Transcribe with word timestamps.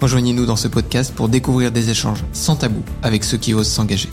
Rejoignez-nous 0.00 0.46
dans 0.46 0.56
ce 0.56 0.66
podcast 0.66 1.12
pour 1.14 1.28
découvrir 1.28 1.72
des 1.72 1.90
échanges 1.90 2.24
sans 2.32 2.56
tabou 2.56 2.82
avec 3.02 3.22
ceux 3.22 3.36
qui 3.36 3.52
osent 3.52 3.68
s'engager. 3.68 4.08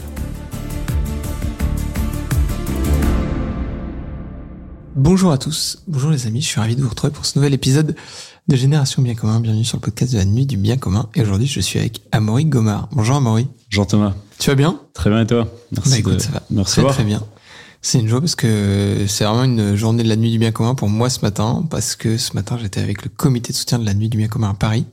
Bonjour 4.98 5.32
à 5.32 5.38
tous, 5.38 5.84
bonjour 5.88 6.12
les 6.12 6.28
amis, 6.28 6.42
je 6.42 6.48
suis 6.48 6.60
ravi 6.60 6.76
de 6.76 6.82
vous 6.82 6.90
retrouver 6.90 7.14
pour 7.14 7.26
ce 7.26 7.40
nouvel 7.40 7.54
épisode 7.54 7.96
de 8.50 8.56
Génération 8.58 9.02
Bien 9.02 9.16
Commun. 9.16 9.40
Bienvenue 9.40 9.64
sur 9.64 9.78
le 9.78 9.82
podcast 9.82 10.12
de 10.12 10.18
la 10.18 10.26
nuit 10.26 10.46
du 10.46 10.58
bien 10.58 10.76
commun. 10.76 11.08
Et 11.16 11.22
aujourd'hui, 11.22 11.48
je 11.48 11.62
suis 11.62 11.80
avec 11.80 12.02
Amaury 12.12 12.44
Gomard. 12.44 12.90
Bonjour 12.92 13.16
Amaury. 13.16 13.48
Bonjour 13.72 13.88
Thomas. 13.88 14.14
Tu 14.40 14.50
vas 14.50 14.56
bien? 14.56 14.82
Très 14.94 15.10
bien 15.10 15.22
et 15.22 15.28
toi? 15.28 15.48
Merci. 15.72 15.90
Bah 15.90 15.98
écoute, 16.00 16.20
ça 16.20 16.32
va. 16.32 16.44
Merci 16.50 16.82
très, 16.82 16.90
très 16.90 17.04
bien. 17.06 17.24
C'est 17.82 18.00
une 18.00 18.10
joie 18.10 18.20
parce 18.20 18.36
que 18.36 19.06
c'est 19.08 19.24
vraiment 19.24 19.46
une 19.46 19.76
journée 19.76 20.04
de 20.04 20.10
la 20.10 20.18
nuit 20.18 20.32
du 20.32 20.40
bien 20.40 20.52
commun 20.52 20.76
pour 20.76 20.90
moi 20.90 21.10
ce 21.10 21.22
matin 21.22 21.66
parce 21.70 21.96
que 21.96 22.18
ce 22.18 22.34
matin 22.34 22.58
j'étais 22.60 22.82
avec 22.82 23.04
le 23.04 23.10
comité 23.10 23.54
de 23.54 23.58
soutien 23.58 23.80
de 23.80 23.86
la 23.86 23.94
nuit 23.94 24.10
du 24.10 24.18
bien 24.18 24.28
commun 24.28 24.50
à 24.50 24.54
Paris 24.54 24.86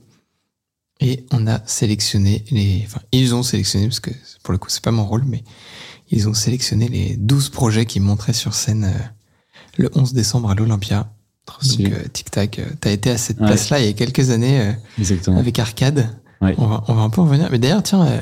et 1.01 1.25
on 1.31 1.47
a 1.47 1.59
sélectionné 1.65 2.43
les, 2.51 2.83
enfin 2.85 3.01
ils 3.11 3.35
ont 3.35 3.43
sélectionné 3.43 3.87
parce 3.87 3.99
que 3.99 4.11
pour 4.43 4.51
le 4.51 4.57
coup 4.57 4.69
c'est 4.69 4.83
pas 4.83 4.91
mon 4.91 5.05
rôle 5.05 5.23
mais 5.25 5.43
ils 6.09 6.29
ont 6.29 6.33
sélectionné 6.33 6.87
les 6.87 7.15
12 7.17 7.49
projets 7.49 7.85
qui 7.85 7.99
montraient 7.99 8.33
sur 8.33 8.53
scène 8.53 8.85
euh, 8.85 8.99
le 9.77 9.89
11 9.95 10.13
décembre 10.13 10.49
à 10.51 10.55
l'Olympia. 10.55 11.11
Donc 11.47 11.91
euh, 11.91 12.07
Tic 12.13 12.31
Tac, 12.31 12.59
euh, 12.59 12.65
t'as 12.79 12.91
été 12.91 13.09
à 13.09 13.17
cette 13.17 13.37
place-là 13.37 13.79
il 13.79 13.85
y 13.87 13.89
a 13.89 13.93
quelques 13.93 14.29
années 14.29 14.73
Exactement. 14.97 15.37
avec 15.39 15.59
Arcade. 15.59 16.09
Ouais. 16.41 16.55
On, 16.57 16.67
va, 16.67 16.83
on 16.87 16.93
va 16.93 17.01
un 17.01 17.09
peu 17.09 17.21
en 17.21 17.25
revenir. 17.25 17.49
Mais 17.51 17.59
d'ailleurs 17.59 17.83
tiens, 17.83 18.21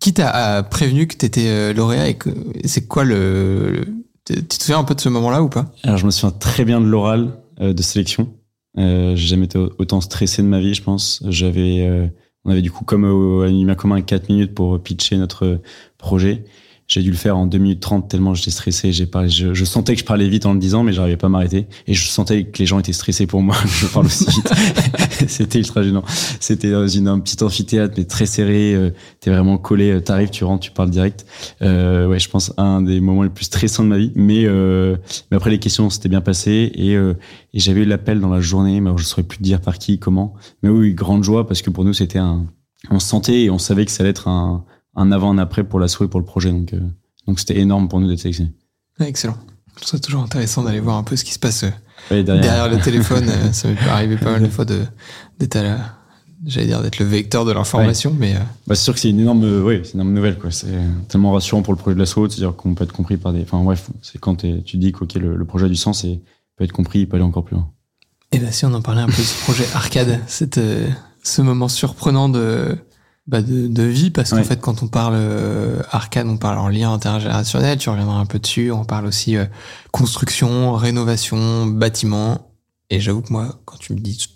qui 0.00 0.12
t'a 0.12 0.62
prévenu 0.62 1.06
que 1.06 1.16
t'étais 1.16 1.72
lauréat 1.74 2.08
et 2.08 2.14
que 2.14 2.30
c'est 2.64 2.86
quoi 2.86 3.04
le, 3.04 3.70
le 3.70 4.04
tu 4.24 4.42
te 4.42 4.64
souviens 4.64 4.78
un 4.78 4.84
peu 4.84 4.94
de 4.94 5.00
ce 5.00 5.08
moment-là 5.10 5.42
ou 5.42 5.48
pas? 5.48 5.66
Alors, 5.82 5.98
je 5.98 6.06
me 6.06 6.10
souviens 6.10 6.36
très 6.38 6.64
bien 6.64 6.80
de 6.80 6.86
l'oral 6.86 7.38
euh, 7.60 7.74
de 7.74 7.82
sélection. 7.82 8.32
Euh, 8.78 9.14
j'ai 9.16 9.28
jamais 9.28 9.44
été 9.44 9.58
autant 9.58 10.00
stressé 10.00 10.42
de 10.42 10.48
ma 10.48 10.60
vie, 10.60 10.74
je 10.74 10.82
pense. 10.82 11.22
J'avais, 11.28 11.86
euh, 11.86 12.06
on 12.44 12.50
avait 12.50 12.62
du 12.62 12.70
coup 12.70 12.84
comme 12.84 13.04
au, 13.04 13.42
à 13.42 13.74
commun 13.74 14.00
4 14.02 14.28
minutes 14.28 14.54
pour 14.54 14.82
pitcher 14.82 15.16
notre 15.16 15.60
projet. 15.98 16.44
J'ai 16.86 17.02
dû 17.02 17.10
le 17.10 17.16
faire 17.16 17.36
en 17.38 17.46
2 17.46 17.56
minutes 17.56 17.80
30 17.80 18.08
tellement 18.08 18.34
j'étais 18.34 18.50
stressé. 18.50 18.92
J'ai 18.92 19.06
parlé, 19.06 19.30
je, 19.30 19.54
je, 19.54 19.64
sentais 19.64 19.94
que 19.94 20.00
je 20.00 20.04
parlais 20.04 20.28
vite 20.28 20.44
en 20.44 20.52
le 20.52 20.58
disant, 20.58 20.82
mais 20.82 20.92
j'arrivais 20.92 21.16
pas 21.16 21.28
à 21.28 21.30
m'arrêter. 21.30 21.66
Et 21.86 21.94
je 21.94 22.06
sentais 22.06 22.44
que 22.44 22.58
les 22.58 22.66
gens 22.66 22.78
étaient 22.78 22.92
stressés 22.92 23.26
pour 23.26 23.40
moi. 23.42 23.56
je 23.66 23.86
parle 23.86 24.06
aussi 24.06 24.26
vite. 24.26 24.52
C'était 25.28 25.58
ultra 25.60 25.82
gênant. 25.82 26.02
C'était 26.40 26.70
dans 26.70 26.86
une, 26.86 27.08
un 27.08 27.18
petit 27.20 27.42
amphithéâtre, 27.42 27.94
mais 27.96 28.04
très 28.04 28.26
serré. 28.26 28.74
Euh, 28.74 28.90
T'es 29.20 29.30
vraiment 29.30 29.56
collé. 29.56 29.92
euh, 29.92 30.00
T'arrives, 30.00 30.28
tu 30.30 30.44
rentres, 30.44 30.64
tu 30.64 30.70
parles 30.72 30.90
direct. 30.90 31.24
Euh, 31.62 32.06
ouais, 32.06 32.18
je 32.18 32.28
pense 32.28 32.52
un 32.58 32.82
des 32.82 33.00
moments 33.00 33.22
les 33.22 33.30
plus 33.30 33.46
stressants 33.46 33.84
de 33.84 33.88
ma 33.88 33.96
vie. 33.98 34.12
Mais, 34.14 34.44
euh, 34.44 34.96
mais 35.30 35.38
après 35.38 35.50
les 35.50 35.58
questions, 35.58 35.88
c'était 35.88 36.10
bien 36.10 36.20
passé. 36.20 36.70
Et, 36.74 36.96
euh, 36.96 37.14
et 37.54 37.60
j'avais 37.60 37.80
eu 37.80 37.86
l'appel 37.86 38.20
dans 38.20 38.28
la 38.28 38.40
journée, 38.40 38.80
mais 38.82 38.88
alors 38.88 38.98
je 38.98 39.04
saurais 39.04 39.22
plus 39.22 39.38
dire 39.40 39.60
par 39.62 39.78
qui, 39.78 39.98
comment. 39.98 40.34
Mais 40.62 40.68
oui, 40.68 40.92
grande 40.92 41.24
joie 41.24 41.46
parce 41.46 41.62
que 41.62 41.70
pour 41.70 41.84
nous, 41.86 41.94
c'était 41.94 42.18
un, 42.18 42.44
on 42.90 42.98
se 42.98 43.08
sentait 43.08 43.44
et 43.44 43.50
on 43.50 43.58
savait 43.58 43.86
que 43.86 43.90
ça 43.90 44.02
allait 44.02 44.10
être 44.10 44.28
un, 44.28 44.64
un 44.96 45.12
avant, 45.12 45.30
un 45.30 45.38
après 45.38 45.64
pour 45.64 45.80
l'assaut 45.80 46.04
et 46.04 46.08
pour 46.08 46.20
le 46.20 46.26
projet. 46.26 46.50
Donc, 46.50 46.72
euh, 46.72 46.80
donc 47.26 47.38
c'était 47.40 47.58
énorme 47.58 47.88
pour 47.88 48.00
nous 48.00 48.08
d'être 48.08 48.20
sélectionnés. 48.20 48.52
Excellent. 49.00 49.36
Je 49.80 49.86
trouve 49.86 50.00
toujours 50.00 50.22
intéressant 50.22 50.62
d'aller 50.62 50.80
voir 50.80 50.96
un 50.96 51.02
peu 51.02 51.16
ce 51.16 51.24
qui 51.24 51.32
se 51.32 51.38
passe 51.38 51.64
euh, 51.64 52.22
derrière. 52.22 52.40
derrière. 52.42 52.68
le 52.68 52.78
téléphone. 52.78 53.28
euh, 53.28 53.48
ça 53.52 53.68
m'est 53.68 53.78
arrivé 53.88 54.16
pas 54.16 54.30
mal 54.32 54.42
de 54.42 54.48
fois 54.48 54.64
d'être 54.64 55.56
à 55.56 55.62
la, 55.62 55.78
j'allais 56.46 56.66
dire 56.66 56.80
d'être 56.80 56.98
le 57.00 57.06
vecteur 57.06 57.44
de 57.44 57.50
l'information, 57.52 58.14
mais 58.16 58.36
euh, 58.36 58.38
Bah, 58.68 58.74
c'est 58.76 58.84
sûr 58.84 58.94
que 58.94 59.00
c'est 59.00 59.10
une 59.10 59.18
énorme, 59.20 59.42
euh, 59.44 59.80
c'est 59.82 59.94
une 59.94 60.00
énorme 60.00 60.14
nouvelle, 60.14 60.38
quoi. 60.38 60.50
C'est 60.52 60.68
tellement 61.08 61.32
rassurant 61.32 61.62
pour 61.62 61.72
le 61.72 61.78
projet 61.78 61.94
de 61.94 62.00
l'assaut, 62.00 62.28
c'est-à-dire 62.28 62.54
qu'on 62.54 62.74
peut 62.74 62.84
être 62.84 62.92
compris 62.92 63.16
par 63.16 63.32
des, 63.32 63.42
enfin, 63.42 63.60
bref, 63.64 63.90
c'est 64.00 64.18
quand 64.20 64.36
tu 64.64 64.76
dis 64.76 64.92
qu'ok, 64.92 65.14
le, 65.14 65.34
le 65.36 65.44
projet 65.44 65.66
a 65.66 65.68
du 65.68 65.76
sens 65.76 66.04
et 66.04 66.22
peut 66.56 66.62
être 66.64 66.72
compris, 66.72 67.00
il 67.00 67.08
peut 67.08 67.16
aller 67.16 67.24
encore 67.24 67.44
plus 67.44 67.56
loin. 67.56 67.68
et 68.30 68.38
bah 68.38 68.52
si 68.52 68.64
on 68.64 68.72
en 68.74 68.80
parlait 68.82 69.00
un 69.00 69.06
peu 69.06 69.12
de 69.12 69.26
ce 69.26 69.42
projet 69.42 69.64
arcade, 69.74 70.20
cette 70.28 70.58
euh, 70.58 70.86
ce 71.24 71.42
moment 71.42 71.66
surprenant 71.68 72.28
de 72.28 72.76
bah 73.26 73.40
de, 73.40 73.68
de 73.68 73.82
vie 73.82 74.10
parce 74.10 74.30
qu'en 74.30 74.36
Ouais. 74.36 74.44
fait 74.44 74.60
quand 74.60 74.82
on 74.82 74.88
parle 74.88 75.14
euh, 75.16 75.80
arcade 75.90 76.26
on 76.26 76.36
parle 76.36 76.58
en 76.58 76.68
lien 76.68 76.92
intergénérationnel 76.92 77.78
tu 77.78 77.88
reviendras 77.88 78.16
un 78.18 78.26
peu 78.26 78.38
dessus 78.38 78.70
on 78.70 78.84
parle 78.84 79.06
aussi 79.06 79.36
euh, 79.36 79.46
construction 79.92 80.72
rénovation 80.74 81.64
bâtiment 81.66 82.50
et 82.90 83.00
j'avoue 83.00 83.22
que 83.22 83.32
moi 83.32 83.60
quand 83.64 83.78
tu 83.78 83.94
me 83.94 83.98
dis 83.98 84.26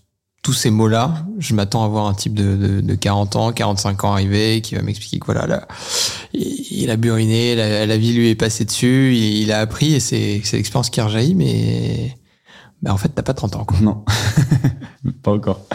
tous 0.43 0.55
ces 0.55 0.71
mots 0.71 0.89
là 0.89 1.27
je 1.39 1.55
m'attends 1.55 1.85
à 1.85 1.89
voir 1.89 2.07
un 2.07 2.15
type 2.15 2.33
de, 2.33 2.57
de, 2.57 2.81
de 2.81 2.95
40 2.95 3.37
ans 3.37 3.53
45 3.53 4.05
ans 4.05 4.13
arrivé 4.13 4.63
qui 4.63 4.75
va 4.75 4.81
m'expliquer 4.81 5.19
que 5.19 5.27
voilà 5.27 5.47
là 5.47 5.69
il 6.33 6.67
il 6.71 6.91
a 6.91 6.97
buriné 6.97 7.55
la, 7.57 7.85
la 7.85 7.97
vie 7.99 8.15
lui 8.15 8.31
est 8.31 8.35
passée 8.37 8.65
dessus 8.65 9.13
il, 9.15 9.43
il 9.43 9.53
a 9.53 9.61
appris 9.61 9.93
et 9.95 10.01
c'est 10.01 10.41
l'expérience 10.53 10.89
qui 10.89 11.03
rejaillit 11.03 11.35
mais 11.35 12.17
bah 12.81 12.95
en 12.95 12.97
fait 12.97 13.11
t'as 13.11 13.23
pas 13.23 13.35
30 13.35 13.57
ans 13.57 13.65
quoi 13.67 13.77
Non, 13.83 14.05
pas 15.23 15.33
encore. 15.33 15.67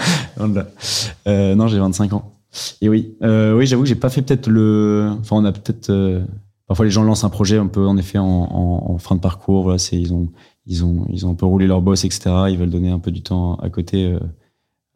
Euh, 1.27 1.53
non, 1.55 1.67
j'ai 1.67 1.77
25 1.77 2.13
ans. 2.13 2.32
Et 2.81 2.89
oui, 2.89 3.15
euh, 3.23 3.55
oui, 3.57 3.65
j'avoue 3.65 3.83
que 3.83 3.89
j'ai 3.89 3.95
pas 3.95 4.09
fait 4.09 4.21
peut-être 4.21 4.47
le. 4.47 5.09
Enfin, 5.19 5.37
on 5.37 5.45
a 5.45 5.51
peut-être. 5.51 5.89
euh, 5.89 6.23
Parfois, 6.67 6.85
les 6.85 6.91
gens 6.91 7.03
lancent 7.03 7.25
un 7.25 7.29
projet 7.29 7.57
un 7.57 7.67
peu, 7.67 7.85
en 7.85 7.97
effet, 7.97 8.17
en, 8.17 8.25
en, 8.25 8.91
en 8.93 8.97
fin 8.97 9.15
de 9.15 9.19
parcours. 9.19 9.63
Voilà, 9.63 9.77
c'est 9.77 9.97
ils 9.99 10.13
ont, 10.13 10.29
ils 10.65 10.83
ont, 10.85 11.05
ils 11.09 11.25
ont 11.25 11.31
un 11.31 11.35
peu 11.35 11.45
roulé 11.45 11.67
leur 11.67 11.81
boss, 11.81 12.05
etc. 12.05 12.45
Ils 12.49 12.57
veulent 12.57 12.69
donner 12.69 12.89
un 12.89 12.99
peu 12.99 13.11
du 13.11 13.21
temps 13.21 13.55
à 13.55 13.69
côté 13.69 14.05
euh, 14.13 14.19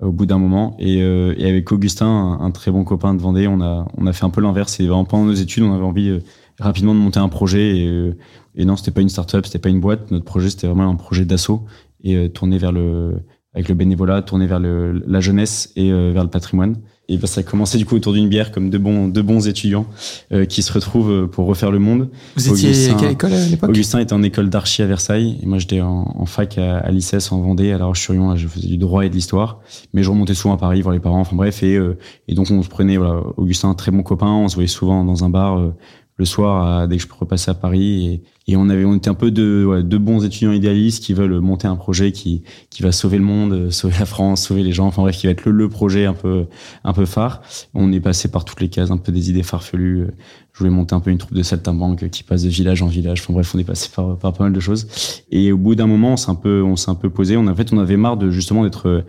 au 0.02 0.12
bout 0.12 0.26
d'un 0.26 0.40
moment. 0.40 0.76
Et, 0.80 1.02
euh, 1.02 1.36
et 1.38 1.48
avec 1.50 1.72
Augustin, 1.72 2.38
un, 2.40 2.52
très 2.52 2.72
bon 2.72 2.84
copain 2.86 3.14
de 3.14 3.22
Vendée, 3.22 3.48
on 3.48 3.60
a, 3.62 3.86
on 3.98 4.08
a 4.08 4.14
fait 4.14 4.24
un 4.26 4.30
peu 4.30 4.42
l'inverse. 4.42 4.74
C'est 4.74 4.84
vraiment 4.88 5.06
pendant 5.06 5.26
nos 5.26 5.34
études, 5.34 5.64
on 5.64 5.74
avait 5.74 5.84
envie 5.84 6.10
euh, 6.10 6.20
rapidement 6.60 6.96
de 6.96 7.00
monter 7.00 7.20
un 7.20 7.30
projet. 7.30 7.80
Et, 7.80 7.88
euh, 7.88 8.16
et 8.56 8.64
non, 8.66 8.76
c'était 8.78 8.92
pas 8.92 9.02
une 9.02 9.10
start-up, 9.10 9.46
c'était 9.46 9.60
pas 9.60 9.70
une 9.70 9.82
boîte. 9.82 10.10
Notre 10.10 10.26
projet, 10.26 10.50
c'était 10.50 10.68
vraiment 10.68 10.90
un 10.90 10.96
projet 10.96 11.26
d'assaut 11.26 11.66
et 12.04 12.30
tourné 12.30 12.58
vers 12.60 12.72
le 12.72 13.18
avec 13.58 13.70
le 13.70 13.76
bénévolat, 13.76 14.22
tourné 14.22 14.46
vers 14.46 14.60
le, 14.60 15.04
la 15.08 15.20
jeunesse 15.20 15.72
et 15.76 15.92
euh, 15.92 16.12
vers 16.14 16.24
le 16.24 16.30
patrimoine. 16.30 16.78
Et 17.10 17.18
ben, 17.18 17.26
ça 17.26 17.40
a 17.40 17.44
commencé 17.44 17.78
du 17.78 17.86
coup 17.86 17.96
autour 17.96 18.12
d'une 18.12 18.28
bière, 18.28 18.52
comme 18.52 18.70
deux 18.70 18.78
bons, 18.78 19.08
deux 19.08 19.22
bons 19.22 19.48
étudiants 19.48 19.86
euh, 20.34 20.46
qui 20.46 20.62
se 20.62 20.74
retrouvent 20.74 21.10
euh, 21.10 21.26
pour 21.26 21.48
refaire 21.48 21.72
le 21.72 21.80
monde. 21.80 22.10
Vous 22.36 22.50
étiez 22.50 22.70
Augustin- 22.70 22.96
à 22.96 23.00
quelle 23.00 23.12
école 23.12 23.34
à 23.34 23.46
l'époque? 23.46 23.70
Augustin 23.70 24.00
était 24.00 24.14
en 24.14 24.22
école 24.24 24.50
d'archi 24.50 24.82
à 24.84 24.86
Versailles, 24.88 25.40
et 25.42 25.46
moi 25.46 25.58
j'étais 25.58 25.80
en, 25.80 26.14
en 26.16 26.26
fac 26.26 26.58
à, 26.58 26.78
à 26.80 26.92
l'ICES 26.92 27.32
en 27.32 27.40
Vendée, 27.40 27.72
à 27.72 27.78
La 27.78 27.86
Roche-sur-Yon, 27.86 28.36
je 28.36 28.48
faisais 28.48 28.68
du 28.68 28.78
droit 28.78 29.06
et 29.06 29.10
de 29.10 29.16
l'histoire, 29.16 29.62
mais 29.94 30.04
je 30.04 30.10
remontais 30.10 30.34
souvent 30.36 30.54
à 30.54 30.58
Paris 30.58 30.82
voir 30.82 30.94
les 30.94 31.00
parents, 31.00 31.22
enfin 31.22 31.36
bref, 31.38 31.64
et, 31.64 31.78
euh, 31.78 31.98
et 32.28 32.36
donc 32.36 32.52
on 32.52 32.62
se 32.62 32.70
prenait, 32.70 32.98
voilà, 32.98 33.22
Augustin, 33.38 33.70
un 33.70 33.74
très 33.74 33.92
bon 33.92 34.04
copain, 34.04 34.28
on 34.28 34.50
se 34.50 34.56
voyait 34.56 34.68
souvent 34.68 35.06
dans 35.06 35.24
un 35.24 35.30
bar 35.30 35.58
euh, 35.58 35.74
le 36.18 36.26
soir 36.26 36.88
dès 36.88 36.98
que 36.98 37.04
je 37.04 37.08
repassais 37.18 37.52
à 37.52 37.54
Paris, 37.54 38.08
et, 38.08 38.52
et 38.52 38.56
on 38.58 38.70
avait, 38.70 38.86
on 38.86 38.96
était 38.96 39.10
un 39.10 39.14
peu 39.14 39.30
deux, 39.30 39.66
ouais, 39.66 39.84
deux 39.84 40.00
bons 40.00 40.26
étudiants 40.26 40.52
idéalistes 40.52 41.04
qui 41.04 41.14
veulent 41.14 41.40
monter 41.40 41.68
un 41.68 41.76
projet 41.76 42.12
qui, 42.12 42.44
qui 42.70 42.82
va 42.82 42.92
sauver 42.92 43.18
le 43.18 43.24
monde, 43.24 43.54
euh, 43.54 43.70
sauver 43.70 43.96
la 44.00 44.06
France, 44.06 44.44
sauver 44.48 44.64
les 44.64 44.72
gens, 44.72 44.88
enfin 44.88 45.04
bref, 45.04 45.18
qui 45.18 45.28
va 45.28 45.32
être 45.32 45.46
le, 45.46 45.52
le 45.52 45.70
projet 45.70 46.06
un 46.06 46.14
peu, 46.14 46.46
un 46.84 46.94
peu 46.94 47.06
phare. 47.06 47.42
On 47.74 47.92
est 47.92 48.00
passé 48.00 48.30
par 48.30 48.46
toutes 48.46 48.62
les 48.62 48.70
cases, 48.70 48.90
un 48.90 48.98
peu 48.98 49.12
des 49.12 49.30
idées 49.30 49.44
farfelues. 49.44 50.08
Je 50.54 50.60
voulais 50.60 50.72
monter 50.72 50.96
un 50.96 51.00
peu 51.02 51.12
une 51.12 51.20
troupe 51.20 51.36
de 51.36 51.44
saltimbanques 51.44 52.10
qui 52.10 52.24
passe 52.24 52.42
de 52.42 52.50
village 52.50 52.82
en 52.82 52.88
village. 52.88 53.22
Enfin 53.22 53.34
bref, 53.34 53.54
on 53.54 53.60
est 53.60 53.64
passé 53.64 53.90
par, 53.96 54.18
par 54.18 54.34
pas 54.34 54.46
mal 54.46 54.54
de 54.54 54.60
choses. 54.60 54.88
Et 55.30 55.52
au 55.52 55.58
bout 55.58 55.76
d'un 55.76 55.86
moment, 55.86 56.14
on 56.14 56.18
s'est 56.18 56.32
un 56.32 56.36
peu, 56.36 56.64
on 56.64 56.76
s'est 56.76 56.90
un 56.90 56.96
peu 56.96 57.12
posé. 57.12 57.38
On, 57.38 57.46
en 57.46 57.56
fait, 57.56 57.72
on 57.74 57.78
avait 57.78 57.98
marre 57.98 58.18
de 58.18 58.32
justement 58.32 58.64
d'être 58.64 58.88
euh, 58.88 59.02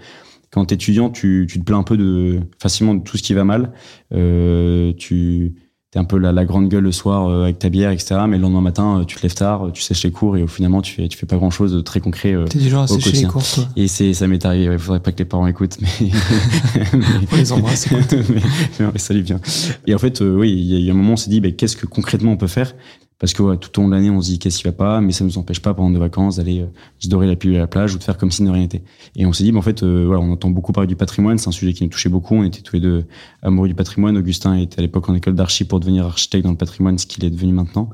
quand 0.51 0.67
t'es 0.67 0.75
étudiant, 0.75 1.09
tu, 1.09 1.47
tu 1.49 1.59
te 1.59 1.65
plains 1.65 1.79
un 1.79 1.85
peu 1.85 1.97
de 1.97 2.41
facilement 2.61 2.95
de 2.95 3.03
tout 3.03 3.17
ce 3.17 3.23
qui 3.23 3.33
va 3.33 3.45
mal. 3.45 3.73
Euh, 4.13 4.93
tu 4.99 5.55
t'es 5.91 5.99
un 5.99 6.05
peu 6.05 6.19
la, 6.19 6.33
la 6.33 6.45
grande 6.45 6.69
gueule 6.69 6.85
le 6.85 6.93
soir 6.93 7.29
euh, 7.29 7.45
avec 7.45 7.59
ta 7.59 7.71
bière, 7.71 7.91
etc. 7.91 8.21
Mais 8.29 8.37
le 8.37 8.43
lendemain 8.43 8.61
matin, 8.61 9.01
euh, 9.01 9.05
tu 9.05 9.17
te 9.17 9.23
lèves 9.23 9.35
tard, 9.35 9.67
euh, 9.67 9.71
tu 9.71 9.81
sèches 9.83 10.05
les 10.05 10.11
cours 10.11 10.37
et 10.37 10.43
au 10.43 10.47
finalement, 10.47 10.83
tu 10.83 10.93
fais, 10.93 11.09
tu 11.09 11.17
fais 11.17 11.25
pas 11.27 11.37
grand 11.37 11.51
chose 11.51 11.73
de 11.73 11.81
très 11.81 12.01
concret. 12.01 12.35
euh, 12.35 12.45
T'es 12.45 12.59
du 12.59 12.69
genre 12.69 12.83
à 12.83 12.87
sécher 12.87 13.13
les 13.13 13.25
cours, 13.25 13.43
toi. 13.43 13.67
et 13.77 13.89
c'est, 13.89 14.13
ça 14.13 14.27
m'est 14.29 14.45
arrivé. 14.45 14.73
Il 14.73 14.79
faudrait 14.79 15.01
pas 15.01 15.13
que 15.13 15.19
les 15.19 15.25
parents 15.25 15.47
écoutent, 15.47 15.79
mais, 15.81 16.11
On 17.33 17.37
les 17.37 17.53
embrasse, 17.53 17.91
mais, 17.91 18.01
mais 18.81 18.87
les 18.93 18.99
salue 18.99 19.23
bien. 19.23 19.41
Et 19.87 19.95
en 19.95 19.99
fait, 19.99 20.21
euh, 20.21 20.37
oui, 20.37 20.53
il 20.53 20.65
y 20.65 20.77
a 20.77 20.87
eu 20.87 20.91
un 20.91 20.95
moment, 20.95 21.13
on 21.15 21.17
s'est 21.17 21.31
dit, 21.31 21.41
ben, 21.41 21.55
qu'est-ce 21.55 21.77
que 21.77 21.87
concrètement 21.87 22.33
on 22.33 22.37
peut 22.37 22.47
faire? 22.49 22.75
Parce 23.19 23.33
que 23.33 23.43
ouais, 23.43 23.57
tout 23.57 23.77
au 23.79 23.83
long 23.83 23.89
de 23.89 23.95
l'année, 23.95 24.11
on 24.11 24.21
se 24.21 24.31
dit 24.31 24.39
qu'est-ce 24.39 24.59
qui 24.59 24.65
va 24.65 24.73
pas, 24.73 25.01
mais 25.01 25.13
ça 25.13 25.25
nous 25.25 25.39
empêche 25.39 25.61
pas 25.61 25.75
pendant 25.75 25.91
nos 25.91 25.99
vacances 25.99 26.37
d'aller 26.37 26.61
euh, 26.61 26.67
se 26.99 27.09
dorer 27.09 27.27
la 27.27 27.35
pilule 27.35 27.57
à 27.57 27.61
la 27.61 27.67
plage 27.67 27.95
ou 27.95 27.99
de 27.99 28.05
faire 28.05 28.17
comme 28.17 28.31
si 28.31 28.45
de 28.45 28.51
rien 28.51 28.63
n'était. 28.63 28.83
Et 29.17 29.27
on 29.27 29.33
s'est 29.33 29.43
dit, 29.43 29.51
ben, 29.51 29.59
en 29.59 29.63
fait, 29.63 29.83
euh, 29.83 30.05
voilà, 30.07 30.23
on 30.23 30.31
entend 30.31 30.51
beaucoup 30.51 30.73
parler 30.73 30.87
du 30.87 30.97
patrimoine, 30.97 31.37
c'est 31.39 31.49
un 31.49 31.53
sujet 31.53 31.73
qui 31.73 31.83
nous 31.83 31.91
touchait 31.91 32.09
beaucoup. 32.09 32.37
On 32.37 32.45
était 32.45 32.63
tous 32.63 32.77
les 32.77 32.81
deux 32.81 33.05
amoureux 33.43 33.69
du 33.69 33.75
patrimoine. 33.75 34.17
Augustin 34.17 34.55
était 34.55 34.79
à 34.79 34.83
l'époque 34.83 35.09
en 35.09 35.15
école 35.15 35.35
d'archi 35.35 35.65
pour 35.65 35.81
devenir 35.81 36.07
architecte 36.07 36.45
dans 36.45 36.53
le 36.53 36.57
patrimoine, 36.57 36.97
ce 36.99 37.07
qu'il 37.07 37.25
est 37.25 37.31
devenu 37.31 37.53
maintenant. 37.53 37.91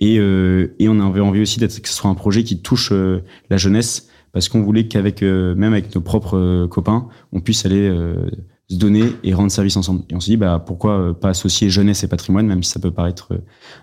Et, 0.00 0.18
euh, 0.18 0.74
et 0.78 0.88
on 0.88 1.00
avait 1.00 1.20
envie 1.20 1.40
aussi 1.40 1.58
d'être 1.58 1.80
que 1.80 1.88
ce 1.88 1.94
soit 1.94 2.10
un 2.10 2.14
projet 2.14 2.44
qui 2.44 2.60
touche 2.60 2.90
euh, 2.92 3.22
la 3.50 3.56
jeunesse, 3.56 4.08
parce 4.32 4.48
qu'on 4.48 4.62
voulait 4.62 4.86
qu'avec 4.86 5.22
euh, 5.22 5.54
même 5.54 5.72
avec 5.72 5.94
nos 5.94 6.00
propres 6.00 6.36
euh, 6.36 6.68
copains, 6.68 7.08
on 7.32 7.40
puisse 7.40 7.66
aller 7.66 7.90
se 8.70 8.76
donner 8.76 9.12
et 9.22 9.32
rendre 9.32 9.50
service 9.50 9.76
ensemble. 9.76 10.02
Et 10.10 10.14
on 10.14 10.20
s'est 10.20 10.32
dit, 10.32 10.36
bah, 10.36 10.62
pourquoi 10.64 10.98
euh, 10.98 11.12
pas 11.14 11.30
associer 11.30 11.70
jeunesse 11.70 12.04
et 12.04 12.08
patrimoine, 12.08 12.46
même 12.46 12.62
si 12.62 12.70
ça 12.70 12.80
peut 12.80 12.90
paraître 12.90 13.32
euh, 13.32 13.38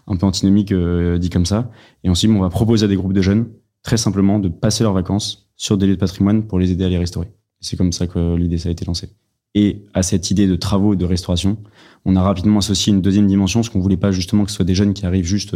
un 0.07 0.15
peu 0.15 0.25
antinomique 0.25 0.71
euh, 0.71 1.17
dit 1.17 1.29
comme 1.29 1.45
ça. 1.45 1.71
Et 2.03 2.09
on 2.09 2.15
s'est 2.15 2.27
dit, 2.27 2.33
bon, 2.33 2.39
on 2.39 2.43
va 2.43 2.49
proposer 2.49 2.85
à 2.85 2.87
des 2.87 2.95
groupes 2.95 3.13
de 3.13 3.21
jeunes, 3.21 3.47
très 3.81 3.97
simplement, 3.97 4.39
de 4.39 4.49
passer 4.49 4.83
leurs 4.83 4.93
vacances 4.93 5.49
sur 5.55 5.77
des 5.77 5.87
lieux 5.87 5.95
de 5.95 5.99
patrimoine 5.99 6.43
pour 6.43 6.59
les 6.59 6.71
aider 6.71 6.83
à 6.83 6.89
les 6.89 6.97
restaurer. 6.97 7.31
C'est 7.61 7.77
comme 7.77 7.91
ça 7.91 8.05
que 8.05 8.35
l'idée, 8.35 8.57
ça 8.57 8.69
a 8.69 8.71
été 8.71 8.85
lancée. 8.85 9.09
Et 9.55 9.85
à 9.93 10.03
cette 10.03 10.29
idée 10.29 10.47
de 10.47 10.55
travaux 10.55 10.95
de 10.95 11.05
restauration, 11.05 11.57
on 12.03 12.15
a 12.15 12.21
rapidement 12.21 12.59
associé 12.59 12.93
une 12.93 13.01
deuxième 13.01 13.25
dimension, 13.25 13.61
parce 13.61 13.69
qu'on 13.69 13.79
voulait 13.79 13.97
pas 13.97 14.11
justement 14.11 14.43
que 14.43 14.51
ce 14.51 14.57
soit 14.57 14.65
des 14.65 14.75
jeunes 14.75 14.93
qui 14.93 15.05
arrivent 15.05 15.25
juste 15.25 15.55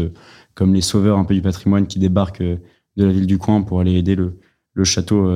comme 0.56 0.74
les 0.74 0.82
sauveurs 0.82 1.20
un 1.20 1.26
peu 1.26 1.36
du 1.36 1.42
patrimoine, 1.42 1.86
qui 1.86 2.00
débarquent 2.00 2.42
de 2.42 2.60
la 3.04 3.12
ville 3.12 3.28
du 3.28 3.38
coin 3.38 3.62
pour 3.62 3.82
aller 3.82 3.94
aider 3.94 4.16
le, 4.16 4.40
le 4.74 4.84
château 4.86 5.30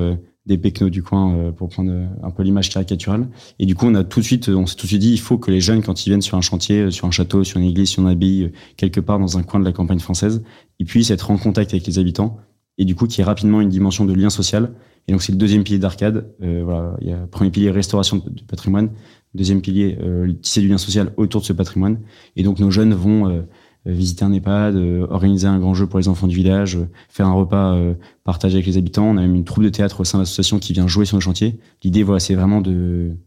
des 0.45 0.57
pecnos 0.57 0.90
du 0.90 1.04
coin 1.04 1.36
euh, 1.36 1.51
pour 1.51 1.69
prendre 1.69 1.92
euh, 1.92 2.06
un 2.22 2.31
peu 2.31 2.44
l'image 2.44 2.69
caricaturale. 2.69 3.28
Et 3.60 3.66
du 3.66 3.75
coup, 3.75 3.86
on 3.86 3.95
a 3.95 4.04
tout 4.04 4.19
de 4.19 4.25
suite, 4.25 4.50
on 4.50 4.66
s'est 4.66 4.75
tout 4.75 4.84
de 4.84 4.88
suite 4.88 5.01
dit, 5.01 5.13
il 5.13 5.19
faut 5.19 5.38
que 5.38 5.51
les 5.51 5.62
jeunes, 5.62 5.81
quand 5.81 6.06
ils 6.06 6.10
viennent 6.10 6.22
sur 6.22 6.38
un 6.38 6.42
chantier, 6.42 6.81
euh, 6.81 6.92
sur 6.92 7.07
un 7.07 7.12
château, 7.12 7.44
sur 7.44 7.60
une 7.60 7.66
église, 7.66 7.90
sur 7.90 8.01
une 8.01 8.10
abbaye, 8.10 8.51
quelque 8.75 9.00
part 9.00 9.19
dans 9.19 9.38
un 9.38 9.44
coin 9.44 9.60
de 9.60 9.66
la 9.66 9.72
campagne 9.72 10.00
française, 10.00 10.44
ils 10.80 10.86
puissent 10.86 11.12
être 11.12 11.31
en 11.31 11.38
contact 11.38 11.74
avec 11.74 11.88
les 11.88 12.00
habitants 12.00 12.38
et 12.78 12.86
du 12.86 12.95
coup, 12.95 13.07
qu'il 13.07 13.19
y 13.19 13.22
ait 13.22 13.25
rapidement 13.25 13.62
une 13.62 13.69
dimension 13.69 14.06
de 14.06 14.13
lien 14.13 14.30
social. 14.30 14.74
Et 15.07 15.12
donc, 15.12 15.22
c'est 15.22 15.31
le 15.31 15.38
deuxième 15.38 15.63
pilier 15.63 15.80
d'arcade. 15.80 16.34
Euh, 16.42 16.62
voilà, 16.63 16.95
il 17.01 17.07
y 17.07 17.12
a 17.12 17.28
premier 17.28 17.51
pilier 17.51 17.69
restauration 17.69 18.18
de, 18.18 18.42
patrimoine, 18.48 18.90
deuxième 19.36 19.62
pilier 19.62 19.98
euh, 20.01 20.31
tisser 20.42 20.62
du 20.62 20.69
lien 20.69 20.78
social 20.78 21.13
autour 21.18 21.42
de 21.42 21.45
ce 21.45 21.54
patrimoine. 21.54 22.00
Et 22.36 22.44
donc, 22.44 22.60
nos 22.60 22.72
jeunes 22.72 22.94
vont 22.94 23.30
euh, 23.30 23.42
visiter 23.85 24.24
un 24.24 24.31
EHPAD, 24.31 24.75
euh, 24.75 25.07
organiser 25.09 25.47
un 25.47 25.59
grand 25.59 25.74
jeu 25.74 25.88
pour 25.88 26.00
les 26.00 26.07
enfants 26.07 26.27
du 26.27 26.35
village, 26.35 26.77
euh, 26.77 26.89
faire 27.09 27.27
un 27.27 27.33
repas 27.33 27.77
partagé 28.24 28.56
avec 28.56 28.65
les 28.65 28.77
habitants. 28.77 29.06
On 29.06 29.18
a 29.18 29.21
même 29.21 29.35
une 29.35 29.44
troupe 29.44 29.63
de 29.63 29.69
théâtre 29.69 30.00
au 30.00 30.03
sein 30.03 30.18
de 30.18 30.24
l'association 30.24 30.59
qui 30.59 30.74
vient 30.74 30.88
jouer 30.88 31.06
sur 31.06 31.18
le 31.18 31.21
chantier. 31.21 31.59
L'idée, 31.83 32.03
voilà, 32.03 32.19
c'est 32.19 32.35
vraiment 32.35 32.62
de, 32.62 33.18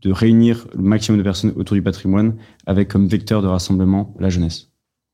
de 0.00 0.12
réunir 0.12 0.66
le 0.74 0.82
maximum 0.82 1.18
de 1.18 1.22
personnes 1.22 1.52
autour 1.56 1.74
du 1.74 1.82
patrimoine 1.82 2.36
avec 2.66 2.88
comme 2.88 3.06
vecteur 3.06 3.42
de 3.42 3.46
rassemblement 3.46 4.14
la 4.18 4.30
jeunesse. 4.30 4.68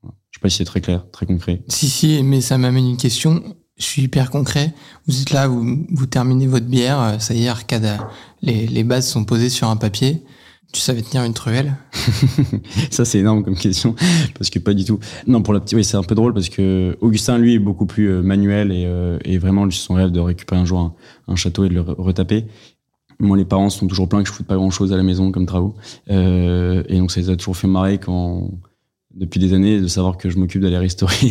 Je 0.04 0.38
sais 0.38 0.42
pas 0.42 0.48
si 0.48 0.58
c'est 0.58 0.64
très 0.64 0.80
clair, 0.80 1.04
très 1.10 1.26
concret. 1.26 1.62
Si, 1.68 1.88
si, 1.88 2.22
mais 2.22 2.40
ça 2.40 2.58
m'amène 2.58 2.86
une 2.86 2.96
question. 2.96 3.42
Je 3.78 3.84
suis 3.84 4.02
hyper 4.02 4.30
concret. 4.30 4.72
Vous 5.06 5.20
êtes 5.20 5.30
là, 5.30 5.48
vous, 5.48 5.84
vous 5.90 6.06
terminez 6.06 6.46
votre 6.46 6.66
bière, 6.66 7.16
ça 7.20 7.34
y 7.34 7.44
est, 7.44 7.48
Arcade, 7.48 7.98
les, 8.42 8.66
les 8.66 8.84
bases 8.84 9.08
sont 9.08 9.24
posées 9.24 9.50
sur 9.50 9.68
un 9.68 9.76
papier. 9.76 10.22
Tu 10.72 10.80
savais 10.80 11.00
tenir 11.00 11.24
une 11.24 11.32
truelle 11.32 11.76
Ça, 12.90 13.04
c'est 13.04 13.18
énorme 13.18 13.44
comme 13.44 13.56
question, 13.56 13.94
parce 14.34 14.50
que 14.50 14.58
pas 14.58 14.74
du 14.74 14.84
tout. 14.84 14.98
Non, 15.26 15.42
pour 15.42 15.54
la 15.54 15.60
petite, 15.60 15.76
oui, 15.76 15.84
c'est 15.84 15.96
un 15.96 16.02
peu 16.02 16.14
drôle 16.14 16.34
parce 16.34 16.48
que 16.48 16.96
Augustin, 17.00 17.38
lui, 17.38 17.54
est 17.54 17.58
beaucoup 17.58 17.86
plus 17.86 18.10
euh, 18.10 18.22
manuel 18.22 18.72
et, 18.72 18.84
euh, 18.86 19.18
et 19.24 19.38
vraiment, 19.38 19.70
son 19.70 19.94
rêve 19.94 20.10
de 20.10 20.20
récupérer 20.20 20.60
un 20.60 20.64
jour 20.64 20.94
un, 21.28 21.36
château 21.36 21.64
et 21.64 21.68
de 21.68 21.74
le 21.74 21.80
retaper. 21.80 22.46
Moi, 23.18 23.36
les 23.36 23.46
parents 23.46 23.70
sont 23.70 23.86
toujours 23.86 24.08
pleins 24.08 24.22
que 24.22 24.28
je 24.28 24.34
foute 24.34 24.46
pas 24.46 24.56
grand 24.56 24.70
chose 24.70 24.92
à 24.92 24.96
la 24.96 25.02
maison 25.02 25.32
comme 25.32 25.46
travaux. 25.46 25.74
Euh, 26.10 26.82
et 26.88 26.98
donc, 26.98 27.10
ça 27.10 27.20
les 27.20 27.30
a 27.30 27.36
toujours 27.36 27.56
fait 27.56 27.68
marrer 27.68 27.98
quand, 27.98 28.50
depuis 29.16 29.40
des 29.40 29.54
années 29.54 29.80
de 29.80 29.86
savoir 29.88 30.18
que 30.18 30.28
je 30.28 30.38
m'occupe 30.38 30.60
d'aller 30.60 30.76
restaurer 30.76 31.16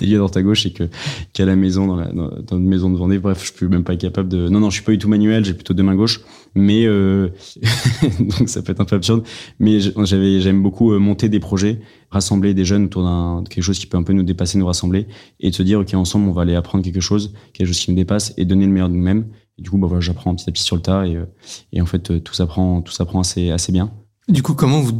des, 0.00 0.06
lieux 0.06 0.18
dans 0.18 0.28
ta 0.28 0.42
gauche 0.42 0.66
et 0.66 0.72
que 0.72 0.88
qu'à 1.32 1.44
la 1.44 1.54
maison 1.54 1.86
dans, 1.86 1.96
la, 1.96 2.10
dans, 2.12 2.58
une 2.58 2.66
maison 2.66 2.90
de 2.90 2.96
Vendée 2.96 3.18
bref 3.18 3.40
je 3.44 3.56
suis 3.56 3.66
même 3.66 3.84
pas 3.84 3.96
capable 3.96 4.28
de 4.28 4.48
non 4.48 4.60
non 4.60 4.70
je 4.70 4.74
suis 4.74 4.84
pas 4.84 4.92
du 4.92 4.98
tout 4.98 5.08
manuel 5.08 5.44
j'ai 5.44 5.54
plutôt 5.54 5.74
deux 5.74 5.84
mains 5.84 5.94
gauches 5.94 6.22
mais 6.56 6.86
euh, 6.86 7.28
donc 8.18 8.48
ça 8.48 8.62
peut 8.62 8.72
être 8.72 8.80
un 8.80 8.84
peu 8.84 8.96
absurde 8.96 9.24
mais 9.60 9.78
j'avais 9.80 10.40
j'aime 10.40 10.62
beaucoup 10.62 10.92
euh, 10.92 10.98
monter 10.98 11.28
des 11.28 11.40
projets 11.40 11.80
rassembler 12.10 12.52
des 12.52 12.64
jeunes 12.64 12.86
autour 12.86 13.04
d'un 13.04 13.44
quelque 13.48 13.64
chose 13.64 13.78
qui 13.78 13.86
peut 13.86 13.96
un 13.96 14.02
peu 14.02 14.12
nous 14.12 14.24
dépasser 14.24 14.58
nous 14.58 14.66
rassembler 14.66 15.06
et 15.38 15.50
de 15.50 15.54
se 15.54 15.62
dire 15.62 15.80
ok 15.80 15.94
ensemble 15.94 16.28
on 16.28 16.32
va 16.32 16.42
aller 16.42 16.56
apprendre 16.56 16.82
quelque 16.82 17.00
chose 17.00 17.32
quelque 17.52 17.68
chose 17.68 17.78
qui 17.78 17.92
me 17.92 17.96
dépasse 17.96 18.34
et 18.36 18.44
donner 18.44 18.66
le 18.66 18.72
meilleur 18.72 18.88
de 18.88 18.94
nous-mêmes. 18.94 19.26
Et 19.56 19.62
du 19.62 19.70
coup 19.70 19.78
bah 19.78 19.86
voilà 19.86 20.00
j'apprends 20.00 20.34
petit 20.34 20.50
à 20.50 20.52
petit 20.52 20.64
sur 20.64 20.74
le 20.74 20.82
tas 20.82 21.06
et, 21.06 21.14
euh, 21.14 21.26
et 21.72 21.80
en 21.80 21.86
fait 21.86 22.24
tout 22.24 22.34
s'apprend 22.34 22.82
tout 22.82 22.92
s'apprend 22.92 23.20
assez 23.20 23.52
assez 23.52 23.70
bien 23.70 23.92
du 24.28 24.42
coup, 24.42 24.54
comment 24.54 24.80
vous, 24.80 24.92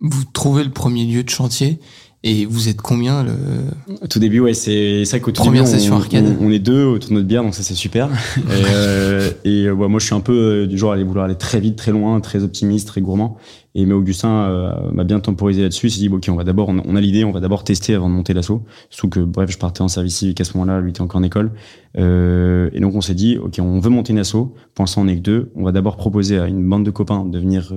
vous 0.00 0.24
trouvez 0.32 0.64
le 0.64 0.70
premier 0.70 1.04
lieu 1.04 1.22
de 1.22 1.30
chantier 1.30 1.80
et 2.24 2.46
vous 2.46 2.68
êtes 2.68 2.82
combien 2.82 3.22
le 3.22 3.32
Au 4.02 4.06
tout 4.08 4.18
début, 4.18 4.40
ouais, 4.40 4.52
c'est 4.52 5.04
ça 5.04 5.20
qu'au 5.20 5.30
tout 5.30 5.40
Première 5.40 5.62
début, 5.62 5.76
session 5.76 5.94
on, 5.94 5.98
arcade. 5.98 6.36
On, 6.40 6.50
est 6.50 6.58
deux 6.58 6.84
autour 6.84 7.10
de 7.10 7.14
notre 7.14 7.28
bière, 7.28 7.44
donc 7.44 7.54
ça 7.54 7.62
c'est 7.62 7.74
super. 7.74 8.08
et, 8.36 8.40
euh, 8.50 9.30
et 9.44 9.66
euh, 9.66 9.74
moi, 9.74 10.00
je 10.00 10.06
suis 10.06 10.16
un 10.16 10.20
peu 10.20 10.32
euh, 10.32 10.66
du 10.66 10.76
genre 10.76 10.90
à 10.90 10.94
aller 10.94 11.04
vouloir 11.04 11.26
aller 11.26 11.36
très 11.36 11.60
vite, 11.60 11.76
très 11.76 11.92
loin, 11.92 12.20
très 12.20 12.42
optimiste, 12.42 12.88
très 12.88 13.00
gourmand. 13.02 13.36
Et 13.76 13.86
mais 13.86 13.94
Augustin 13.94 14.28
euh, 14.28 14.90
m'a 14.90 15.04
bien 15.04 15.20
temporisé 15.20 15.62
là-dessus. 15.62 15.86
Il 15.86 15.90
s'est 15.92 16.00
dit, 16.00 16.08
bon, 16.08 16.16
ok, 16.16 16.26
on 16.30 16.34
va 16.34 16.42
d'abord, 16.42 16.68
on, 16.70 16.96
a 16.96 17.00
l'idée, 17.00 17.24
on 17.24 17.30
va 17.30 17.38
d'abord 17.38 17.62
tester 17.62 17.94
avant 17.94 18.08
de 18.08 18.14
monter 18.14 18.34
l'assaut. 18.34 18.64
Surtout 18.90 19.08
que, 19.08 19.20
bref, 19.20 19.52
je 19.52 19.58
partais 19.58 19.82
en 19.82 19.88
service 19.88 20.16
civique 20.16 20.40
à 20.40 20.44
ce 20.44 20.58
moment-là, 20.58 20.80
lui 20.80 20.90
était 20.90 21.00
encore 21.00 21.20
en 21.20 21.22
école. 21.22 21.52
Euh, 21.96 22.68
et 22.72 22.80
donc 22.80 22.96
on 22.96 23.00
s'est 23.00 23.14
dit, 23.14 23.38
ok, 23.38 23.60
on 23.60 23.78
veut 23.78 23.90
monter 23.90 24.12
une 24.12 24.18
assaut. 24.18 24.56
Pour 24.74 24.82
l'instant, 24.82 25.02
on 25.02 25.06
est 25.06 25.14
que 25.14 25.20
deux. 25.20 25.52
On 25.54 25.62
va 25.62 25.70
d'abord 25.70 25.96
proposer 25.96 26.40
à 26.40 26.48
une 26.48 26.68
bande 26.68 26.84
de 26.84 26.90
copains 26.90 27.24
de 27.24 27.38
venir 27.38 27.72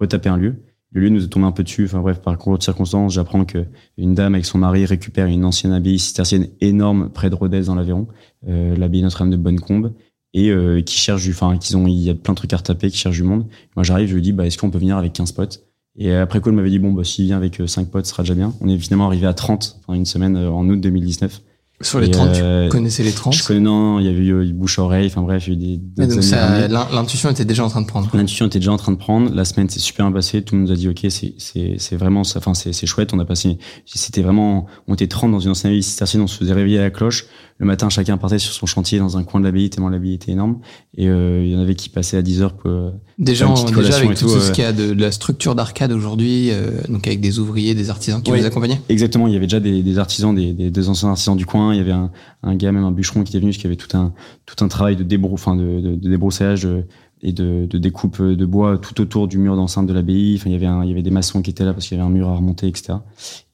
retaper 0.00 0.28
un 0.28 0.36
lieu 0.36 0.56
le 0.90 1.02
lieu 1.02 1.08
nous 1.10 1.24
est 1.24 1.28
tombé 1.28 1.46
un 1.46 1.52
peu 1.52 1.62
dessus. 1.62 1.84
Enfin 1.84 2.00
bref, 2.00 2.20
par 2.20 2.36
concours 2.38 2.58
de 2.58 2.62
circonstances, 2.62 3.12
j'apprends 3.14 3.44
que 3.44 3.66
une 3.96 4.14
dame 4.14 4.34
avec 4.34 4.46
son 4.46 4.58
mari 4.58 4.86
récupère 4.86 5.26
une 5.26 5.44
ancienne 5.44 5.72
abbaye 5.72 5.98
cistercienne 5.98 6.48
énorme 6.60 7.10
près 7.10 7.30
de 7.30 7.34
Rodez 7.34 7.62
dans 7.62 7.74
l'Aveyron, 7.74 8.08
euh, 8.48 8.76
l'abbaye 8.76 9.02
Notre-Dame 9.02 9.30
de 9.30 9.36
Bonnecombe, 9.36 9.92
et 10.34 10.50
euh, 10.50 10.80
qui 10.80 10.96
cherche 10.96 11.22
du, 11.22 11.30
enfin 11.30 11.58
qu'ils 11.58 11.76
ont, 11.76 11.86
il 11.86 11.98
y 11.98 12.10
a 12.10 12.14
plein 12.14 12.32
de 12.32 12.36
trucs 12.38 12.52
à 12.52 12.56
retaper, 12.56 12.90
qui 12.90 12.96
cherchent 12.96 13.16
du 13.16 13.22
monde. 13.22 13.46
Moi 13.76 13.82
j'arrive, 13.82 14.08
je 14.08 14.14
lui 14.14 14.22
dis, 14.22 14.32
bah 14.32 14.46
est-ce 14.46 14.56
qu'on 14.58 14.70
peut 14.70 14.78
venir 14.78 14.96
avec 14.96 15.12
15 15.12 15.32
potes? 15.32 15.64
Et 15.96 16.14
après 16.14 16.40
quoi, 16.40 16.52
il 16.52 16.56
m'avait 16.56 16.70
dit, 16.70 16.78
bon 16.78 16.92
bah 16.92 17.04
s'il 17.04 17.26
vient 17.26 17.36
avec 17.36 17.60
5 17.64 17.82
euh, 17.82 17.90
potes, 17.90 18.06
ce 18.06 18.12
sera 18.12 18.22
déjà 18.22 18.34
bien. 18.34 18.54
On 18.60 18.68
est 18.68 18.78
finalement 18.78 19.06
arrivé 19.06 19.26
à 19.26 19.34
30 19.34 19.80
en 19.88 19.94
une 19.94 20.06
semaine 20.06 20.36
euh, 20.36 20.50
en 20.50 20.68
août 20.68 20.80
2019. 20.80 21.42
Sur 21.80 22.00
les 22.00 22.10
30, 22.10 22.28
euh, 22.36 22.64
tu 22.64 22.70
connaissais 22.70 23.04
les 23.04 23.12
30 23.12 23.32
Je 23.32 23.44
connais, 23.44 23.60
non, 23.60 24.00
il 24.00 24.06
y 24.06 24.08
avait 24.08 24.24
eu 24.24 24.52
bouche 24.52 24.80
à 24.80 24.82
oreille, 24.82 25.06
enfin 25.06 25.22
bref, 25.22 25.46
il 25.46 25.50
y 25.50 25.52
a 25.52 25.74
eu 25.74 25.78
des. 25.78 26.06
donc 26.06 26.24
ça, 26.24 26.66
l'intuition 26.66 27.30
était 27.30 27.44
déjà 27.44 27.64
en 27.64 27.68
train 27.68 27.82
de 27.82 27.86
prendre. 27.86 28.10
L'intuition 28.14 28.46
était 28.46 28.58
déjà 28.58 28.72
en 28.72 28.76
train 28.76 28.90
de 28.90 28.96
prendre. 28.96 29.32
La 29.32 29.44
semaine 29.44 29.68
s'est 29.68 29.78
super 29.78 30.06
bien 30.06 30.12
passée. 30.12 30.42
Tout 30.42 30.56
le 30.56 30.60
monde 30.60 30.70
nous 30.70 30.74
a 30.74 30.76
dit, 30.76 30.88
OK, 30.88 31.06
c'est, 31.08 31.34
c'est, 31.38 31.76
c'est 31.78 31.96
vraiment, 31.96 32.22
enfin, 32.22 32.54
c'est, 32.54 32.86
chouette. 32.86 33.14
On 33.14 33.20
a 33.20 33.24
passé, 33.24 33.58
c'était 33.86 34.22
vraiment, 34.22 34.66
on 34.88 34.94
était 34.94 35.06
30 35.06 35.30
dans 35.30 35.38
une 35.38 35.52
ancienne 35.52 35.70
abbaye 35.70 35.82
cistercienne, 35.84 36.22
on 36.22 36.26
se 36.26 36.36
faisait 36.38 36.52
réveiller 36.52 36.80
à 36.80 36.82
la 36.82 36.90
cloche. 36.90 37.26
Le 37.60 37.66
matin, 37.66 37.88
chacun 37.88 38.16
partait 38.18 38.38
sur 38.38 38.52
son 38.52 38.66
chantier 38.66 39.00
dans 39.00 39.18
un 39.18 39.24
coin 39.24 39.40
de 39.40 39.44
l'abbaye, 39.44 39.68
tellement 39.68 39.88
l'abbaye 39.88 40.14
était 40.14 40.30
énorme. 40.30 40.58
Et 40.96 41.08
euh, 41.08 41.44
il 41.44 41.50
y 41.50 41.56
en 41.56 41.58
avait 41.58 41.74
qui 41.74 41.88
passaient 41.88 42.16
à 42.16 42.22
10 42.22 42.42
heures 42.42 42.52
pour. 42.54 42.70
Euh, 42.70 42.90
gens, 43.18 43.64
déjà 43.64 43.96
avec 43.96 44.14
tout, 44.14 44.26
tout 44.26 44.40
ce 44.40 44.52
qu'il 44.52 44.62
y 44.62 44.66
a 44.66 44.72
de, 44.72 44.94
de, 44.94 45.00
la 45.00 45.10
structure 45.10 45.56
d'arcade 45.56 45.90
aujourd'hui, 45.90 46.50
euh, 46.52 46.82
donc 46.88 47.08
avec 47.08 47.20
des 47.20 47.40
ouvriers, 47.40 47.74
des 47.74 47.90
artisans 47.90 48.22
qui 48.22 48.30
ouais, 48.30 48.38
vous 48.38 48.46
accompagnaient 48.46 48.80
Exactement. 48.88 49.26
Il 49.26 49.32
y 49.32 49.36
avait 49.36 49.46
déjà 49.46 49.58
des, 49.58 49.82
des 49.82 49.98
artisans, 49.98 50.32
des, 50.32 50.52
des, 50.52 50.70
des, 50.70 50.88
anciens 50.88 51.08
artisans 51.08 51.36
du 51.36 51.46
coin. 51.46 51.74
Il 51.74 51.78
y 51.78 51.80
avait 51.80 51.90
un, 51.90 52.12
un 52.44 52.54
gars, 52.54 52.70
même 52.70 52.84
un 52.84 52.92
bûcheron 52.92 53.24
qui 53.24 53.32
était 53.32 53.40
venu, 53.40 53.50
qui 53.50 53.66
avait 53.66 53.74
tout 53.74 53.96
un, 53.96 54.12
tout 54.46 54.64
un 54.64 54.68
travail 54.68 54.94
de, 54.94 55.02
débrou, 55.02 55.36
de, 55.36 55.80
de, 55.80 55.96
de 55.96 56.08
débroussaillage 56.08 56.62
de, 56.62 56.84
et 57.22 57.32
de, 57.32 57.66
de, 57.68 57.78
découpe 57.78 58.22
de 58.22 58.46
bois 58.46 58.78
tout 58.78 59.00
autour 59.00 59.28
du 59.28 59.38
mur 59.38 59.56
d'enceinte 59.56 59.86
de 59.86 59.92
l'abbaye. 59.92 60.36
Enfin, 60.36 60.50
il 60.50 60.52
y 60.52 60.56
avait 60.56 60.66
un, 60.66 60.84
il 60.84 60.88
y 60.88 60.92
avait 60.92 61.02
des 61.02 61.10
maçons 61.10 61.42
qui 61.42 61.50
étaient 61.50 61.64
là 61.64 61.72
parce 61.72 61.86
qu'il 61.86 61.96
y 61.96 62.00
avait 62.00 62.08
un 62.08 62.12
mur 62.12 62.28
à 62.28 62.36
remonter, 62.36 62.68
etc. 62.68 62.94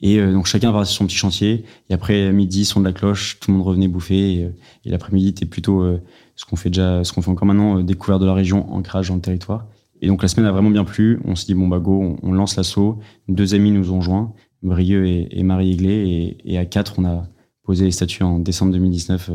Et 0.01 0.19
euh, 0.19 0.31
donc 0.33 0.45
chacun 0.45 0.71
va 0.71 0.85
sur 0.85 0.97
son 0.97 1.07
petit 1.07 1.15
chantier. 1.15 1.65
Et 1.89 1.93
après 1.93 2.31
midi, 2.31 2.65
son 2.65 2.79
de 2.79 2.85
la 2.85 2.93
cloche, 2.93 3.39
tout 3.39 3.51
le 3.51 3.57
monde 3.57 3.67
revenait 3.67 3.87
bouffer. 3.87 4.33
Et, 4.33 4.51
et 4.85 4.89
l'après-midi, 4.89 5.29
était 5.29 5.45
plutôt 5.45 5.81
euh, 5.81 6.01
ce 6.35 6.45
qu'on 6.45 6.55
fait 6.55 6.69
déjà, 6.69 7.03
ce 7.03 7.11
qu'on 7.13 7.21
fait 7.21 7.31
encore 7.31 7.47
maintenant, 7.47 7.79
euh, 7.79 7.83
de 7.83 8.25
la 8.25 8.33
région, 8.33 8.71
ancrage 8.73 9.09
dans 9.09 9.15
le 9.15 9.21
territoire. 9.21 9.67
Et 10.01 10.07
donc 10.07 10.21
la 10.21 10.27
semaine 10.27 10.45
a 10.45 10.51
vraiment 10.51 10.69
bien 10.69 10.83
plu. 10.83 11.19
On 11.25 11.35
s'est 11.35 11.45
dit 11.47 11.55
bon 11.55 11.67
bah 11.67 11.79
go, 11.79 12.17
on, 12.21 12.31
lance 12.33 12.57
l'assaut. 12.57 12.99
Deux 13.27 13.55
amis 13.55 13.71
nous 13.71 13.91
ont 13.91 14.01
joints, 14.01 14.33
Brieux 14.61 15.07
et, 15.07 15.43
Marie 15.43 15.71
Aiglé. 15.71 16.37
Et, 16.43 16.57
à 16.57 16.65
quatre, 16.65 16.99
on 16.99 17.05
a 17.05 17.25
posé 17.63 17.85
les 17.85 17.91
statuts 17.91 18.23
en 18.23 18.37
décembre 18.37 18.73
2019 18.73 19.31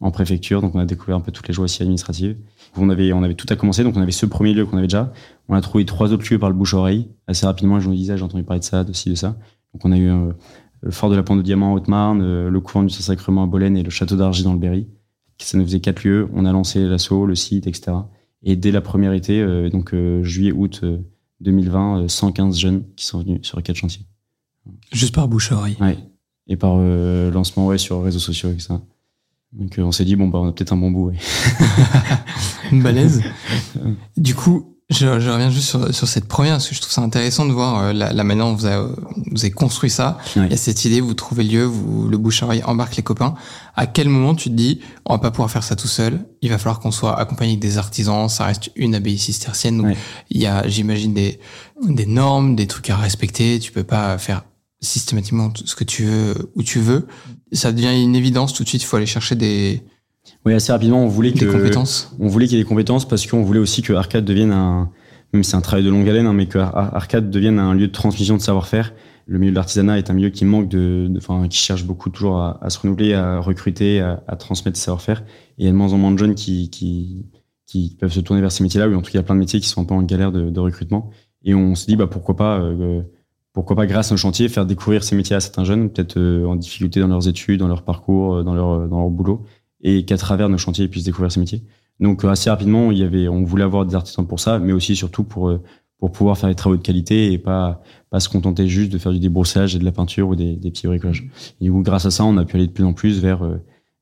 en 0.00 0.10
préfecture. 0.10 0.62
Donc 0.62 0.74
on 0.74 0.78
a 0.78 0.86
découvert 0.86 1.16
un 1.16 1.20
peu 1.20 1.32
toutes 1.32 1.48
les 1.48 1.54
joies 1.54 1.64
aussi 1.64 1.82
administratives. 1.82 2.36
On 2.76 2.88
avait, 2.90 3.12
on 3.12 3.22
avait 3.22 3.34
tout 3.34 3.46
à 3.50 3.56
commencer, 3.56 3.84
donc 3.84 3.96
on 3.96 4.00
avait 4.00 4.12
ce 4.12 4.26
premier 4.26 4.52
lieu 4.52 4.66
qu'on 4.66 4.76
avait 4.76 4.86
déjà. 4.86 5.12
On 5.48 5.54
a 5.54 5.60
trouvé 5.60 5.84
trois 5.84 6.12
autres 6.12 6.24
lieux 6.30 6.38
par 6.38 6.48
le 6.48 6.56
bouche-oreille. 6.56 7.08
Assez 7.26 7.46
rapidement, 7.46 7.78
je 7.80 7.88
me 7.88 7.94
disais, 7.94 8.16
j'ai 8.16 8.22
entendu 8.22 8.44
parler 8.44 8.60
de 8.60 8.64
ça, 8.64 8.84
de 8.84 8.92
ci, 8.92 9.10
de 9.10 9.14
ça. 9.14 9.36
Donc 9.72 9.84
on 9.84 9.92
a 9.92 9.96
eu 9.96 10.10
euh, 10.10 10.32
le 10.80 10.90
fort 10.90 11.10
de 11.10 11.16
la 11.16 11.22
Pente 11.22 11.38
de 11.38 11.42
Diamant 11.42 11.72
en 11.72 11.74
Haute-Marne, 11.74 12.22
euh, 12.22 12.50
le 12.50 12.60
couvent 12.60 12.82
du 12.82 12.90
Saint-Sacrement 12.90 13.44
à 13.44 13.46
Bolène 13.46 13.76
et 13.76 13.82
le 13.82 13.90
château 13.90 14.16
d'Argy 14.16 14.42
dans 14.42 14.52
le 14.52 14.58
Berry. 14.58 14.88
Ça 15.38 15.58
nous 15.58 15.64
faisait 15.64 15.80
quatre 15.80 16.04
lieux. 16.04 16.28
On 16.32 16.44
a 16.44 16.52
lancé 16.52 16.84
l'assaut, 16.84 17.26
le 17.26 17.34
site, 17.34 17.66
etc. 17.66 17.92
Et 18.42 18.56
dès 18.56 18.70
la 18.70 18.80
première 18.80 19.12
été, 19.12 19.40
euh, 19.40 19.68
donc 19.68 19.94
juillet-août 20.22 20.84
2020, 21.40 22.08
115 22.08 22.58
jeunes 22.58 22.84
qui 22.96 23.04
sont 23.04 23.20
venus 23.20 23.40
sur 23.42 23.56
les 23.56 23.62
quatre 23.62 23.76
chantiers. 23.76 24.04
Juste 24.92 25.14
par 25.14 25.28
bouche-oreille. 25.28 25.76
Ouais. 25.80 25.98
Et 26.46 26.56
par 26.56 26.76
lancement 26.76 27.66
ouais, 27.66 27.78
sur 27.78 27.98
les 27.98 28.04
réseaux 28.06 28.18
sociaux, 28.18 28.50
etc. 28.50 28.74
Donc 29.54 29.74
on 29.78 29.92
s'est 29.92 30.04
dit 30.04 30.16
bon 30.16 30.28
bah 30.28 30.38
on 30.40 30.48
a 30.48 30.52
peut-être 30.52 30.72
un 30.72 30.76
bon 30.76 30.90
bout. 30.90 31.08
Ouais. 31.08 31.16
Une 32.72 32.82
balèze. 32.82 33.22
du 34.16 34.34
coup, 34.34 34.74
je, 34.90 35.18
je, 35.18 35.30
reviens 35.30 35.48
juste 35.48 35.68
sur, 35.68 35.94
sur, 35.94 36.06
cette 36.06 36.26
première 36.26 36.54
parce 36.54 36.68
que 36.68 36.74
je 36.74 36.80
trouve 36.80 36.92
ça 36.92 37.00
intéressant 37.00 37.46
de 37.46 37.52
voir 37.52 37.78
euh, 37.78 37.92
la, 37.92 38.12
la, 38.12 38.24
manière 38.24 38.44
dont 38.46 38.54
vous 38.54 38.66
avez, 38.66 38.86
vous 39.30 39.40
avez 39.40 39.50
construit 39.50 39.88
ça. 39.88 40.18
Il 40.36 40.50
y 40.50 40.52
a 40.52 40.56
cette 40.56 40.84
idée, 40.84 41.00
vous 41.00 41.14
trouvez 41.14 41.42
le 41.42 41.50
lieu, 41.50 41.64
vous 41.64 42.06
le 42.06 42.18
bouche 42.18 42.42
embarque 42.42 42.96
les 42.96 43.02
copains. 43.02 43.34
À 43.76 43.86
quel 43.86 44.08
moment 44.08 44.34
tu 44.34 44.50
te 44.50 44.54
dis 44.54 44.80
on 45.06 45.14
va 45.14 45.18
pas 45.18 45.30
pouvoir 45.30 45.50
faire 45.50 45.64
ça 45.64 45.74
tout 45.74 45.88
seul 45.88 46.26
Il 46.42 46.50
va 46.50 46.58
falloir 46.58 46.80
qu'on 46.80 46.90
soit 46.90 47.18
accompagné 47.18 47.56
des 47.56 47.78
artisans. 47.78 48.28
Ça 48.28 48.44
reste 48.44 48.70
une 48.76 48.94
abbaye 48.94 49.18
cistercienne. 49.18 49.78
Donc 49.78 49.96
il 50.30 50.40
y 50.40 50.46
a, 50.46 50.68
j'imagine 50.68 51.14
des 51.14 51.38
des 51.88 52.06
normes, 52.06 52.54
des 52.54 52.66
trucs 52.66 52.90
à 52.90 52.96
respecter. 52.96 53.58
Tu 53.60 53.72
peux 53.72 53.84
pas 53.84 54.18
faire 54.18 54.42
systématiquement 54.84 55.52
ce 55.64 55.74
que 55.74 55.84
tu 55.84 56.04
veux 56.04 56.34
où 56.54 56.62
tu 56.62 56.78
veux. 56.78 57.06
Ça 57.52 57.72
devient 57.72 58.00
une 58.02 58.14
évidence 58.14 58.52
tout 58.52 58.62
de 58.62 58.68
suite. 58.68 58.82
Il 58.82 58.86
faut 58.86 58.96
aller 58.96 59.06
chercher 59.06 59.34
des 59.34 59.82
oui, 60.46 60.54
assez 60.54 60.72
rapidement, 60.72 61.02
on 61.04 61.08
voulait 61.08 61.32
des 61.32 61.40
que 61.40 61.50
compétences. 61.50 62.14
on 62.18 62.28
voulait 62.28 62.46
qu'il 62.46 62.56
y 62.56 62.60
ait 62.60 62.64
des 62.64 62.68
compétences 62.68 63.06
parce 63.06 63.26
qu'on 63.26 63.42
voulait 63.42 63.60
aussi 63.60 63.82
que 63.82 63.92
Arcade 63.92 64.24
devienne 64.24 64.52
un 64.52 64.90
même 65.34 65.42
si 65.42 65.50
c'est 65.50 65.56
un 65.56 65.60
travail 65.60 65.84
de 65.84 65.90
longue 65.90 66.08
haleine, 66.08 66.26
hein, 66.26 66.32
mais 66.32 66.46
que 66.46 66.58
Arcade 66.58 67.28
devienne 67.28 67.58
un 67.58 67.74
lieu 67.74 67.88
de 67.88 67.92
transmission 67.92 68.36
de 68.36 68.40
savoir-faire. 68.40 68.94
Le 69.26 69.38
milieu 69.38 69.50
de 69.50 69.56
l'artisanat 69.56 69.98
est 69.98 70.10
un 70.10 70.12
milieu 70.12 70.30
qui 70.30 70.44
manque 70.44 70.68
de, 70.68 71.10
enfin, 71.16 71.48
qui 71.48 71.58
cherche 71.58 71.84
beaucoup 71.84 72.08
toujours 72.08 72.36
à, 72.36 72.58
à 72.62 72.70
se 72.70 72.78
renouveler, 72.78 73.14
à 73.14 73.40
recruter, 73.40 74.00
à, 74.00 74.22
à 74.28 74.36
transmettre 74.36 74.78
ses 74.78 74.84
savoir-faire. 74.84 75.24
Et 75.58 75.62
il 75.62 75.64
y 75.64 75.68
a 75.68 75.72
de 75.72 75.76
moins 75.76 75.92
en 75.92 75.98
moins 75.98 76.12
de 76.12 76.18
jeunes 76.18 76.34
qui, 76.36 76.70
qui, 76.70 77.26
qui 77.66 77.96
peuvent 77.98 78.12
se 78.12 78.20
tourner 78.20 78.40
vers 78.42 78.52
ces 78.52 78.62
métiers-là, 78.62 78.88
ou 78.88 78.94
en 78.94 78.98
tout 78.98 79.06
cas, 79.06 79.10
il 79.14 79.16
y 79.16 79.18
a 79.18 79.22
plein 79.24 79.34
de 79.34 79.40
métiers 79.40 79.60
qui 79.60 79.68
sont 79.68 79.82
un 79.82 79.84
peu 79.84 79.94
en 79.94 80.02
galère 80.02 80.30
de, 80.30 80.50
de 80.50 80.60
recrutement. 80.60 81.10
Et 81.42 81.54
on 81.54 81.74
se 81.74 81.86
dit, 81.86 81.96
bah, 81.96 82.06
pourquoi 82.06 82.36
pas, 82.36 82.60
euh, 82.60 83.02
pourquoi 83.54 83.76
pas, 83.76 83.86
grâce 83.86 84.10
à 84.10 84.14
un 84.14 84.18
chantier, 84.18 84.48
faire 84.48 84.66
découvrir 84.66 85.04
ces 85.04 85.14
métiers 85.14 85.36
à 85.36 85.40
certains 85.40 85.64
jeunes, 85.64 85.88
peut-être 85.88 86.18
euh, 86.18 86.44
en 86.44 86.56
difficulté 86.56 87.00
dans 87.00 87.06
leurs 87.06 87.28
études, 87.28 87.60
dans 87.60 87.68
leur 87.68 87.82
parcours, 87.82 88.34
euh, 88.34 88.42
dans 88.42 88.52
leur, 88.52 88.88
dans 88.88 88.98
leur 88.98 89.08
boulot, 89.08 89.46
et 89.80 90.04
qu'à 90.04 90.18
travers 90.18 90.48
nos 90.48 90.58
chantiers, 90.58 90.86
ils 90.86 90.90
puissent 90.90 91.04
découvrir 91.04 91.30
ces 91.30 91.38
métiers. 91.38 91.62
Donc, 92.00 92.24
assez 92.24 92.50
rapidement, 92.50 92.90
il 92.90 92.98
y 92.98 93.04
avait, 93.04 93.28
on 93.28 93.44
voulait 93.44 93.62
avoir 93.62 93.86
des 93.86 93.94
artisans 93.94 94.26
pour 94.26 94.40
ça, 94.40 94.58
mais 94.58 94.72
aussi 94.72 94.96
surtout 94.96 95.22
pour, 95.22 95.56
pour 95.98 96.10
pouvoir 96.10 96.36
faire 96.36 96.48
des 96.48 96.56
travaux 96.56 96.76
de 96.76 96.82
qualité 96.82 97.32
et 97.32 97.38
pas, 97.38 97.80
pas 98.10 98.18
se 98.18 98.28
contenter 98.28 98.66
juste 98.66 98.92
de 98.92 98.98
faire 98.98 99.12
du 99.12 99.20
débroussage 99.20 99.76
et 99.76 99.78
de 99.78 99.84
la 99.84 99.92
peinture 99.92 100.28
ou 100.28 100.34
des, 100.34 100.56
des 100.56 100.72
petits 100.72 100.88
bricolages. 100.88 101.24
Et 101.60 101.64
du 101.64 101.70
coup, 101.70 101.82
grâce 101.82 102.06
à 102.06 102.10
ça, 102.10 102.24
on 102.24 102.36
a 102.36 102.44
pu 102.44 102.56
aller 102.56 102.66
de 102.66 102.72
plus 102.72 102.82
en 102.82 102.92
plus 102.92 103.20
vers, 103.20 103.48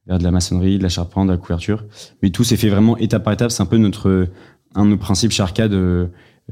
vers 0.06 0.18
de 0.18 0.24
la 0.24 0.30
maçonnerie, 0.30 0.78
de 0.78 0.82
la 0.82 0.88
charpente, 0.88 1.26
de 1.26 1.32
la 1.32 1.38
couverture. 1.38 1.84
Mais 2.22 2.30
tout 2.30 2.44
s'est 2.44 2.56
fait 2.56 2.70
vraiment 2.70 2.96
étape 2.96 3.24
par 3.24 3.34
étape. 3.34 3.50
C'est 3.50 3.62
un 3.62 3.66
peu 3.66 3.76
notre 3.76 4.28
un 4.74 4.86
de 4.86 4.90
nos 4.90 4.96
principes 4.96 5.32
chez 5.32 5.42
Arcade. 5.42 5.74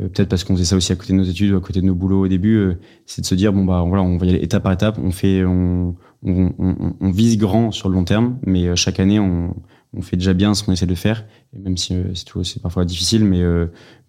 Euh, 0.01 0.09
peut-être 0.09 0.29
parce 0.29 0.45
qu'on 0.45 0.55
faisait 0.55 0.65
ça 0.65 0.77
aussi 0.77 0.93
à 0.93 0.97
côté 0.97 1.13
de 1.13 1.19
nos 1.19 1.25
études 1.25 1.53
ou 1.53 1.57
à 1.57 1.61
côté 1.61 1.81
de 1.81 1.87
nos 1.87 1.95
boulots 1.95 2.25
au 2.25 2.29
début, 2.29 2.57
euh, 2.57 2.79
c'est 3.07 3.23
de 3.23 3.27
se 3.27 3.35
dire 3.35 3.53
bon 3.53 3.65
bah 3.65 3.85
voilà, 3.87 4.03
on 4.03 4.17
va 4.17 4.27
y 4.27 4.31
aller 4.31 4.43
étape 4.43 4.63
par 4.63 4.73
étape. 4.73 4.99
On 5.03 5.11
fait, 5.11 5.45
on, 5.45 5.95
on, 6.23 6.53
on, 6.59 6.95
on 7.01 7.11
vise 7.11 7.39
grand 7.39 7.71
sur 7.73 7.89
le 7.89 7.95
long 7.95 8.05
terme, 8.05 8.39
mais 8.47 8.69
euh, 8.69 8.77
chaque 8.77 9.01
année 9.01 9.19
on, 9.19 9.55
on 9.93 10.03
fait 10.03 10.17
déjà 10.17 10.33
bien 10.33 10.55
ce 10.55 10.63
qu'on 10.65 10.73
essaie 10.73 10.87
de 10.87 10.95
faire. 10.95 11.25
Et 11.55 11.59
même 11.59 11.77
si 11.77 11.95
c'est 12.15 12.45
c'est 12.45 12.63
parfois 12.63 12.85
difficile, 12.85 13.25
mais 13.25 13.43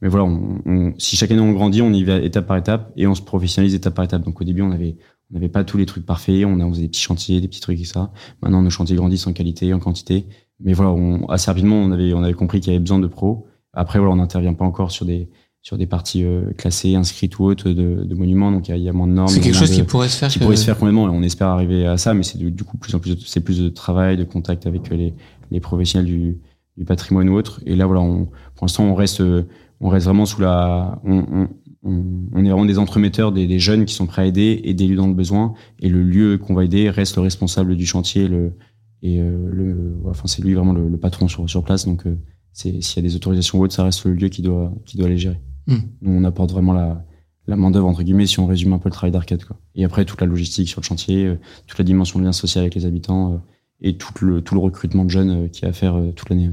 mais 0.01 0.09
voilà, 0.09 0.27
si 0.97 1.15
chaque 1.15 1.31
année 1.31 1.41
on 1.41 1.51
grandit, 1.53 1.81
on 1.81 1.91
y 1.91 2.03
va 2.03 2.17
étape 2.17 2.45
par 2.45 2.57
étape 2.57 2.91
et 2.95 3.07
on 3.07 3.15
se 3.15 3.21
professionnalise 3.21 3.73
étape 3.73 3.95
par 3.95 4.05
étape. 4.05 4.23
Donc 4.23 4.39
au 4.39 4.43
début 4.43 4.61
on 4.61 4.71
avait 4.71 4.95
on 5.31 5.35
n'avait 5.35 5.49
pas 5.49 5.63
tous 5.63 5.77
les 5.77 5.85
trucs 5.85 6.05
parfaits, 6.05 6.43
on, 6.45 6.59
a, 6.59 6.69
faisait 6.69 6.81
des 6.81 6.87
petits 6.89 7.01
chantiers, 7.01 7.39
des 7.39 7.47
petits 7.47 7.61
trucs 7.61 7.79
et 7.79 7.85
ça. 7.85 8.11
Maintenant, 8.41 8.61
nos 8.61 8.69
chantiers 8.69 8.97
grandissent 8.97 9.27
en 9.27 9.33
qualité, 9.33 9.73
en 9.73 9.79
quantité. 9.79 10.25
Mais 10.59 10.73
voilà, 10.73 10.91
on, 10.91 11.25
assez 11.29 11.49
rapidement, 11.49 11.77
on 11.77 11.91
avait, 11.91 12.13
on 12.13 12.21
avait 12.21 12.33
compris 12.33 12.59
qu'il 12.59 12.73
y 12.73 12.75
avait 12.75 12.81
besoin 12.81 12.99
de 12.99 13.07
pros. 13.07 13.47
Après, 13.71 13.97
voilà, 13.97 14.13
on 14.13 14.17
n'intervient 14.17 14.53
pas 14.53 14.65
encore 14.65 14.91
sur 14.91 15.05
des, 15.05 15.29
sur 15.61 15.77
des 15.77 15.85
parties 15.85 16.23
euh, 16.23 16.51
classées, 16.57 16.95
inscrites 16.95 17.37
ou 17.37 17.45
autres 17.45 17.69
de, 17.69 18.03
de 18.03 18.15
monuments, 18.15 18.51
donc 18.51 18.67
il 18.67 18.75
y, 18.75 18.81
y, 18.81 18.89
a 18.89 18.93
moins 18.93 19.07
de 19.07 19.13
normes. 19.13 19.27
C'est 19.27 19.41
quelque 19.41 19.55
chose 19.55 19.71
qui 19.71 19.83
pourrait 19.83 20.09
se 20.09 20.17
faire. 20.17 20.29
Qui 20.29 20.39
pourrait 20.39 20.55
se 20.55 20.65
faire 20.65 20.77
complètement, 20.77 21.07
et 21.07 21.11
on 21.11 21.21
espère 21.21 21.47
arriver 21.47 21.85
à 21.85 21.97
ça, 21.97 22.13
mais 22.13 22.23
c'est 22.23 22.39
du, 22.39 22.63
coup 22.63 22.77
plus 22.77 22.95
en 22.95 22.99
plus, 22.99 23.17
c'est 23.25 23.41
plus 23.41 23.59
de 23.59 23.69
travail, 23.69 24.17
de 24.17 24.23
contact 24.23 24.65
avec 24.65 24.89
les, 24.89 25.13
les 25.51 25.59
professionnels 25.59 26.07
du, 26.07 26.39
du 26.77 26.85
patrimoine 26.85 27.29
ou 27.29 27.35
autre. 27.35 27.61
Et 27.65 27.75
là, 27.75 27.85
voilà, 27.85 28.01
on, 28.01 28.25
pour 28.55 28.65
l'instant, 28.65 28.85
on 28.85 28.95
reste, 28.95 29.23
on 29.79 29.89
reste 29.89 30.05
vraiment 30.05 30.25
sous 30.25 30.41
la, 30.41 30.99
on, 31.05 31.23
on, 31.31 31.47
on, 32.33 32.45
est 32.45 32.49
vraiment 32.49 32.65
des 32.65 32.79
entremetteurs, 32.79 33.31
des, 33.31 33.45
des, 33.45 33.59
jeunes 33.59 33.85
qui 33.85 33.93
sont 33.93 34.07
prêts 34.07 34.23
à 34.23 34.25
aider 34.25 34.61
et 34.63 34.73
d'élus 34.73 34.95
dans 34.95 35.07
le 35.07 35.13
besoin. 35.13 35.53
Et 35.79 35.89
le 35.89 36.01
lieu 36.03 36.37
qu'on 36.37 36.55
va 36.55 36.63
aider 36.63 36.89
reste 36.89 37.15
le 37.15 37.21
responsable 37.21 37.75
du 37.75 37.85
chantier. 37.85 38.27
Le, 38.27 38.53
et 39.03 39.19
euh, 39.19 39.49
le, 39.51 39.99
enfin, 40.05 40.27
c'est 40.27 40.43
lui 40.43 40.53
vraiment 40.53 40.73
le, 40.73 40.87
le, 40.87 40.97
patron 40.97 41.27
sur, 41.27 41.49
sur 41.49 41.63
place. 41.63 41.85
Donc, 41.85 42.05
euh, 42.05 42.17
s'il 42.53 42.75
y 42.75 42.99
a 42.99 43.01
des 43.01 43.15
autorisations 43.15 43.59
ou 43.59 43.63
autres, 43.63 43.73
ça 43.73 43.83
reste 43.83 44.05
le 44.05 44.13
lieu 44.13 44.29
qui 44.29 44.41
doit, 44.41 44.73
qui 44.85 44.97
doit 44.97 45.09
les 45.09 45.17
gérer. 45.17 45.39
Mmh. 45.67 45.75
Nous, 46.01 46.11
on 46.11 46.23
apporte 46.23 46.51
vraiment 46.51 46.73
la, 46.73 47.05
la 47.47 47.55
main 47.55 47.71
d'œuvre 47.71 47.87
entre 47.87 48.03
guillemets 48.03 48.27
si 48.27 48.39
on 48.39 48.47
résume 48.47 48.73
un 48.73 48.79
peu 48.79 48.89
le 48.89 48.93
travail 48.93 49.11
d'arcade. 49.11 49.43
Quoi. 49.43 49.57
Et 49.75 49.83
après, 49.83 50.05
toute 50.05 50.21
la 50.21 50.27
logistique 50.27 50.69
sur 50.69 50.81
le 50.81 50.85
chantier, 50.85 51.25
euh, 51.25 51.39
toute 51.67 51.77
la 51.77 51.85
dimension 51.85 52.19
de 52.19 52.25
lien 52.25 52.31
social 52.31 52.63
avec 52.63 52.75
les 52.75 52.85
habitants 52.85 53.33
euh, 53.33 53.37
et 53.81 53.97
tout 53.97 54.13
le, 54.21 54.41
tout 54.41 54.55
le 54.55 54.61
recrutement 54.61 55.05
de 55.05 55.09
jeunes 55.09 55.49
qui 55.49 55.65
a 55.65 55.69
à 55.69 55.73
faire 55.73 55.99
toute 56.15 56.29
l'année. 56.29 56.51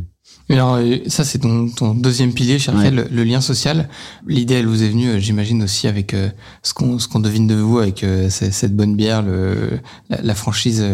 Alors 0.50 0.75
euh, 0.75 0.97
ça 1.09 1.25
c'est 1.25 1.41
ton, 1.41 1.69
ton, 1.69 1.95
deuxième 1.95 2.33
pilier, 2.33 2.59
cher 2.59 2.75
ouais. 2.75 2.91
le, 2.91 3.25
lien 3.25 3.41
social. 3.41 3.88
L'idée 4.27 4.55
elle 4.55 4.67
vous 4.67 4.83
est 4.83 4.88
venue, 4.88 5.09
euh, 5.09 5.19
j'imagine 5.19 5.62
aussi 5.62 5.87
avec 5.87 6.15
euh, 6.15 6.31
ce 6.62 6.73
qu'on 6.73 6.99
ce 6.99 7.07
qu'on 7.07 7.21
devine 7.21 7.47
de 7.47 7.55
vous, 7.55 7.79
avec 7.79 8.05
cette 8.31 8.75
bonne 8.75 8.97
bière, 8.97 9.23
le, 9.23 9.79
la, 10.09 10.23
la 10.23 10.35
franchise, 10.35 10.85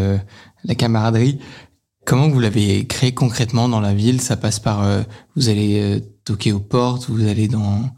la 0.64 0.74
camaraderie. 0.74 1.38
Comment 2.04 2.28
vous 2.28 2.40
l'avez 2.40 2.86
créé 2.86 3.14
concrètement 3.14 3.68
dans 3.68 3.80
la 3.80 3.94
ville? 3.94 4.20
Ça 4.20 4.36
passe 4.36 4.58
par 4.58 4.84
vous 5.36 5.48
allez 5.48 6.02
toquer 6.24 6.52
aux 6.52 6.60
portes, 6.60 7.08
vous 7.08 7.26
allez 7.26 7.48
dans 7.48 7.90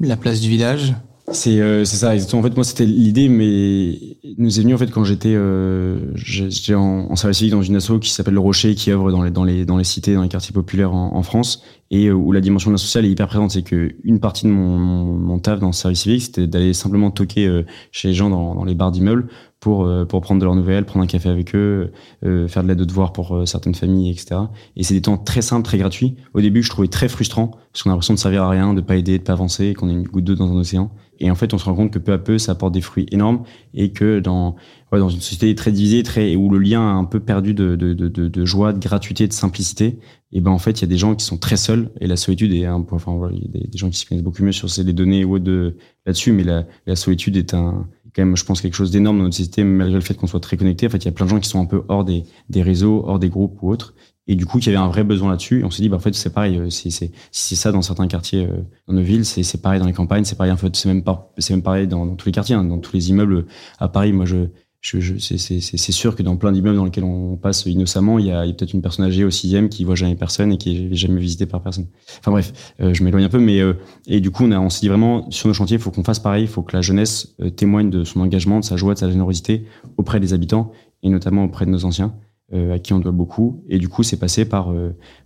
la 0.00 0.16
place 0.16 0.40
du 0.40 0.48
village. 0.48 0.94
C'est 1.32 1.60
euh, 1.60 1.84
ça. 1.84 2.14
En 2.32 2.42
fait, 2.42 2.54
moi, 2.56 2.64
c'était 2.64 2.86
l'idée, 2.86 3.28
mais 3.28 4.16
nous 4.36 4.58
est 4.58 4.62
venu 4.62 4.74
en 4.74 4.78
fait 4.78 4.90
quand 4.90 5.04
j'étais 5.04 5.34
euh, 5.34 5.98
j'étais 6.14 6.74
en, 6.74 7.14
service 7.14 7.38
civique 7.38 7.52
dans 7.52 7.62
une 7.62 7.76
asso 7.76 7.98
qui 8.00 8.10
s'appelle 8.10 8.34
le 8.34 8.40
Rocher, 8.40 8.74
qui 8.74 8.90
œuvre 8.90 9.12
dans 9.12 9.22
les 9.22 9.30
dans 9.30 9.44
les 9.44 9.64
dans 9.64 9.76
les 9.76 9.84
cités, 9.84 10.14
dans 10.14 10.22
les 10.22 10.28
quartiers 10.28 10.52
populaires 10.52 10.92
en, 10.92 11.14
en 11.14 11.22
France, 11.22 11.62
et 11.90 12.06
euh, 12.06 12.14
où 12.14 12.32
la 12.32 12.40
dimension 12.40 12.70
de 12.70 12.76
sociale 12.76 13.04
est 13.04 13.10
hyper 13.10 13.28
présente. 13.28 13.52
C'est 13.52 13.62
que 13.62 13.94
une 14.02 14.18
partie 14.18 14.46
de 14.46 14.50
mon, 14.50 14.78
mon, 14.78 15.04
mon 15.18 15.38
taf 15.38 15.60
dans 15.60 15.68
le 15.68 15.72
service 15.72 16.00
civique, 16.00 16.22
c'était 16.22 16.46
d'aller 16.46 16.72
simplement 16.72 17.10
toquer 17.10 17.46
euh, 17.46 17.64
chez 17.92 18.08
les 18.08 18.14
gens 18.14 18.30
dans, 18.30 18.54
dans 18.54 18.64
les 18.64 18.74
bars 18.74 18.90
d'immeubles 18.90 19.28
pour 19.60 19.84
euh, 19.84 20.04
pour 20.06 20.20
prendre 20.22 20.40
de 20.40 20.44
leurs 20.44 20.56
nouvelles, 20.56 20.86
prendre 20.86 21.04
un 21.04 21.06
café 21.06 21.28
avec 21.28 21.54
eux, 21.54 21.92
euh, 22.24 22.48
faire 22.48 22.62
de 22.62 22.68
l'aide 22.68 22.78
de 22.78 22.84
devoir 22.84 23.12
pour 23.12 23.36
euh, 23.36 23.46
certaines 23.46 23.74
familles, 23.74 24.10
etc. 24.10 24.40
Et 24.76 24.82
c'est 24.82 24.94
des 24.94 25.02
temps 25.02 25.18
très 25.18 25.42
simples, 25.42 25.64
très 25.64 25.78
gratuits. 25.78 26.16
Au 26.34 26.40
début, 26.40 26.62
je 26.62 26.70
trouvais 26.70 26.88
très 26.88 27.08
frustrant 27.08 27.48
parce 27.72 27.82
qu'on 27.82 27.90
a 27.90 27.92
l'impression 27.92 28.14
de 28.14 28.18
servir 28.18 28.42
à 28.42 28.48
rien, 28.48 28.74
de 28.74 28.80
pas 28.80 28.96
aider, 28.96 29.18
de 29.18 29.22
pas 29.22 29.34
avancer, 29.34 29.74
qu'on 29.74 29.88
est 29.88 29.92
une 29.92 30.02
goutte 30.04 30.24
d'eau 30.24 30.34
dans 30.34 30.50
un 30.50 30.56
océan. 30.56 30.90
Et 31.22 31.30
en 31.30 31.34
fait, 31.34 31.52
on 31.52 31.58
se 31.58 31.66
rend 31.66 31.74
compte 31.74 31.92
que 31.92 31.98
peu 31.98 32.12
à 32.12 32.18
peu, 32.18 32.38
ça 32.38 32.52
apporte 32.52 32.72
des 32.72 32.80
fruits 32.80 33.06
énormes 33.12 33.42
et 33.74 33.92
que 33.92 34.20
dans 34.20 34.56
ouais, 34.90 34.98
dans 34.98 35.10
une 35.10 35.20
société 35.20 35.54
très 35.54 35.70
divisée, 35.70 36.02
très 36.02 36.34
où 36.34 36.48
le 36.48 36.58
lien 36.58 36.80
a 36.80 36.92
un 36.92 37.04
peu 37.04 37.20
perdu 37.20 37.52
de, 37.52 37.76
de, 37.76 37.92
de, 37.92 38.08
de 38.08 38.44
joie, 38.46 38.72
de 38.72 38.78
gratuité, 38.78 39.28
de 39.28 39.32
simplicité, 39.34 39.98
et 40.32 40.40
ben 40.40 40.50
en 40.50 40.58
fait, 40.58 40.78
il 40.78 40.82
y 40.82 40.84
a 40.84 40.88
des 40.88 40.96
gens 40.96 41.14
qui 41.14 41.24
sont 41.24 41.38
très 41.38 41.56
seuls 41.56 41.90
et 42.00 42.06
la 42.06 42.16
solitude 42.16 42.54
est 42.54 42.64
un 42.64 42.84
enfin 42.90 43.16
voilà, 43.16 43.34
il 43.34 43.42
y 43.42 43.64
a 43.64 43.66
des, 43.66 43.78
gens 43.78 43.90
qui 43.90 43.98
se 43.98 44.06
connaissent 44.06 44.24
beaucoup 44.24 44.44
mieux 44.44 44.52
sur 44.52 44.70
ces 44.70 44.84
données 44.84 45.24
ou 45.24 45.38
de 45.38 45.76
là-dessus, 46.06 46.32
mais 46.32 46.44
la, 46.44 46.66
la 46.86 46.96
solitude 46.96 47.36
est 47.36 47.52
un 47.52 47.88
quand 48.14 48.22
même, 48.22 48.36
je 48.36 48.44
pense, 48.44 48.60
quelque 48.60 48.74
chose 48.74 48.90
d'énorme 48.90 49.18
dans 49.18 49.24
notre 49.24 49.36
société, 49.36 49.64
malgré 49.64 49.94
le 49.94 50.00
fait 50.00 50.14
qu'on 50.14 50.26
soit 50.26 50.40
très 50.40 50.56
connecté. 50.56 50.86
En 50.86 50.90
fait, 50.90 50.98
il 50.98 51.04
y 51.04 51.08
a 51.08 51.12
plein 51.12 51.26
de 51.26 51.30
gens 51.30 51.40
qui 51.40 51.48
sont 51.48 51.60
un 51.60 51.66
peu 51.66 51.82
hors 51.88 52.04
des, 52.04 52.24
des 52.48 52.62
réseaux, 52.62 53.04
hors 53.06 53.18
des 53.18 53.28
groupes 53.28 53.58
ou 53.62 53.70
autres. 53.70 53.94
Et 54.26 54.36
du 54.36 54.46
coup, 54.46 54.58
il 54.58 54.66
y 54.66 54.68
avait 54.68 54.78
un 54.78 54.88
vrai 54.88 55.02
besoin 55.02 55.30
là-dessus. 55.30 55.60
Et 55.60 55.64
on 55.64 55.70
s'est 55.70 55.82
dit, 55.82 55.88
bah, 55.88 55.96
en 55.96 56.00
fait, 56.00 56.14
c'est 56.14 56.32
pareil. 56.32 56.56
Euh, 56.56 56.70
c'est, 56.70 56.90
c'est, 56.90 57.54
ça 57.56 57.72
dans 57.72 57.82
certains 57.82 58.06
quartiers, 58.06 58.46
euh, 58.46 58.62
dans 58.86 58.94
nos 58.94 59.02
villes. 59.02 59.24
C'est, 59.24 59.60
pareil 59.60 59.80
dans 59.80 59.86
les 59.86 59.92
campagnes. 59.92 60.24
C'est 60.24 60.36
pareil, 60.36 60.52
en 60.52 60.56
fait, 60.56 60.74
c'est 60.76 60.88
même 60.88 61.02
même 61.50 61.62
pareil 61.62 61.88
dans, 61.88 62.06
dans 62.06 62.14
tous 62.14 62.26
les 62.26 62.32
quartiers, 62.32 62.54
hein, 62.54 62.64
dans 62.64 62.78
tous 62.78 62.92
les 62.94 63.10
immeubles. 63.10 63.46
À 63.78 63.88
Paris, 63.88 64.12
moi, 64.12 64.26
je, 64.26 64.46
je, 64.80 64.98
je 64.98 65.18
c'est 65.18 65.92
sûr 65.92 66.16
que 66.16 66.22
dans 66.22 66.36
plein 66.36 66.52
d'immeubles 66.52 66.76
dans 66.76 66.86
lesquels 66.86 67.04
on 67.04 67.36
passe 67.36 67.66
innocemment, 67.66 68.18
il 68.18 68.26
y 68.26 68.30
a, 68.30 68.40
a 68.40 68.46
peut-être 68.46 68.72
une 68.72 68.80
personne 68.80 69.04
âgée 69.04 69.24
au 69.24 69.30
sixième 69.30 69.68
qui 69.68 69.84
voit 69.84 69.94
jamais 69.94 70.14
personne 70.14 70.52
et 70.52 70.56
qui 70.56 70.74
est 70.74 70.94
jamais 70.94 71.20
visité 71.20 71.44
par 71.44 71.62
personne. 71.62 71.86
Enfin 72.18 72.30
bref, 72.30 72.74
euh, 72.80 72.94
je 72.94 73.04
m'éloigne 73.04 73.24
un 73.24 73.28
peu, 73.28 73.38
mais 73.38 73.60
euh, 73.60 73.74
et 74.06 74.20
du 74.20 74.30
coup 74.30 74.44
on, 74.44 74.52
a, 74.52 74.58
on 74.58 74.70
s'est 74.70 74.80
dit 74.80 74.88
vraiment 74.88 75.30
sur 75.30 75.48
nos 75.48 75.54
chantiers, 75.54 75.76
il 75.76 75.82
faut 75.82 75.90
qu'on 75.90 76.04
fasse 76.04 76.18
pareil, 76.18 76.44
il 76.44 76.48
faut 76.48 76.62
que 76.62 76.74
la 76.74 76.80
jeunesse 76.80 77.34
euh, 77.42 77.50
témoigne 77.50 77.90
de 77.90 78.04
son 78.04 78.20
engagement, 78.20 78.58
de 78.58 78.64
sa 78.64 78.76
joie, 78.76 78.94
de 78.94 78.98
sa 78.98 79.10
générosité 79.10 79.66
auprès 79.98 80.18
des 80.18 80.32
habitants 80.32 80.72
et 81.02 81.10
notamment 81.10 81.44
auprès 81.44 81.66
de 81.66 81.70
nos 81.70 81.84
anciens. 81.84 82.14
à 82.52 82.78
qui 82.80 82.92
on 82.94 82.98
doit 82.98 83.12
beaucoup 83.12 83.62
et 83.68 83.78
du 83.78 83.88
coup 83.88 84.02
c'est 84.02 84.18
passé 84.18 84.44
par 84.44 84.74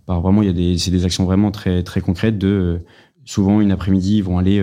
par 0.05 0.21
vraiment 0.21 0.43
il 0.43 0.45
y 0.45 0.49
a 0.49 0.53
des 0.53 0.77
c'est 0.77 0.91
des 0.91 1.05
actions 1.05 1.25
vraiment 1.25 1.49
très 1.49 1.81
très 1.81 1.99
concrètes 1.99 2.37
de 2.37 2.81
souvent 3.23 3.61
une 3.61 3.71
après-midi 3.71 4.17
ils 4.17 4.23
vont 4.23 4.37
aller 4.37 4.61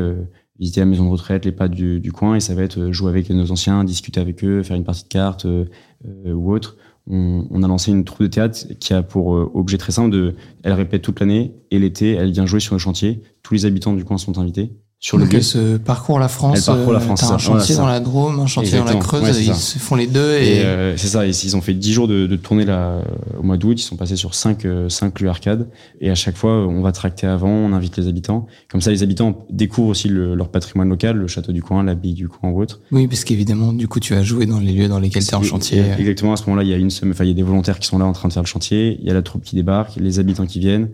visiter 0.59 0.81
la 0.81 0.87
maison 0.87 1.05
de 1.05 1.11
retraite, 1.11 1.45
les 1.45 1.53
pas 1.53 1.69
du, 1.69 2.13
coin, 2.13 2.37
et 2.37 2.41
ça 2.41 2.55
va 2.55 2.63
être 2.63 2.79
euh, 2.79 2.93
jouer 2.93 3.11
avec 3.11 3.29
nos 3.31 3.51
anciens, 3.51 3.85
discuter 3.85 4.21
avec 4.21 4.45
eux, 4.45 4.63
faire 4.63 4.77
une 4.77 4.85
partie 4.85 5.05
de 5.05 5.09
cartes 5.09 5.47
euh, 5.47 5.65
euh, 6.07 6.33
ou 6.33 6.53
autre. 6.53 6.77
On, 7.09 7.47
on, 7.51 7.63
a 7.63 7.69
lancé 7.69 7.91
une 7.91 8.05
troupe 8.05 8.23
de 8.23 8.29
théâtre 8.29 8.67
qui 8.79 8.95
a 8.95 9.03
pour 9.03 9.29
objet 9.57 9.77
très 9.77 9.91
simple 9.91 10.11
de, 10.11 10.37
elle 10.63 10.75
répète 10.75 11.03
toute 11.03 11.19
l'année 11.19 11.53
et 11.73 11.81
l'été, 11.81 12.13
elle 12.13 12.31
vient 12.31 12.47
jouer 12.47 12.61
sur 12.61 12.77
le 12.77 12.79
chantier. 12.79 13.23
Tous 13.43 13.55
les 13.55 13.67
habitants 13.67 13.95
du 13.95 14.05
coin 14.05 14.19
sont 14.19 14.39
invités 14.39 14.71
sur 15.03 15.21
elle 15.21 15.43
se 15.43 15.79
parcourt 15.79 16.21
la 16.21 16.29
France. 16.29 16.59
Elle 16.59 16.77
parcourt 16.77 16.93
la 16.93 17.01
France. 17.01 17.23
T'as 17.23 17.35
un 17.35 17.39
chantier 17.39 17.75
dans 17.75 17.89
la 17.89 17.99
Drôme, 17.99 18.39
un 18.39 18.47
chantier 18.47 18.79
Exactement. 18.79 19.01
dans 19.01 19.01
la 19.01 19.05
Creuse, 19.05 19.37
ouais, 19.37 19.45
ils 19.47 19.55
se 19.57 19.81
font 19.81 19.97
les 19.97 20.07
deux. 20.07 20.35
Et, 20.35 20.59
et 20.59 20.65
euh, 20.65 20.97
c'est 20.97 21.09
ça. 21.09 21.27
Ils 21.27 21.57
ont 21.57 21.61
fait 21.61 21.75
10 21.75 21.93
jours 21.93 22.07
de, 22.07 22.29
de 22.29 22.37
tournée 22.37 22.65
là 22.65 23.03
au 23.37 23.43
mois 23.43 23.57
d'août. 23.57 23.81
Ils 23.81 23.85
sont 23.85 23.97
passés 23.97 24.15
sur 24.15 24.37
5 24.37 24.65
euh, 24.65 24.89
cinq 24.89 25.19
lieux 25.19 25.29
arcades. 25.29 25.69
Et 26.01 26.09
à 26.09 26.15
chaque 26.15 26.37
fois, 26.37 26.53
on 26.53 26.83
va 26.83 26.93
tracter 26.93 27.27
avant, 27.27 27.51
on 27.51 27.73
invite 27.73 27.97
les 27.97 28.07
habitants. 28.07 28.47
Comme 28.71 28.81
ça, 28.81 28.93
les 28.93 29.03
habitants 29.03 29.45
découvrent 29.51 29.89
aussi 29.89 30.09
le, 30.09 30.37
leur 30.37 30.51
patrimoine 30.51 30.89
local, 30.89 31.17
le 31.17 31.27
château 31.27 31.51
du 31.51 31.65
coin, 31.65 31.83
l'abbaye 31.83 32.15
du 32.15 32.29
coin 32.29 32.51
ou 32.51 32.63
autre. 32.63 32.79
Oui, 32.93 33.09
parce 33.09 33.25
qu'évidemment, 33.25 33.73
du 33.73 33.89
coup, 33.89 33.99
tu 33.99 34.15
as 34.15 34.23
joué 34.23 34.47
dans 34.47 34.61
les 34.61 34.73
lieux 34.73 34.87
dans 34.87 35.01
lesquels 35.01 35.25
tu 35.25 35.31
es 35.31 35.35
en 35.35 35.43
chantier. 35.43 35.83
Exactement. 35.99 36.35
À 36.35 36.37
ce 36.37 36.45
moment-là, 36.45 36.63
il 36.63 36.71
y 36.71 36.75
a 36.75 36.77
une 36.77 36.91
semaine, 36.91 37.13
enfin, 37.13 37.25
il 37.25 37.29
y 37.29 37.33
a 37.33 37.35
des 37.35 37.43
volontaires 37.43 37.81
qui 37.81 37.89
sont 37.89 37.99
là 37.99 38.05
en 38.05 38.13
train 38.13 38.29
de 38.29 38.33
faire 38.33 38.45
le 38.45 38.49
chantier. 38.49 38.99
Il 39.01 39.07
y 39.09 39.11
a 39.11 39.15
la 39.15 39.23
troupe 39.23 39.43
qui 39.43 39.57
débarque, 39.57 39.97
les 39.97 40.21
habitants 40.21 40.47
qui 40.47 40.61
viennent 40.61 40.91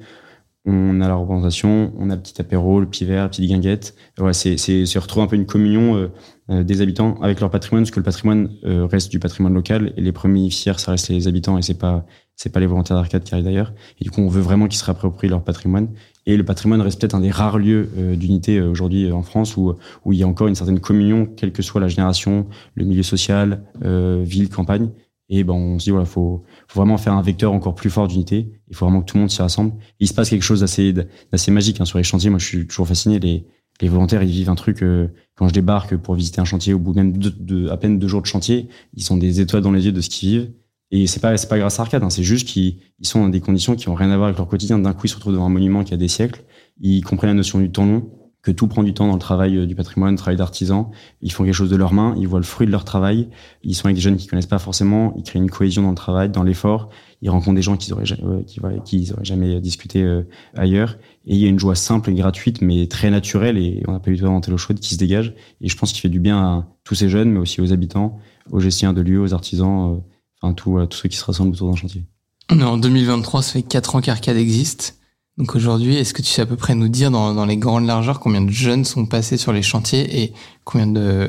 on 0.68 1.00
a 1.00 1.08
la 1.08 1.14
représentation, 1.14 1.92
on 1.98 2.10
a 2.10 2.14
le 2.14 2.20
petit 2.20 2.40
apéro, 2.40 2.80
le 2.80 2.86
petit 2.86 3.06
la 3.06 3.28
petite 3.28 3.48
guinguette. 3.48 3.94
Ouais, 4.18 4.34
c'est, 4.34 4.58
c'est, 4.58 4.84
c'est 4.84 4.98
retrouver 4.98 5.24
un 5.24 5.28
peu 5.28 5.36
une 5.36 5.46
communion 5.46 5.96
euh, 5.96 6.08
euh, 6.50 6.62
des 6.62 6.82
habitants 6.82 7.18
avec 7.22 7.40
leur 7.40 7.50
patrimoine, 7.50 7.84
parce 7.84 7.90
que 7.90 8.00
le 8.00 8.04
patrimoine 8.04 8.50
euh, 8.64 8.86
reste 8.86 9.10
du 9.10 9.18
patrimoine 9.18 9.54
local 9.54 9.92
et 9.96 10.00
les 10.02 10.12
premiers 10.12 10.50
fiers, 10.50 10.78
ça 10.78 10.92
reste 10.92 11.08
les 11.08 11.26
habitants 11.26 11.58
et 11.58 11.62
c'est 11.62 11.78
pas 11.78 12.04
c'est 12.36 12.52
pas 12.52 12.60
les 12.60 12.66
volontaires 12.66 12.96
d'arcade 12.96 13.24
qui 13.24 13.34
arrivent 13.34 13.46
d'ailleurs. 13.46 13.72
Et 14.00 14.04
du 14.04 14.12
coup, 14.12 14.20
on 14.20 14.28
veut 14.28 14.40
vraiment 14.40 14.68
qu'ils 14.68 14.78
se 14.78 14.84
réapproprient 14.84 15.28
leur 15.28 15.42
patrimoine. 15.42 15.88
Et 16.24 16.36
le 16.36 16.44
patrimoine 16.44 16.80
reste 16.80 17.00
peut-être 17.00 17.16
un 17.16 17.20
des 17.20 17.32
rares 17.32 17.58
lieux 17.58 17.90
euh, 17.98 18.14
d'unité 18.14 18.58
euh, 18.58 18.70
aujourd'hui 18.70 19.10
en 19.10 19.22
France 19.22 19.56
où 19.56 19.74
où 20.04 20.12
il 20.12 20.20
y 20.20 20.22
a 20.22 20.28
encore 20.28 20.46
une 20.46 20.54
certaine 20.54 20.78
communion, 20.78 21.26
quelle 21.26 21.50
que 21.50 21.62
soit 21.62 21.80
la 21.80 21.88
génération, 21.88 22.46
le 22.76 22.84
milieu 22.84 23.02
social, 23.02 23.62
ville, 23.82 24.48
campagne. 24.48 24.90
Et 25.30 25.44
ben, 25.44 25.52
on 25.54 25.78
se 25.78 25.84
dit, 25.84 25.90
voilà, 25.90 26.06
faut, 26.06 26.42
vraiment 26.74 26.96
faire 26.96 27.12
un 27.12 27.22
vecteur 27.22 27.52
encore 27.52 27.74
plus 27.74 27.90
fort 27.90 28.08
d'unité. 28.08 28.50
Il 28.70 28.76
faut 28.76 28.86
vraiment 28.86 29.02
que 29.02 29.06
tout 29.06 29.16
le 29.16 29.20
monde 29.22 29.30
s'y 29.30 29.42
rassemble. 29.42 29.72
il 30.00 30.08
se 30.08 30.14
passe 30.14 30.30
quelque 30.30 30.42
chose 30.42 30.60
d'assez, 30.60 31.50
magique 31.50 31.80
hein, 31.80 31.84
sur 31.84 31.98
les 31.98 32.04
chantiers. 32.04 32.30
Moi, 32.30 32.38
je 32.38 32.46
suis 32.46 32.66
toujours 32.66 32.88
fasciné. 32.88 33.18
Les, 33.18 33.46
les 33.80 33.88
volontaires, 33.88 34.22
ils 34.22 34.30
vivent 34.30 34.50
un 34.50 34.54
truc. 34.54 34.82
euh, 34.82 35.08
quand 35.36 35.48
je 35.48 35.52
débarque 35.54 35.96
pour 35.96 36.14
visiter 36.14 36.40
un 36.40 36.44
chantier, 36.44 36.72
au 36.74 36.78
bout 36.78 36.94
même 36.94 37.16
de, 37.16 37.28
de- 37.30 37.68
à 37.68 37.76
peine 37.76 37.98
deux 37.98 38.08
jours 38.08 38.22
de 38.22 38.26
chantier, 38.26 38.68
ils 38.94 39.02
sont 39.02 39.16
des 39.16 39.40
étoiles 39.40 39.62
dans 39.62 39.72
les 39.72 39.84
yeux 39.86 39.92
de 39.92 40.00
ce 40.00 40.08
qu'ils 40.10 40.30
vivent. 40.30 40.50
Et 40.90 41.06
c'est 41.06 41.20
pas 41.20 41.36
c'est 41.36 41.48
pas 41.48 41.58
grâce 41.58 41.78
à 41.78 41.82
Arcade, 41.82 42.02
hein, 42.02 42.08
c'est 42.08 42.22
juste 42.22 42.48
qu'ils 42.48 42.78
ils 42.98 43.06
sont 43.06 43.20
dans 43.20 43.28
des 43.28 43.40
conditions 43.40 43.76
qui 43.76 43.90
ont 43.90 43.94
rien 43.94 44.10
à 44.10 44.16
voir 44.16 44.28
avec 44.28 44.38
leur 44.38 44.48
quotidien. 44.48 44.78
D'un 44.78 44.94
coup, 44.94 45.02
ils 45.04 45.10
se 45.10 45.16
retrouvent 45.16 45.34
devant 45.34 45.44
un 45.46 45.50
monument 45.50 45.84
qui 45.84 45.92
a 45.92 45.98
des 45.98 46.08
siècles. 46.08 46.42
Ils 46.80 47.04
comprennent 47.04 47.30
la 47.30 47.34
notion 47.34 47.58
du 47.58 47.70
temps 47.70 47.84
long, 47.84 48.08
que 48.42 48.50
tout 48.50 48.68
prend 48.68 48.82
du 48.82 48.94
temps 48.94 49.06
dans 49.06 49.14
le 49.14 49.18
travail 49.18 49.56
euh, 49.56 49.66
du 49.66 49.74
patrimoine, 49.74 50.12
le 50.12 50.18
travail 50.18 50.36
d'artisan. 50.36 50.90
Ils 51.22 51.32
font 51.32 51.44
quelque 51.44 51.54
chose 51.54 51.70
de 51.70 51.76
leurs 51.76 51.92
mains, 51.92 52.14
ils 52.18 52.28
voient 52.28 52.38
le 52.38 52.44
fruit 52.44 52.66
de 52.66 52.72
leur 52.72 52.84
travail. 52.84 53.28
Ils 53.64 53.74
sont 53.74 53.86
avec 53.86 53.96
des 53.96 54.00
jeunes 54.00 54.16
qui 54.16 54.26
connaissent 54.26 54.46
pas 54.46 54.58
forcément. 54.58 55.12
Ils 55.16 55.24
créent 55.24 55.38
une 55.38 55.50
cohésion 55.50 55.82
dans 55.82 55.90
le 55.90 55.96
travail, 55.96 56.28
dans 56.28 56.44
l'effort. 56.44 56.88
Ils 57.20 57.30
rencontrent 57.30 57.56
des 57.56 57.62
gens 57.62 57.76
qu'ils 57.76 57.92
auraient, 57.94 58.04
euh, 58.22 58.42
qui, 58.44 58.60
auraient 58.60 59.24
jamais 59.24 59.60
discuté 59.60 60.02
euh, 60.02 60.22
ailleurs. 60.56 60.98
Et 61.26 61.34
il 61.34 61.40
y 61.40 61.46
a 61.46 61.48
une 61.48 61.58
joie 61.58 61.74
simple 61.74 62.10
et 62.10 62.14
gratuite, 62.14 62.62
mais 62.62 62.86
très 62.86 63.10
naturelle, 63.10 63.58
et 63.58 63.82
on 63.88 63.92
n'a 63.92 64.00
pas 64.00 64.10
eu 64.10 64.16
tout 64.16 64.26
inventé 64.26 64.50
l'eau 64.50 64.58
chaude, 64.58 64.78
qui 64.78 64.94
se 64.94 64.98
dégage. 64.98 65.34
Et 65.60 65.68
je 65.68 65.76
pense 65.76 65.92
qu'il 65.92 66.00
fait 66.00 66.08
du 66.08 66.20
bien 66.20 66.38
à 66.38 66.66
tous 66.84 66.94
ces 66.94 67.08
jeunes, 67.08 67.30
mais 67.30 67.40
aussi 67.40 67.60
aux 67.60 67.72
habitants, 67.72 68.18
aux 68.50 68.60
gestionnaires 68.60 68.94
de 68.94 69.02
lieux, 69.02 69.20
aux 69.20 69.34
artisans, 69.34 70.00
enfin 70.40 70.54
tout, 70.54 70.78
tous 70.88 70.96
ceux 70.96 71.08
qui 71.08 71.16
se 71.16 71.24
rassemblent 71.24 71.52
autour 71.52 71.68
d'un 71.68 71.76
chantier. 71.76 72.04
On 72.50 72.60
en 72.62 72.78
2023, 72.78 73.42
ça 73.42 73.52
fait 73.54 73.62
4 73.62 73.96
ans 73.96 74.00
qu'Arcade 74.00 74.36
existe. 74.36 74.97
Donc 75.38 75.54
aujourd'hui, 75.54 75.94
est-ce 75.96 76.12
que 76.12 76.20
tu 76.22 76.28
sais 76.28 76.42
à 76.42 76.46
peu 76.46 76.56
près 76.56 76.74
nous 76.74 76.88
dire 76.88 77.10
dans, 77.10 77.32
dans 77.32 77.46
les 77.46 77.56
grandes 77.56 77.86
largeurs 77.86 78.18
combien 78.20 78.40
de 78.42 78.50
jeunes 78.50 78.84
sont 78.84 79.06
passés 79.06 79.36
sur 79.36 79.52
les 79.52 79.62
chantiers 79.62 80.22
et 80.22 80.32
combien 80.64 80.88
de, 80.88 81.28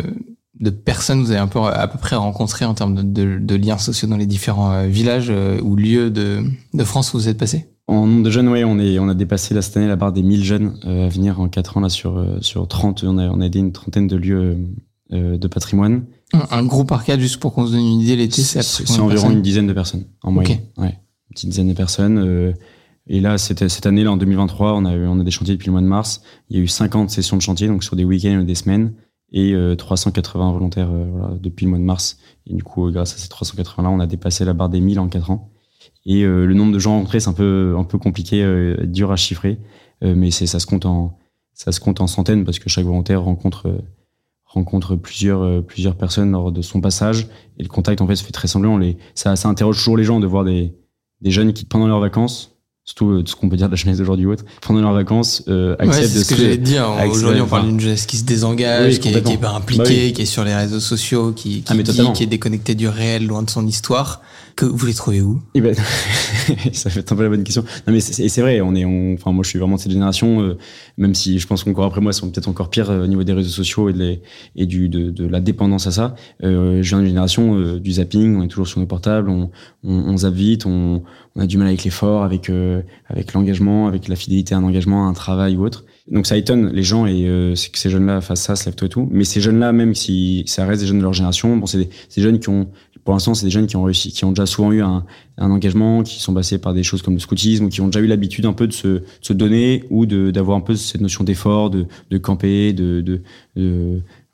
de 0.60 0.70
personnes 0.72 1.22
vous 1.22 1.30
avez 1.32 1.40
un 1.40 1.48
peu, 1.48 1.60
à 1.60 1.88
peu 1.88 2.00
près 2.00 2.16
rencontré 2.16 2.66
en 2.66 2.74
termes 2.74 2.96
de, 2.96 3.04
de, 3.04 3.38
de 3.40 3.56
liens 3.56 3.78
sociaux 3.78 4.08
dans 4.08 4.18
les 4.18 4.26
différents 4.26 4.72
euh, 4.72 4.88
villages 4.88 5.28
euh, 5.30 5.62
ou 5.62 5.76
lieux 5.76 6.10
de, 6.10 6.44
de 6.74 6.84
France 6.84 7.14
où 7.14 7.18
vous 7.18 7.28
êtes 7.30 7.38
passés? 7.38 7.68
En 7.88 8.08
nombre 8.08 8.24
de 8.24 8.30
jeunes, 8.32 8.50
ouais, 8.50 8.64
on, 8.64 8.80
est, 8.80 8.98
on 9.00 9.10
a 9.10 9.14
dépassé 9.14 9.54
là, 9.54 9.62
cette 9.62 9.78
année 9.78 9.88
la 9.88 9.96
barre 9.96 10.12
des 10.12 10.24
1000 10.24 10.44
jeunes 10.44 10.80
euh, 10.86 11.06
à 11.06 11.10
venir 11.10 11.40
en 11.40 11.48
4 11.48 11.78
ans 11.78 11.82
là, 11.82 11.90
sur, 11.90 12.24
sur 12.42 12.68
30. 12.68 13.04
On 13.04 13.18
a, 13.20 13.28
on 13.30 13.42
a 13.42 13.46
aidé 13.46 13.60
une 13.60 13.72
trentaine 13.72 14.08
de 14.08 14.16
lieux 14.16 14.58
de 15.12 15.48
patrimoine. 15.48 16.04
un, 16.34 16.46
un 16.52 16.64
groupe 16.66 16.92
Arcade, 16.92 17.20
juste 17.20 17.38
pour 17.38 17.54
qu'on 17.54 17.66
se 17.66 17.72
donne 17.72 17.82
une 17.82 18.00
idée, 18.02 18.16
l'été, 18.16 18.44
c'est 18.44 19.00
environ 19.00 19.32
une 19.32 19.42
dizaine 19.42 19.66
de 19.66 19.74
personnes 19.74 20.06
en 20.22 20.32
moyenne. 20.32 20.60
Ouais, 20.78 20.90
une 21.30 21.34
petite 21.34 21.50
dizaine 21.50 21.68
de 21.68 21.74
personnes. 21.74 22.18
euh, 22.20 22.54
et 23.10 23.20
là, 23.22 23.40
cette, 23.40 23.68
cette 23.68 23.88
année, 23.88 24.04
là, 24.04 24.12
en 24.12 24.18
2023, 24.18 24.74
on 24.74 24.86
a, 24.86 24.94
eu, 24.94 25.08
on 25.08 25.20
a 25.20 25.24
des 25.24 25.32
chantiers 25.32 25.56
depuis 25.56 25.66
le 25.66 25.72
mois 25.72 25.82
de 25.82 25.88
mars. 25.88 26.22
Il 26.50 26.58
y 26.58 26.60
a 26.60 26.64
eu 26.64 26.68
50 26.68 27.10
sessions 27.10 27.38
de 27.38 27.42
chantier, 27.42 27.68
donc 27.68 27.84
sur 27.84 27.96
des 27.96 28.06
week-ends 28.06 28.40
et 28.40 28.44
des 28.44 28.54
semaines, 28.54 28.94
et 29.32 29.54
euh, 29.54 29.76
380 29.76 30.52
volontaires 30.52 30.92
euh, 30.92 31.08
voilà, 31.12 31.36
depuis 31.40 31.66
le 31.66 31.72
mois 31.72 31.80
de 31.80 31.84
mars. 31.84 32.20
Et 32.46 32.54
du 32.54 32.64
coup, 32.64 32.88
euh, 32.88 32.92
grâce 32.92 33.16
à 33.16 33.18
ces 33.18 33.28
380-là, 33.28 33.90
on 33.90 34.00
a 34.00 34.06
dépassé 34.06 34.46
la 34.46 34.54
barre 34.54 34.70
des 34.70 34.80
1000 34.80 35.00
en 35.00 35.08
4 35.08 35.32
ans. 35.32 35.52
Et 36.06 36.24
euh, 36.24 36.46
le 36.46 36.54
nombre 36.54 36.72
de 36.72 36.78
gens 36.78 36.94
rencontrés, 36.94 37.20
c'est 37.20 37.30
un 37.30 37.34
peu, 37.34 37.76
un 37.78 37.84
peu 37.84 37.98
compliqué, 37.98 38.44
euh, 38.44 38.86
dur 38.86 39.12
à 39.12 39.16
chiffrer, 39.16 39.60
mais 40.02 40.32
c'est, 40.32 40.46
ça 40.46 40.60
se 40.60 40.66
compte 40.66 40.86
en, 40.86 41.18
ça 41.54 41.74
se 41.74 41.82
compte 41.82 42.00
en 42.00 42.08
centaines 42.08 42.46
parce 42.46 42.58
que 42.58 42.70
chaque 42.70 42.86
volontaire 42.86 43.22
rencontre, 43.22 43.84
rencontre 44.46 44.96
plusieurs, 44.96 45.62
plusieurs 45.66 45.98
personnes 45.98 46.32
lors 46.32 46.54
de 46.54 46.62
son 46.62 46.80
passage. 46.80 47.28
Et 47.58 47.64
le 47.64 47.68
contact, 47.68 48.00
en 48.00 48.08
fait, 48.08 48.16
se 48.16 48.24
fait 48.24 48.32
très 48.32 48.48
semblant. 48.48 48.78
Les, 48.78 48.98
ça, 49.14 49.36
ça 49.36 49.50
interroge 49.50 49.78
toujours 49.78 49.98
les 49.98 50.06
gens 50.06 50.22
de 50.22 50.26
voir 50.26 50.46
des, 50.46 50.74
des 51.20 51.32
jeunes 51.32 51.52
qui, 51.52 51.66
pendant 51.66 51.86
leurs 51.86 52.00
vacances, 52.00 52.59
surtout 52.90 53.12
euh, 53.12 53.22
tout 53.22 53.32
ce 53.32 53.36
qu'on 53.36 53.50
peut 53.50 53.56
dire 53.56 53.68
de 53.68 53.72
la 53.74 53.76
jeunesse 53.76 54.00
d'aujourd'hui 54.00 54.26
ou 54.26 54.32
autre, 54.32 54.44
pendant 54.62 54.82
leurs 54.82 54.94
vacances, 54.94 55.44
euh, 55.48 55.76
Ouais, 55.80 55.88
acceptent 55.90 56.08
c'est 56.08 56.18
de 56.20 56.24
ce 56.24 56.30
que 56.30 56.36
se- 56.36 56.42
j'allais 56.42 56.58
te 56.58 56.64
dire. 56.64 56.90
Aujourd'hui, 57.12 57.40
on 57.42 57.46
parle 57.46 57.68
d'une 57.68 57.80
jeunesse 57.80 58.08
qui 58.08 58.18
se 58.18 58.24
désengage, 58.24 58.94
Oui, 58.96 59.00
qui, 59.00 59.10
est, 59.10 59.12
qui 59.12 59.18
est 59.18 59.22
complètement. 59.22 59.50
pas 59.52 59.56
impliquée, 59.58 59.84
Bah 59.84 59.90
oui. 60.08 60.14
qui 60.14 60.22
est 60.24 60.26
sur 60.26 60.44
les 60.44 60.56
réseaux 60.56 60.80
sociaux, 60.80 61.32
qui, 61.32 61.62
qui 61.62 61.64
Ah, 61.68 61.76
dit, 61.76 62.12
qui 62.14 62.24
est 62.24 62.28
déconnectée 62.28 62.74
du 62.74 62.88
réel, 62.88 63.28
loin 63.28 63.44
de 63.44 63.50
son 63.52 63.68
histoire. 63.68 64.22
Que 64.56 64.66
vous 64.66 64.86
les 64.88 64.94
trouvez 64.94 65.22
où? 65.22 65.40
Eh 65.56 65.62
ben, 65.62 65.74
ça 66.74 66.90
fait 66.90 67.10
un 67.12 67.16
peu 67.16 67.24
la 67.24 67.30
bonne 67.30 67.44
question. 67.46 67.64
Non 67.88 67.94
mais 67.94 68.02
c'est 68.02 68.22
et 68.24 68.28
c'est 68.28 68.42
vrai, 68.42 68.60
on 68.60 68.76
est, 68.76 68.84
on- 68.84 69.14
enfin 69.14 69.32
moi 69.32 69.44
je 69.44 69.50
suis 69.50 69.60
vraiment 69.60 69.76
de 69.78 69.80
cette 69.80 69.92
génération, 69.94 70.42
euh, 70.42 70.58
même 70.98 71.16
si 71.16 71.40
je 71.40 71.48
pense 71.48 71.64
qu'encore 71.64 71.86
après 71.86 72.02
moi 72.02 72.12
ils 72.12 72.16
sont 72.16 72.30
peut-être 72.30 72.50
encore 72.50 72.70
pires 72.70 72.90
euh, 72.90 73.04
au 73.06 73.08
niveau 73.08 73.24
des 73.24 73.32
réseaux 73.32 73.50
sociaux 73.50 73.88
et 73.88 73.94
de, 73.94 74.00
les- 74.00 74.22
et 74.58 74.66
du 74.66 74.90
de, 74.90 75.12
de 75.12 75.26
la 75.26 75.40
dépendance 75.40 75.88
à 75.88 75.92
ça. 75.92 76.16
Euh, 76.44 76.82
je 76.84 76.90
viens 76.90 76.98
d'une 77.00 77.08
génération 77.08 77.56
euh, 77.58 77.80
du 77.80 77.94
zapping, 77.94 78.36
on 78.38 78.44
est 78.44 78.48
toujours 78.50 78.68
sur 78.68 78.82
nos 78.82 78.86
portables, 78.86 79.30
on, 79.30 79.50
on, 79.84 79.94
on 79.94 80.18
zappe 80.18 80.34
vite, 80.34 80.66
on, 80.66 81.04
on 81.36 81.42
a 81.42 81.48
du 81.48 81.58
mal 81.58 81.68
avec 81.68 81.84
l'effort, 81.84 82.24
avec 82.24 82.50
euh, 82.50 82.82
avec 83.08 83.34
l'engagement, 83.34 83.88
avec 83.88 84.08
la 84.08 84.16
fidélité 84.16 84.56
à 84.56 84.58
un 84.58 84.64
engagement, 84.64 85.08
à 85.08 85.10
un 85.10 85.14
travail 85.14 85.56
ou 85.58 85.66
autre. 85.66 85.86
Donc 86.12 86.26
ça 86.26 86.38
étonne 86.38 86.72
les 86.72 86.84
gens 86.84 87.06
et 87.06 87.28
euh, 87.28 87.56
c'est 87.56 87.72
que 87.72 87.78
ces 87.78 87.90
jeunes-là 87.90 88.22
fassent 88.22 88.42
ça, 88.42 88.56
se 88.56 88.66
lèvent 88.66 88.76
tôt 88.76 88.88
et 88.88 88.90
tout. 88.90 89.08
Mais 89.12 89.24
ces 89.24 89.42
jeunes-là, 89.42 89.72
même 89.72 89.94
si 89.94 90.44
ça 90.48 90.66
reste 90.66 90.82
des 90.82 90.88
jeunes 90.88 90.98
de 90.98 91.04
leur 91.04 91.14
génération, 91.14 91.56
bon 91.56 91.66
c'est 91.66 91.78
des, 91.78 91.90
des 92.16 92.22
jeunes 92.22 92.40
qui 92.40 92.50
ont, 92.50 92.68
pour 93.04 93.14
l'instant 93.14 93.34
c'est 93.36 93.46
des 93.46 93.52
jeunes 93.52 93.68
qui 93.68 93.76
ont 93.76 93.84
réussi, 93.84 94.12
qui 94.12 94.26
ont 94.26 94.32
déjà 94.32 94.48
souvent 94.48 94.72
eu 94.72 94.82
un, 94.82 95.06
un 95.38 95.52
engagement, 95.52 96.02
qui 96.04 96.20
sont 96.20 96.34
passés 96.34 96.58
par 96.58 96.74
des 96.74 96.84
choses 96.84 97.02
comme 97.02 97.14
le 97.14 97.20
scoutisme 97.20 97.66
ou 97.66 97.70
qui 97.70 97.82
ont 97.82 97.88
déjà 97.88 98.00
eu 98.00 98.08
l'habitude 98.08 98.46
un 98.48 98.54
peu 98.54 98.68
de 98.68 98.74
se, 98.74 98.88
de 98.88 99.04
se 99.22 99.34
donner 99.34 99.84
ou 99.92 100.06
d'avoir 100.06 100.58
un 100.58 100.62
peu 100.62 100.76
cette 100.76 101.02
notion 101.02 101.24
d'effort, 101.24 101.70
de, 101.70 101.86
de 102.10 102.18
camper, 102.18 102.74
de, 102.74 103.02
de 103.02 103.22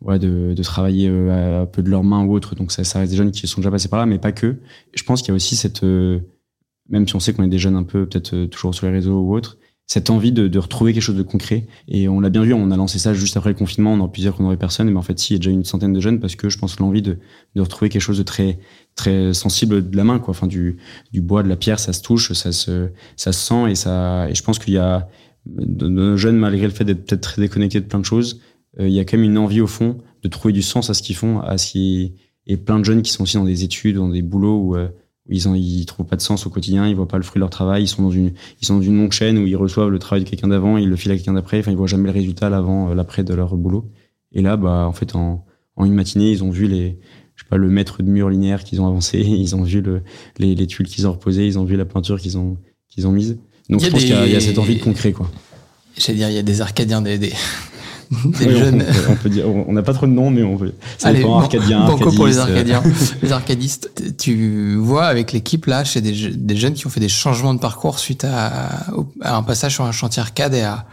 de, 0.05 0.53
de 0.53 0.63
travailler 0.63 1.09
euh, 1.09 1.63
un 1.63 1.65
peu 1.65 1.81
de 1.81 1.89
leurs 1.89 2.03
mains 2.03 2.23
ou 2.23 2.33
autre. 2.33 2.55
Donc 2.55 2.71
ça, 2.71 2.83
ça 2.83 2.99
reste 2.99 3.11
des 3.11 3.17
jeunes 3.17 3.31
qui 3.31 3.47
sont 3.47 3.61
déjà 3.61 3.71
passés 3.71 3.89
par 3.89 3.99
là, 3.99 4.05
mais 4.05 4.19
pas 4.19 4.31
que. 4.31 4.57
Je 4.93 5.03
pense 5.03 5.21
qu'il 5.21 5.29
y 5.29 5.31
a 5.31 5.35
aussi 5.35 5.55
cette, 5.55 5.83
euh, 5.83 6.19
même 6.89 7.07
si 7.07 7.15
on 7.15 7.19
sait 7.19 7.33
qu'on 7.33 7.43
est 7.43 7.49
des 7.49 7.59
jeunes 7.59 7.75
un 7.75 7.83
peu 7.83 8.05
peut-être 8.05 8.33
euh, 8.33 8.47
toujours 8.47 8.73
sur 8.75 8.85
les 8.85 8.93
réseaux 8.93 9.19
ou 9.19 9.35
autre, 9.35 9.57
cette 9.87 10.09
envie 10.09 10.31
de, 10.31 10.47
de 10.47 10.59
retrouver 10.59 10.93
quelque 10.93 11.03
chose 11.03 11.15
de 11.15 11.23
concret. 11.23 11.67
Et 11.87 12.07
on 12.07 12.19
l'a 12.19 12.29
bien 12.29 12.43
vu, 12.43 12.53
on 12.53 12.71
a 12.71 12.77
lancé 12.77 12.99
ça 12.99 13.13
juste 13.13 13.37
après 13.37 13.51
le 13.51 13.55
confinement, 13.55 13.93
on 13.93 13.99
aurait 13.99 14.11
pu 14.11 14.21
dire 14.21 14.33
qu'on 14.35 14.43
n'aurait 14.43 14.57
personne, 14.57 14.89
mais 14.89 14.97
en 14.97 15.03
fait 15.03 15.19
si, 15.19 15.33
il 15.33 15.35
y 15.35 15.37
a 15.37 15.39
déjà 15.39 15.51
une 15.51 15.65
centaine 15.65 15.93
de 15.93 15.99
jeunes 15.99 16.19
parce 16.19 16.35
que 16.35 16.49
je 16.49 16.57
pense 16.57 16.75
que 16.75 16.83
l'envie 16.83 17.01
de, 17.01 17.19
de 17.55 17.61
retrouver 17.61 17.89
quelque 17.89 18.01
chose 18.01 18.17
de 18.17 18.23
très 18.23 18.59
très 18.95 19.33
sensible 19.33 19.89
de 19.89 19.97
la 19.97 20.03
main, 20.03 20.19
quoi. 20.19 20.31
Enfin 20.31 20.47
du, 20.47 20.77
du 21.11 21.21
bois, 21.21 21.43
de 21.43 21.49
la 21.49 21.55
pierre, 21.55 21.79
ça 21.79 21.93
se 21.93 22.01
touche, 22.01 22.31
ça 22.33 22.51
se, 22.51 22.89
ça 23.15 23.31
se 23.31 23.39
sent 23.39 23.71
et 23.71 23.75
ça. 23.75 24.29
Et 24.29 24.35
je 24.35 24.43
pense 24.43 24.57
qu'il 24.57 24.73
y 24.73 24.77
a 24.77 25.07
de, 25.45 25.87
nos 25.87 26.17
jeunes, 26.17 26.37
malgré 26.37 26.65
le 26.65 26.73
fait 26.73 26.85
d'être 26.85 27.05
peut-être 27.05 27.21
très 27.21 27.41
déconnectés 27.41 27.79
de 27.79 27.85
plein 27.85 27.99
de 27.99 28.05
choses, 28.05 28.39
euh, 28.39 28.54
il 28.79 28.89
y 28.89 28.99
a 28.99 29.05
quand 29.05 29.17
même 29.17 29.29
une 29.29 29.37
envie 29.37 29.61
au 29.61 29.67
fond 29.67 29.97
de 30.23 30.27
trouver 30.27 30.53
du 30.53 30.61
sens 30.61 30.89
à 30.89 30.93
ce 30.93 31.01
qu'ils 31.01 31.15
font, 31.15 31.39
à 31.39 31.57
ce 31.57 31.71
qui 31.71 32.13
et 32.47 32.57
plein 32.57 32.77
de 32.79 32.85
jeunes 32.85 33.01
qui 33.01 33.11
sont 33.11 33.23
aussi 33.23 33.37
dans 33.37 33.43
des 33.45 33.63
études, 33.63 33.95
dans 33.95 34.09
des 34.09 34.21
boulots 34.21 34.59
où, 34.59 34.75
euh, 34.75 34.87
où 35.27 35.31
ils 35.33 35.47
ont, 35.47 35.55
ils 35.55 35.85
trouvent 35.87 36.05
pas 36.05 36.15
de 36.15 36.21
sens 36.21 36.45
au 36.45 36.49
quotidien, 36.51 36.87
ils 36.87 36.95
voient 36.95 37.07
pas 37.07 37.17
le 37.17 37.23
fruit 37.23 37.39
de 37.39 37.41
leur 37.41 37.49
travail, 37.49 37.83
ils 37.83 37.87
sont 37.87 38.03
dans 38.03 38.11
une, 38.11 38.33
ils 38.61 38.65
sont 38.67 38.75
dans 38.75 38.81
une 38.83 38.97
longue 38.97 39.11
chaîne 39.13 39.37
où 39.39 39.47
ils 39.47 39.55
reçoivent 39.55 39.89
le 39.89 39.97
travail 39.97 40.23
de 40.23 40.29
quelqu'un 40.29 40.49
d'avant, 40.49 40.77
ils 40.77 40.87
le 40.87 40.95
filent 40.95 41.11
à 41.11 41.15
quelqu'un 41.15 41.33
d'après, 41.33 41.59
enfin 41.59 41.71
ils 41.71 41.77
voient 41.77 41.87
jamais 41.87 42.05
le 42.05 42.11
résultat 42.13 42.49
l'avant, 42.49 42.89
euh, 42.91 42.93
l'après 42.93 43.23
de 43.23 43.33
leur 43.33 43.55
boulot. 43.57 43.89
Et 44.31 44.41
là, 44.43 44.57
bah 44.57 44.85
en 44.87 44.91
fait 44.93 45.15
en, 45.15 45.43
en 45.75 45.85
une 45.85 45.93
matinée, 45.93 46.29
ils 46.31 46.43
ont 46.43 46.51
vu 46.51 46.67
les, 46.67 46.99
je 47.35 47.43
sais 47.43 47.49
pas, 47.49 47.57
le 47.57 47.69
mètre 47.69 48.03
de 48.03 48.09
mur 48.09 48.29
linéaire 48.29 48.63
qu'ils 48.63 48.79
ont 48.81 48.87
avancé, 48.87 49.19
ils 49.25 49.55
ont 49.55 49.63
vu 49.63 49.81
le, 49.81 50.03
les, 50.37 50.53
les 50.53 50.67
tuiles 50.67 50.87
qu'ils 50.87 51.07
ont 51.07 51.13
reposées, 51.13 51.47
ils 51.47 51.57
ont 51.57 51.65
vu 51.65 51.77
la 51.77 51.85
peinture 51.85 52.19
qu'ils 52.19 52.37
ont, 52.37 52.57
qu'ils 52.89 53.07
ont 53.07 53.11
mise. 53.11 53.39
Donc 53.69 53.81
je 53.81 53.89
pense 53.89 54.01
qu'il 54.01 54.09
y, 54.09 54.13
a- 54.13 54.27
y 54.27 54.39
cette 54.41 54.59
envie 54.59 54.75
de 54.75 54.83
concret, 54.83 55.11
quoi. 55.13 55.31
J'allais 55.97 56.19
dire, 56.19 56.29
il 56.29 56.35
y 56.35 56.37
a 56.37 56.43
des 56.43 56.61
Arcadiens, 56.61 57.01
des, 57.01 57.17
des, 57.17 57.31
des 58.39 58.47
on- 58.47 58.57
jeunes. 58.57 58.85
On, 59.09 59.11
on 59.13 59.15
peut 59.15 59.29
dire, 59.29 59.45
on 59.47 59.71
n'a 59.73 59.81
pas 59.83 59.93
trop 59.93 60.05
de 60.07 60.11
noms, 60.11 60.29
mais 60.29 60.43
on 60.43 60.57
peut. 60.57 60.73
Ça 60.97 61.09
Allez, 61.09 61.19
dépend, 61.19 61.39
Arcadien, 61.39 61.85
banco 61.85 62.11
pour 62.11 62.27
les 62.27 62.37
Arcadiens. 62.39 62.83
les 63.21 63.31
Arcadistes. 63.31 63.91
Tu 64.17 64.75
vois 64.75 65.05
avec 65.05 65.31
l'équipe 65.31 65.65
là, 65.65 65.83
chez 65.83 66.01
des, 66.01 66.29
des 66.31 66.55
jeunes 66.55 66.73
qui 66.73 66.85
ont 66.87 66.89
fait 66.89 66.99
des 66.99 67.09
changements 67.09 67.53
de 67.53 67.59
parcours 67.59 67.99
suite 67.99 68.25
à, 68.29 68.87
un 69.21 69.43
passage 69.43 69.73
sur 69.75 69.83
un 69.85 69.91
chantier 69.91 70.21
arcade 70.21 70.53
et 70.53 70.61
à, 70.61 70.85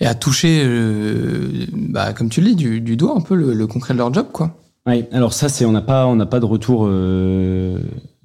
et 0.00 0.06
à 0.06 0.14
toucher, 0.14 0.62
euh, 0.64 1.66
bah, 1.72 2.12
comme 2.12 2.28
tu 2.30 2.40
le 2.40 2.48
dis, 2.48 2.56
du, 2.56 2.80
du 2.80 2.96
doigt 2.96 3.14
un 3.16 3.20
peu 3.20 3.34
le, 3.34 3.52
le 3.52 3.66
concret 3.66 3.92
de 3.94 3.98
leur 3.98 4.12
job, 4.12 4.26
quoi. 4.32 4.56
Ouais, 4.86 5.08
alors 5.12 5.34
ça, 5.34 5.48
c'est 5.50 5.66
on 5.66 5.72
n'a 5.72 5.82
pas, 5.82 6.06
on 6.06 6.16
n'a 6.16 6.24
pas 6.26 6.40
de 6.40 6.46
retour. 6.46 6.86
euh, 6.86 7.78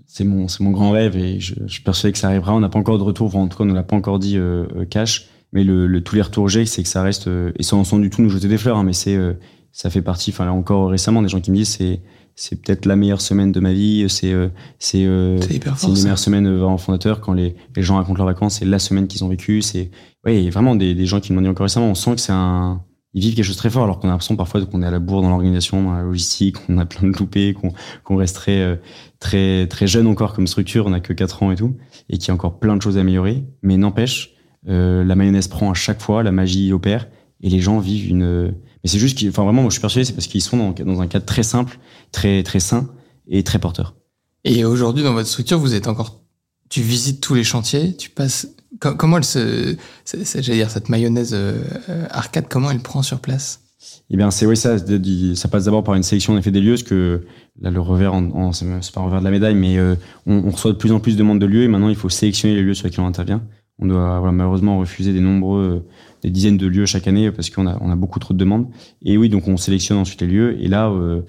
c'est 0.08 0.24
mon, 0.24 0.48
c'est 0.48 0.62
mon 0.62 0.72
grand 0.72 0.92
rêve 0.92 1.18
et 1.18 1.42
je, 1.42 1.56
je 1.68 1.74
suis 1.74 1.82
persuadé 1.84 2.14
que 2.14 2.18
ça 2.18 2.28
arrivera. 2.28 2.54
On 2.56 2.62
n'a 2.62 2.70
pas 2.70 2.80
encore 2.80 2.98
de 2.98 3.04
retour. 3.04 3.28
Enfin, 3.28 3.40
en 3.40 3.48
tout 3.48 3.58
cas, 3.58 3.66
on 3.66 3.68
ne 3.68 3.74
l'a 3.74 3.84
pas 3.84 3.98
encore 3.98 4.20
dit 4.20 4.38
euh, 4.38 4.66
cash. 4.90 5.28
Mais 5.56 5.64
le, 5.64 5.88
le- 5.88 6.02
tous 6.04 6.16
les 6.16 6.22
retours 6.22 6.46
que 6.46 6.52
j'ai, 6.52 6.66
c'est 6.68 6.84
que 6.84 6.90
ça 6.90 7.02
reste 7.02 7.28
euh, 7.28 7.52
et 7.58 7.64
sans, 7.64 7.84
sans 7.84 7.98
du 7.98 8.12
tout 8.12 8.22
nous 8.22 8.30
jeter 8.30 8.48
des 8.48 8.58
fleurs. 8.60 8.78
hein, 8.78 8.84
mais 8.84 8.94
c'est, 8.94 9.16
euh, 9.16 9.34
ça 9.72 9.90
fait 9.90 10.04
partie. 10.04 10.30
Enfin, 10.30 10.46
là 10.46 10.54
encore 10.54 10.90
récemment, 10.92 11.24
des 11.24 11.30
gens 11.30 11.42
qui 11.42 11.50
me 11.52 11.56
disent 11.56 11.70
c'est, 11.70 12.02
c'est 12.36 12.62
peut-être 12.62 12.86
la 12.86 12.96
meilleure 12.98 13.22
semaine 13.22 13.52
de 13.54 13.60
ma 13.62 13.72
vie. 13.74 14.06
C'est, 14.10 14.32
euh, 14.34 14.50
c'est, 14.78 15.06
euh, 15.06 15.38
une 15.40 15.48
des 15.48 15.62
ça. 15.76 15.88
meilleures 16.04 16.20
semaines 16.20 16.46
euh, 16.48 16.64
en 16.66 16.78
fondateur 16.78 17.22
quand 17.22 17.34
les, 17.34 17.56
les 17.76 17.82
gens 17.82 17.96
racontent 17.96 18.18
leurs 18.18 18.28
vacances. 18.28 18.60
C'est 18.60 18.66
la 18.66 18.78
semaine 18.80 19.08
qu'ils 19.08 19.24
ont 19.24 19.30
vécue. 19.30 19.62
C'est, 19.62 19.90
ouais, 20.26 20.38
il 20.38 20.44
y 20.44 20.48
a 20.48 20.52
vraiment 20.52 20.76
des, 20.76 20.94
des 20.94 21.06
gens 21.06 21.20
qui 21.22 21.32
m'ont 21.34 21.42
dit 21.42 21.48
encore 21.48 21.64
récemment. 21.64 21.88
On 21.90 21.96
sent 21.96 22.16
que 22.16 22.22
c'est 22.22 22.34
un, 22.34 22.82
ils 23.14 23.22
vivent 23.22 23.36
quelque 23.36 23.46
chose 23.46 23.56
de 23.56 23.60
très 23.60 23.70
fort 23.70 23.86
alors 23.86 24.00
qu'on 24.00 24.10
a 24.10 24.12
l'impression 24.12 24.36
parfois 24.36 24.66
qu'on 24.66 24.84
est 24.84 24.86
à 24.86 24.92
la 24.92 25.00
bourre 25.00 25.22
dans 25.22 25.30
l'organisation, 25.30 25.82
dans 25.82 25.94
la 25.94 26.02
logistique, 26.04 26.58
qu'on 26.68 26.78
a 26.80 26.86
plein 26.86 27.08
de 27.10 27.16
loupés, 27.18 27.54
qu'on 27.54 27.72
qu'on 28.04 28.18
reste 28.18 28.36
très, 28.36 28.78
très, 29.22 29.68
très 29.68 29.88
jeune 29.88 30.06
encore 30.08 30.34
comme 30.34 30.48
structure, 30.48 30.86
on 30.86 30.92
a 30.92 31.00
que 31.00 31.14
4 31.14 31.44
ans 31.44 31.52
et 31.52 31.56
tout, 31.56 31.78
et 32.10 32.18
qu'il 32.18 32.28
y 32.28 32.32
a 32.32 32.34
encore 32.34 32.60
plein 32.60 32.76
de 32.76 32.82
choses 32.82 32.98
à 32.98 33.02
améliorer. 33.02 33.46
Mais 33.64 33.78
n'empêche, 33.78 34.35
euh, 34.68 35.04
la 35.04 35.16
mayonnaise 35.16 35.48
prend 35.48 35.72
à 35.72 35.74
chaque 35.74 36.02
fois, 36.02 36.24
la 36.24 36.32
magie 36.32 36.72
opère, 36.74 37.08
et 37.42 37.50
les 37.50 37.60
gens 37.60 37.80
vivent 37.80 38.10
une. 38.10 38.54
Mais 38.84 38.90
c'est 38.90 39.00
juste 39.00 39.18
qu'ils, 39.18 39.30
enfin 39.30 39.44
vraiment, 39.44 39.62
moi 39.62 39.70
je 39.70 39.74
suis 39.76 39.82
persuadé, 39.82 40.06
c'est 40.06 40.14
parce 40.14 40.28
qu'ils 40.28 40.42
sont 40.42 40.58
dans, 40.58 40.72
dans 40.72 41.02
un 41.02 41.08
cadre 41.08 41.26
très 41.26 41.44
simple, 41.44 41.78
très, 42.12 42.44
très 42.44 42.60
sain 42.60 42.88
et 43.28 43.44
très 43.44 43.60
porteur. 43.60 43.96
Et 44.44 44.64
aujourd'hui, 44.64 45.04
dans 45.04 45.14
votre 45.14 45.28
structure, 45.28 45.58
vous 45.60 45.74
êtes 45.74 45.88
encore. 45.88 46.22
Tu 46.70 46.82
visites 46.82 47.22
tous 47.22 47.34
les 47.36 47.44
chantiers, 47.44 47.96
tu 47.96 48.10
passes. 48.10 48.48
co- 48.80 48.96
Comment 48.96 49.18
elle 49.18 49.24
se. 49.24 49.76
J'allais 50.06 50.58
dire, 50.58 50.70
cette 50.70 50.90
mayonnaise 50.90 51.32
euh, 51.34 51.64
arcade, 52.10 52.46
comment 52.50 52.70
elle 52.72 52.80
prend 52.82 53.02
sur 53.02 53.20
place? 53.20 53.62
Eh 54.10 54.18
bien, 54.18 54.32
c'est 54.32 54.46
oui, 54.48 54.58
ça, 54.58 54.78
ça 54.80 55.48
passe 55.48 55.66
d'abord 55.66 55.84
par 55.84 55.94
une 55.96 56.04
sélection 56.04 56.34
en 56.34 56.38
effet 56.38 56.52
des 56.52 56.62
lieux, 56.62 56.74
parce 56.74 56.84
que 56.84 57.26
là, 57.62 57.70
le 57.72 57.80
revers, 57.80 58.14
c'est 58.54 58.94
pas 58.94 59.02
un 59.02 59.06
revers 59.06 59.20
de 59.20 59.26
la 59.26 59.32
médaille, 59.32 59.56
mais 59.56 59.78
euh, 59.78 59.96
on, 60.26 60.44
on 60.46 60.50
reçoit 60.52 60.72
de 60.72 60.78
plus 60.78 60.92
en 60.92 61.00
plus 61.00 61.14
de 61.14 61.18
demandes 61.20 61.40
de 61.40 61.46
lieux, 61.46 61.64
et 61.64 61.68
maintenant, 61.68 61.90
il 61.90 61.96
faut 61.96 62.10
sélectionner 62.10 62.56
les 62.56 62.62
lieux 62.64 62.74
sur 62.74 62.86
lesquels 62.86 63.04
on 63.04 63.08
intervient. 63.08 63.44
On 63.80 63.88
doit 63.88 64.20
voilà, 64.20 64.32
malheureusement 64.32 64.80
refuser 64.80 65.14
des 65.14 65.20
nombreux, 65.20 65.86
des 66.24 66.30
dizaines 66.30 66.58
de 66.58 66.68
lieux 66.68 66.86
chaque 66.86 67.08
année 67.08 67.32
parce 67.32 67.50
qu'on 67.50 67.68
a, 67.68 67.78
on 67.82 67.92
a 67.92 67.96
beaucoup 67.96 68.20
trop 68.20 68.34
de 68.34 68.40
demandes. 68.40 68.68
Et 69.02 69.18
oui, 69.18 69.30
donc 69.30 69.48
on 69.48 69.58
sélectionne 69.58 69.98
ensuite 69.98 70.22
les 70.22 70.28
lieux. 70.28 70.62
Et 70.62 70.68
là, 70.68 70.90
euh, 70.90 71.22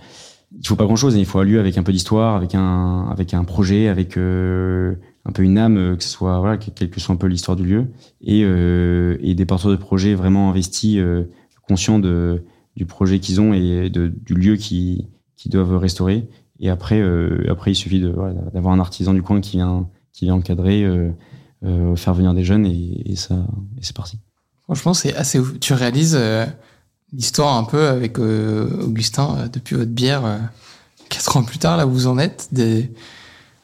il 0.56 0.66
faut 0.66 0.76
pas 0.76 0.84
grand 0.84 0.96
chose. 0.96 1.16
Hein. 1.16 1.18
Il 1.18 1.26
faut 1.26 1.38
un 1.40 1.44
lieu 1.44 1.58
avec 1.58 1.76
un 1.76 1.82
peu 1.82 1.92
d'histoire, 1.92 2.36
avec 2.36 2.54
un, 2.54 3.08
avec 3.10 3.34
un 3.34 3.44
projet, 3.44 3.88
avec 3.88 4.16
euh, 4.16 4.94
un 5.24 5.32
peu 5.32 5.42
une 5.42 5.58
âme, 5.58 5.96
que 5.96 6.04
ce 6.04 6.08
soit 6.08 6.38
voilà, 6.38 6.56
quelle 6.56 6.88
que 6.88 7.00
soit 7.00 7.14
un 7.14 7.18
peu 7.18 7.26
l'histoire 7.26 7.56
du 7.56 7.64
lieu, 7.64 7.86
et, 8.22 8.42
euh, 8.44 9.16
et 9.20 9.34
des 9.34 9.44
porteurs 9.44 9.72
de 9.72 9.76
projets 9.76 10.14
vraiment 10.14 10.50
investis, 10.50 10.98
euh, 10.98 11.24
conscients 11.68 11.98
de 11.98 12.44
du 12.76 12.84
projet 12.84 13.18
qu'ils 13.18 13.40
ont 13.40 13.54
et 13.54 13.90
de, 13.90 14.06
du 14.08 14.34
lieu 14.34 14.56
qui 14.56 15.08
qui 15.34 15.48
doivent 15.48 15.76
restaurer. 15.76 16.28
Et 16.60 16.70
après, 16.70 17.00
euh, 17.00 17.44
après 17.50 17.72
il 17.72 17.74
suffit 17.74 18.00
de 18.00 18.08
voilà, 18.08 18.34
d'avoir 18.52 18.72
un 18.72 18.78
artisan 18.78 19.14
du 19.14 19.22
coin 19.22 19.40
qui 19.40 19.56
vient 19.56 19.88
qui 20.12 20.26
vient 20.26 20.34
encadrer, 20.34 20.84
euh, 20.84 21.08
euh, 21.08 21.10
faire 21.96 22.14
venir 22.14 22.34
des 22.34 22.44
jeunes 22.44 22.66
et, 22.66 23.02
et 23.12 23.16
ça 23.16 23.34
et 23.34 23.80
c'est 23.82 23.96
parti. 23.96 24.18
Franchement, 24.64 24.94
c'est 24.94 25.14
assez 25.14 25.38
ouf. 25.38 25.58
Tu 25.60 25.72
réalises 25.74 26.16
euh, 26.18 26.44
l'histoire 27.12 27.56
un 27.56 27.64
peu 27.64 27.86
avec 27.88 28.18
euh, 28.18 28.82
Augustin 28.82 29.36
euh, 29.38 29.48
depuis 29.48 29.76
votre 29.76 29.90
bière. 29.90 30.24
euh, 30.26 30.38
quatre 31.08 31.36
ans 31.36 31.44
plus 31.44 31.58
tard, 31.58 31.76
là 31.76 31.86
où 31.86 31.90
vous 31.90 32.06
en 32.08 32.18
êtes. 32.18 32.48
Des... 32.52 32.90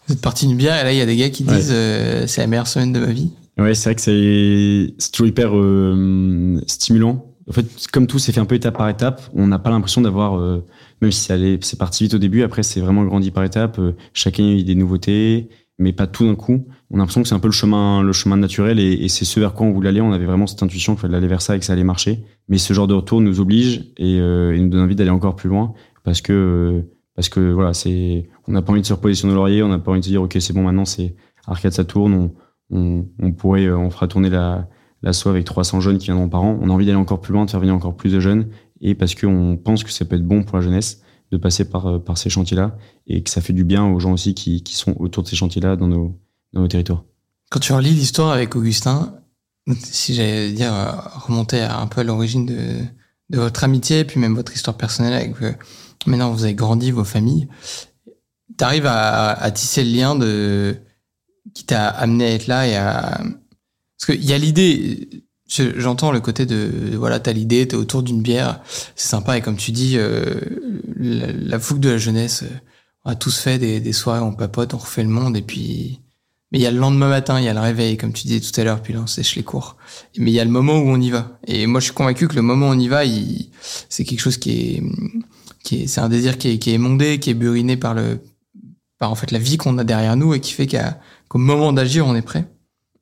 Vous 0.06 0.14
êtes 0.14 0.20
parti 0.20 0.46
d'une 0.46 0.56
bière 0.56 0.80
et 0.80 0.84
là, 0.84 0.92
il 0.92 0.98
y 0.98 1.00
a 1.00 1.06
des 1.06 1.16
gars 1.16 1.30
qui 1.30 1.44
Ouais. 1.44 1.56
disent 1.56 1.70
euh, 1.72 2.26
c'est 2.26 2.40
la 2.40 2.46
meilleure 2.46 2.66
semaine 2.68 2.92
de 2.92 3.00
ma 3.00 3.06
vie. 3.12 3.30
Ouais, 3.58 3.74
c'est 3.74 3.88
vrai 3.90 3.94
que 3.96 4.00
c'est 4.00 4.94
c'est 4.98 5.10
toujours 5.12 5.26
hyper 5.26 5.50
euh, 5.56 6.60
stimulant. 6.66 7.26
En 7.48 7.52
fait, 7.52 7.66
comme 7.92 8.06
tout 8.06 8.18
s'est 8.20 8.30
fait 8.32 8.40
un 8.40 8.44
peu 8.44 8.54
étape 8.54 8.78
par 8.78 8.88
étape, 8.88 9.20
on 9.34 9.48
n'a 9.48 9.58
pas 9.58 9.70
l'impression 9.70 10.00
d'avoir, 10.00 10.38
euh, 10.38 10.64
même 11.00 11.10
si 11.10 11.20
ça 11.24 11.34
allait- 11.34 11.58
c'est 11.62 11.76
parti 11.78 12.04
vite 12.04 12.14
au 12.14 12.18
début, 12.18 12.42
après 12.44 12.62
c'est 12.62 12.80
vraiment 12.80 13.04
grandi 13.04 13.32
par 13.32 13.42
étapes. 13.42 13.78
euh, 13.80 13.96
chacun 14.14 14.44
a 14.44 14.52
eu 14.52 14.62
des 14.62 14.76
nouveautés, 14.76 15.48
mais 15.78 15.92
pas 15.92 16.06
tout 16.06 16.24
d'un 16.24 16.34
coup. 16.34 16.66
On 16.90 16.96
a 16.96 16.98
l'impression 16.98 17.22
que 17.22 17.28
c'est 17.28 17.34
un 17.34 17.40
peu 17.40 17.48
le 17.48 17.52
chemin, 17.52 18.02
le 18.02 18.12
chemin 18.12 18.36
naturel 18.36 18.78
et, 18.78 18.92
et 18.92 19.08
c'est 19.08 19.24
ce 19.24 19.40
vers 19.40 19.54
quoi 19.54 19.66
on 19.66 19.72
voulait 19.72 19.88
aller. 19.88 20.00
On 20.00 20.12
avait 20.12 20.26
vraiment 20.26 20.46
cette 20.46 20.62
intuition 20.62 20.94
qu'il 20.94 21.02
fallait 21.02 21.16
aller 21.16 21.26
vers 21.26 21.42
ça 21.42 21.56
et 21.56 21.58
que 21.58 21.64
ça 21.64 21.72
allait 21.72 21.84
marcher. 21.84 22.24
Mais 22.48 22.58
ce 22.58 22.72
genre 22.72 22.86
de 22.86 22.94
retour 22.94 23.20
nous 23.20 23.40
oblige 23.40 23.92
et, 23.96 24.20
euh, 24.20 24.54
et 24.54 24.60
nous 24.60 24.68
donne 24.68 24.82
envie 24.82 24.96
d'aller 24.96 25.10
encore 25.10 25.36
plus 25.36 25.48
loin 25.48 25.74
parce 26.04 26.20
que 26.20 26.84
parce 27.14 27.28
que 27.28 27.52
voilà, 27.52 27.74
c'est, 27.74 28.28
on 28.48 28.52
n'a 28.52 28.62
pas 28.62 28.72
envie 28.72 28.80
de 28.80 28.86
se 28.86 28.92
reposer 28.94 29.14
sur 29.14 29.28
nos 29.28 29.34
lauriers, 29.34 29.62
on 29.62 29.68
n'a 29.68 29.78
pas 29.78 29.90
envie 29.90 30.00
de 30.00 30.04
se 30.04 30.10
dire 30.10 30.22
ok 30.22 30.36
c'est 30.40 30.54
bon 30.54 30.62
maintenant 30.62 30.86
c'est 30.86 31.14
Arcade 31.46 31.72
ça 31.72 31.84
tourne, 31.84 32.14
on, 32.14 32.34
on, 32.70 33.06
on 33.18 33.32
pourrait, 33.32 33.66
euh, 33.66 33.76
on 33.76 33.90
fera 33.90 34.08
tourner 34.08 34.30
la, 34.30 34.68
la 35.02 35.12
SO 35.12 35.28
avec 35.28 35.44
300 35.44 35.80
jeunes 35.80 35.98
qui 35.98 36.06
viendront 36.06 36.28
par 36.28 36.42
an. 36.42 36.58
On 36.60 36.70
a 36.70 36.72
envie 36.72 36.86
d'aller 36.86 36.98
encore 36.98 37.20
plus 37.20 37.32
loin, 37.32 37.44
de 37.44 37.50
faire 37.50 37.60
venir 37.60 37.74
encore 37.74 37.96
plus 37.96 38.12
de 38.12 38.20
jeunes, 38.20 38.48
et 38.80 38.94
parce 38.94 39.14
qu'on 39.14 39.58
pense 39.62 39.84
que 39.84 39.90
ça 39.90 40.04
peut 40.04 40.16
être 40.16 40.26
bon 40.26 40.42
pour 40.42 40.56
la 40.56 40.62
jeunesse 40.62 41.01
de 41.32 41.38
passer 41.38 41.64
par, 41.64 41.86
euh, 41.86 41.98
par 41.98 42.18
ces 42.18 42.30
chantiers-là, 42.30 42.76
et 43.06 43.22
que 43.22 43.30
ça 43.30 43.40
fait 43.40 43.54
du 43.54 43.64
bien 43.64 43.84
aux 43.84 43.98
gens 43.98 44.12
aussi 44.12 44.34
qui, 44.34 44.62
qui 44.62 44.76
sont 44.76 44.94
autour 44.98 45.22
de 45.22 45.28
ces 45.28 45.36
chantiers-là 45.36 45.76
dans 45.76 45.88
nos, 45.88 46.20
dans 46.52 46.60
nos 46.60 46.68
territoires. 46.68 47.04
Quand 47.50 47.58
tu 47.58 47.72
relis 47.72 47.90
l'histoire 47.90 48.30
avec 48.30 48.54
Augustin, 48.54 49.14
si 49.80 50.14
j'allais 50.14 50.52
dire 50.52 50.72
euh, 50.72 50.92
remonter 51.26 51.62
un 51.62 51.86
peu 51.86 52.02
à 52.02 52.04
l'origine 52.04 52.46
de, 52.46 52.82
de 53.30 53.38
votre 53.38 53.64
amitié, 53.64 54.04
puis 54.04 54.20
même 54.20 54.34
votre 54.34 54.54
histoire 54.54 54.76
personnelle 54.76 55.14
avec 55.14 55.40
euh, 55.42 55.52
maintenant 56.06 56.30
vous 56.30 56.44
avez 56.44 56.54
grandi, 56.54 56.90
vos 56.90 57.04
familles, 57.04 57.48
t'arrives 58.56 58.86
à, 58.86 59.30
à 59.32 59.50
tisser 59.50 59.84
le 59.84 59.90
lien 59.90 60.14
de 60.14 60.76
qui 61.54 61.64
t'a 61.64 61.88
amené 61.88 62.24
à 62.26 62.30
être 62.34 62.46
là 62.46 62.66
et 62.66 62.76
à 62.76 63.20
parce 63.98 64.18
qu'il 64.18 64.24
y 64.24 64.32
a 64.32 64.38
l'idée. 64.38 65.08
Je- 65.52 65.78
J'entends 65.80 66.12
le 66.12 66.20
côté 66.20 66.46
de 66.46 66.70
voilà 66.96 67.20
t'as 67.20 67.32
l'idée 67.32 67.66
t'es 67.68 67.76
autour 67.76 68.02
d'une 68.02 68.22
bière 68.22 68.60
c'est 68.96 69.08
sympa 69.08 69.36
et 69.36 69.40
comme 69.40 69.56
tu 69.56 69.70
dis 69.72 69.94
euh, 69.96 70.40
la, 70.98 71.58
fougue 71.58 71.80
de 71.80 71.90
la 71.90 71.98
jeunesse 71.98 72.42
euh, 72.44 72.54
on 73.04 73.10
a 73.10 73.14
tous 73.14 73.38
fait 73.38 73.58
des, 73.58 73.92
soirées 73.92 74.20
on 74.20 74.32
papote 74.32 74.74
on 74.74 74.78
refait 74.78 75.02
le 75.02 75.08
monde 75.08 75.36
et 75.36 75.42
puis 75.42 76.00
mais 76.50 76.58
il 76.58 76.62
y 76.62 76.66
a 76.66 76.70
le 76.70 76.78
lendemain 76.78 77.08
matin, 77.08 77.40
il 77.40 77.46
y 77.46 77.48
a 77.48 77.54
le 77.54 77.60
réveil, 77.60 77.96
comme 77.96 78.12
tu 78.12 78.26
disais 78.26 78.38
tout 78.40 78.60
à 78.60 78.64
l'heure, 78.64 78.82
puis 78.82 78.92
là 78.92 79.00
on 79.02 79.06
sèche 79.06 79.36
les 79.36 79.42
cours. 79.42 79.78
Mais 80.18 80.30
il 80.30 80.34
y 80.34 80.38
a 80.38 80.44
le 80.44 80.50
moment 80.50 80.74
où 80.74 80.86
on 80.86 81.00
y 81.00 81.08
va. 81.08 81.38
Et 81.46 81.66
moi 81.66 81.80
je 81.80 81.84
suis 81.86 81.94
convaincu 81.94 82.28
que 82.28 82.34
le 82.34 82.42
moment 82.42 82.68
où 82.68 82.72
on 82.72 82.78
y 82.78 82.88
va, 82.88 83.04
c'est 83.88 84.04
quelque 84.04 84.20
chose 84.20 84.36
qui 84.36 84.50
est, 84.50 84.82
qui 85.64 85.82
est, 85.84 85.86
c'est 85.86 86.02
un 86.02 86.10
désir 86.10 86.36
qui 86.36 86.48
est, 86.50 86.58
qui 86.58 86.68
est 86.68 86.74
émondé, 86.74 87.18
qui 87.20 87.30
est 87.30 87.34
buriné 87.34 87.78
par 87.78 87.94
le, 87.94 88.20
par 88.98 89.10
en 89.10 89.14
fait 89.14 89.30
la 89.30 89.38
vie 89.38 89.56
qu'on 89.56 89.78
a 89.78 89.84
derrière 89.84 90.14
nous 90.14 90.34
et 90.34 90.40
qui 90.40 90.52
fait 90.52 90.66
qu'à, 90.66 91.00
qu'au 91.28 91.38
moment 91.38 91.72
d'agir, 91.72 92.06
on 92.06 92.14
est 92.14 92.20
prêt. 92.20 92.44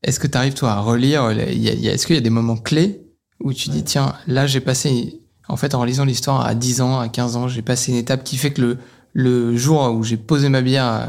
Est-ce 0.03 0.19
que 0.21 0.27
tu 0.27 0.37
arrives 0.39 0.55
toi 0.55 0.73
à 0.73 0.81
relire 0.81 1.25
a- 1.25 1.33
Est-ce 1.35 2.07
qu'il 2.07 2.17
y 2.17 2.19
a 2.19 2.23
des 2.23 2.31
moments 2.31 2.57
clés 2.57 3.03
où 3.43 3.53
tu 3.53 3.71
dis 3.71 3.85
tiens 3.85 4.15
là 4.27 4.47
j'ai 4.47 4.61
passé, 4.61 5.21
en 5.49 5.57
fait 5.57 5.75
en 5.75 5.85
lisant 5.85 6.05
l'histoire 6.05 6.45
à 6.47 6.55
10 6.55 6.81
ans, 6.81 6.99
à 7.01 7.09
15 7.09 7.37
ans, 7.37 7.49
j'ai 7.49 7.63
passé 7.63 7.93
une 7.93 7.99
étape 7.99 8.25
qui 8.25 8.37
fait 8.37 8.53
que 8.53 8.61
le, 8.63 8.79
le 9.15 9.57
jour 9.57 9.93
où 9.95 10.03
j'ai 10.03 10.17
posé 10.17 10.49
ma 10.49 10.61
bière 10.63 10.87
euh, 10.87 11.07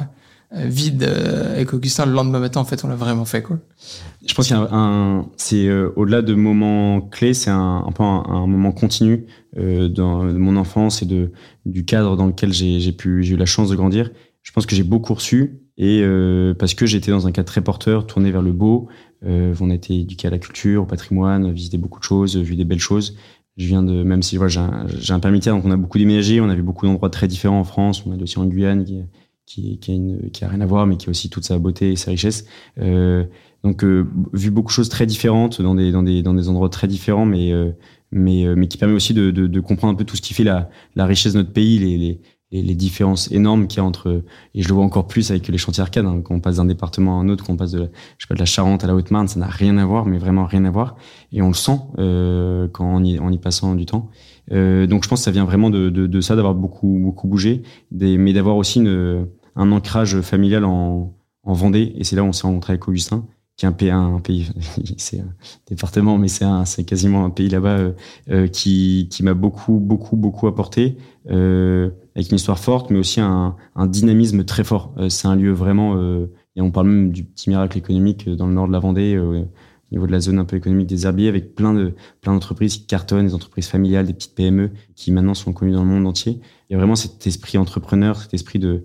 euh, 0.57 0.65
vide 0.67 1.03
euh, 1.03 1.53
avec 1.55 1.73
Augustin 1.73 2.05
le 2.05 2.11
lendemain 2.11 2.39
matin, 2.39 2.59
en 2.59 2.65
fait, 2.65 2.83
on 2.83 2.89
l'a 2.89 2.95
vraiment 2.95 3.23
fait, 3.23 3.41
quoi. 3.41 3.57
Je 4.25 4.33
pense 4.33 4.47
qu'il 4.47 4.55
y 4.57 4.59
a 4.59 4.67
un, 4.73 5.25
c'est 5.37 5.65
euh, 5.67 5.91
au-delà 5.95 6.21
de 6.21 6.33
moments 6.33 6.99
clés, 7.01 7.33
c'est 7.33 7.49
un, 7.49 7.85
un 7.87 7.91
peu 7.93 8.03
un, 8.03 8.23
un 8.27 8.47
moment 8.47 8.73
continu 8.73 9.25
euh, 9.57 9.87
dans, 9.87 10.25
de 10.25 10.37
mon 10.37 10.57
enfance 10.57 11.01
et 11.01 11.05
de 11.05 11.31
du 11.65 11.85
cadre 11.85 12.17
dans 12.17 12.25
lequel 12.27 12.51
j'ai 12.51 12.79
j'ai 12.81 12.91
pu 12.91 13.23
j'ai 13.23 13.35
eu 13.35 13.37
la 13.37 13.45
chance 13.45 13.69
de 13.69 13.75
grandir. 13.77 14.09
Je 14.43 14.51
pense 14.51 14.65
que 14.65 14.75
j'ai 14.75 14.83
beaucoup 14.83 15.13
reçu 15.13 15.60
et 15.77 16.01
euh, 16.01 16.53
parce 16.53 16.73
que 16.73 16.85
j'étais 16.85 17.11
dans 17.11 17.27
un 17.27 17.31
cadre 17.31 17.47
très 17.47 17.61
porteur, 17.61 18.07
tourné 18.07 18.31
vers 18.31 18.41
le 18.41 18.51
beau. 18.51 18.87
Euh, 19.25 19.53
on 19.59 19.69
a 19.69 19.75
été 19.75 19.99
éduqué 19.99 20.27
à 20.27 20.31
la 20.31 20.39
culture, 20.39 20.83
au 20.83 20.85
patrimoine, 20.85 21.51
visité 21.51 21.77
beaucoup 21.77 21.99
de 21.99 22.05
choses, 22.05 22.37
vu 22.37 22.55
des 22.55 22.65
belles 22.65 22.79
choses. 22.79 23.15
Je 23.57 23.67
viens 23.67 23.83
de 23.83 24.03
même 24.03 24.23
si 24.23 24.37
voilà, 24.37 24.49
j'ai 24.99 25.13
un, 25.13 25.15
un 25.15 25.19
permis 25.19 25.39
de 25.39 25.43
terre, 25.43 25.55
donc 25.55 25.65
on 25.65 25.71
a 25.71 25.77
beaucoup 25.77 25.97
déménagé, 25.97 26.41
on 26.41 26.49
a 26.49 26.55
vu 26.55 26.63
beaucoup 26.63 26.85
d'endroits 26.85 27.09
très 27.09 27.27
différents 27.27 27.59
en 27.59 27.63
France. 27.65 28.03
On 28.05 28.11
a 28.11 28.21
aussi 28.21 28.39
en 28.39 28.45
Guyane 28.45 28.85
qui 28.85 29.01
qui, 29.45 29.79
qui 29.79 29.91
a 29.91 29.95
une, 29.95 30.31
qui 30.31 30.45
a 30.45 30.47
rien 30.47 30.61
à 30.61 30.65
voir, 30.65 30.87
mais 30.87 30.97
qui 30.97 31.07
a 31.07 31.09
aussi 31.09 31.29
toute 31.29 31.43
sa 31.43 31.59
beauté 31.59 31.91
et 31.91 31.95
sa 31.95 32.11
richesse. 32.11 32.45
Euh, 32.79 33.25
donc, 33.63 33.83
euh, 33.83 34.07
vu 34.33 34.49
beaucoup 34.49 34.69
de 34.69 34.73
choses 34.73 34.89
très 34.89 35.05
différentes 35.05 35.61
dans 35.61 35.75
des, 35.75 35.91
dans 35.91 36.03
des, 36.03 36.23
dans 36.23 36.33
des 36.33 36.49
endroits 36.49 36.69
très 36.69 36.87
différents, 36.87 37.25
mais, 37.25 37.51
euh, 37.51 37.71
mais, 38.11 38.45
euh, 38.45 38.55
mais 38.55 38.67
qui 38.67 38.77
permet 38.77 38.95
aussi 38.95 39.13
de, 39.13 39.29
de, 39.31 39.47
de 39.47 39.59
comprendre 39.59 39.93
un 39.93 39.95
peu 39.95 40.05
tout 40.05 40.15
ce 40.15 40.21
qui 40.21 40.33
fait 40.33 40.43
la, 40.43 40.69
la 40.95 41.05
richesse 41.05 41.33
de 41.33 41.39
notre 41.39 41.51
pays, 41.51 41.79
les, 41.79 41.97
les, 41.97 42.21
les, 42.51 42.61
les 42.61 42.75
différences 42.75 43.31
énormes 43.31 43.67
qu'il 43.67 43.77
y 43.77 43.79
a 43.81 43.83
entre, 43.85 44.23
et 44.53 44.61
je 44.61 44.67
le 44.67 44.73
vois 44.73 44.83
encore 44.83 45.07
plus 45.07 45.31
avec 45.31 45.47
les 45.47 45.57
chantiers 45.57 45.81
arcades, 45.81 46.05
hein, 46.05 46.21
quand 46.23 46.35
on 46.35 46.39
passe 46.39 46.57
d'un 46.57 46.65
département 46.65 47.19
à 47.19 47.23
un 47.23 47.29
autre, 47.29 47.45
quand 47.45 47.53
on 47.53 47.57
passe 47.57 47.71
de, 47.71 47.79
la- 47.79 47.85
je 48.17 48.25
sais 48.25 48.27
pas, 48.27 48.35
de 48.35 48.39
la 48.39 48.45
Charente 48.45 48.83
à 48.83 48.87
la 48.87 48.95
Haute-Marne, 48.95 49.27
ça 49.27 49.39
n'a 49.39 49.47
rien 49.47 49.77
à 49.77 49.85
voir, 49.85 50.05
mais 50.05 50.17
vraiment 50.17 50.45
rien 50.45 50.65
à 50.65 50.71
voir. 50.71 50.95
Et 51.31 51.41
on 51.41 51.47
le 51.47 51.53
sent 51.53 51.79
euh, 51.99 52.67
quand 52.71 52.85
on 52.85 53.03
y, 53.03 53.19
en 53.19 53.31
y 53.31 53.37
passant 53.37 53.75
du 53.75 53.85
temps. 53.85 54.09
Euh, 54.51 54.87
donc, 54.87 55.03
je 55.03 55.09
pense 55.09 55.19
que 55.19 55.25
ça 55.25 55.31
vient 55.31 55.45
vraiment 55.45 55.69
de, 55.69 55.89
de, 55.89 56.07
de 56.07 56.21
ça, 56.21 56.35
d'avoir 56.35 56.55
beaucoup, 56.55 56.99
beaucoup 57.01 57.27
bougé, 57.27 57.61
des, 57.91 58.17
mais 58.17 58.33
d'avoir 58.33 58.57
aussi 58.57 58.79
une, 58.79 59.27
un 59.55 59.71
ancrage 59.71 60.19
familial 60.21 60.65
en, 60.65 61.13
en 61.43 61.53
Vendée. 61.53 61.93
Et 61.95 62.03
c'est 62.03 62.15
là 62.15 62.23
où 62.23 62.27
on 62.27 62.33
s'est 62.33 62.47
rencontré 62.47 62.73
avec 62.73 62.87
Augustin, 62.87 63.25
qui 63.57 63.65
est 63.65 63.69
un 63.69 63.73
pays, 63.73 63.91
un 63.91 64.19
pays 64.19 64.49
c'est 64.97 65.19
un 65.19 65.33
département, 65.67 66.17
mais 66.17 66.27
c'est 66.27 66.45
c'est 66.65 66.83
quasiment 66.83 67.25
un 67.25 67.29
pays 67.29 67.49
là-bas 67.49 67.77
euh, 67.77 67.91
euh, 68.29 68.47
qui, 68.47 69.07
qui 69.11 69.23
m'a 69.23 69.33
beaucoup, 69.33 69.79
beaucoup, 69.79 70.15
beaucoup 70.15 70.47
apporté, 70.47 70.97
euh, 71.29 71.91
avec 72.15 72.31
une 72.31 72.37
histoire 72.37 72.59
forte, 72.59 72.89
mais 72.89 72.97
aussi 72.97 73.19
un, 73.21 73.55
dynamisme 73.87 74.43
très 74.45 74.63
fort. 74.63 74.93
C'est 75.09 75.27
un 75.27 75.35
lieu 75.35 75.51
vraiment, 75.51 75.95
et 76.55 76.61
on 76.61 76.71
parle 76.71 76.87
même 76.87 77.11
du 77.11 77.23
petit 77.23 77.49
miracle 77.49 77.77
économique 77.77 78.27
dans 78.29 78.47
le 78.47 78.53
nord 78.53 78.67
de 78.67 78.73
la 78.73 78.79
Vendée, 78.79 79.17
au 79.17 79.45
niveau 79.91 80.07
de 80.07 80.11
la 80.11 80.19
zone 80.19 80.39
un 80.39 80.45
peu 80.45 80.57
économique 80.57 80.87
des 80.87 81.05
herbiers, 81.05 81.29
avec 81.29 81.55
plein 81.55 81.73
de 81.73 81.93
plein 82.21 82.33
d'entreprises 82.33 82.77
qui 82.77 82.85
cartonnent, 82.85 83.27
des 83.27 83.33
entreprises 83.33 83.67
familiales, 83.67 84.07
des 84.07 84.13
petites 84.13 84.35
PME 84.35 84.71
qui 84.95 85.11
maintenant 85.11 85.33
sont 85.33 85.53
connues 85.53 85.73
dans 85.73 85.83
le 85.83 85.89
monde 85.89 86.07
entier. 86.07 86.41
Il 86.69 86.73
y 86.73 86.75
a 86.75 86.77
vraiment 86.77 86.95
cet 86.95 87.25
esprit 87.27 87.57
entrepreneur, 87.57 88.17
cet 88.21 88.33
esprit 88.33 88.59
de 88.59 88.83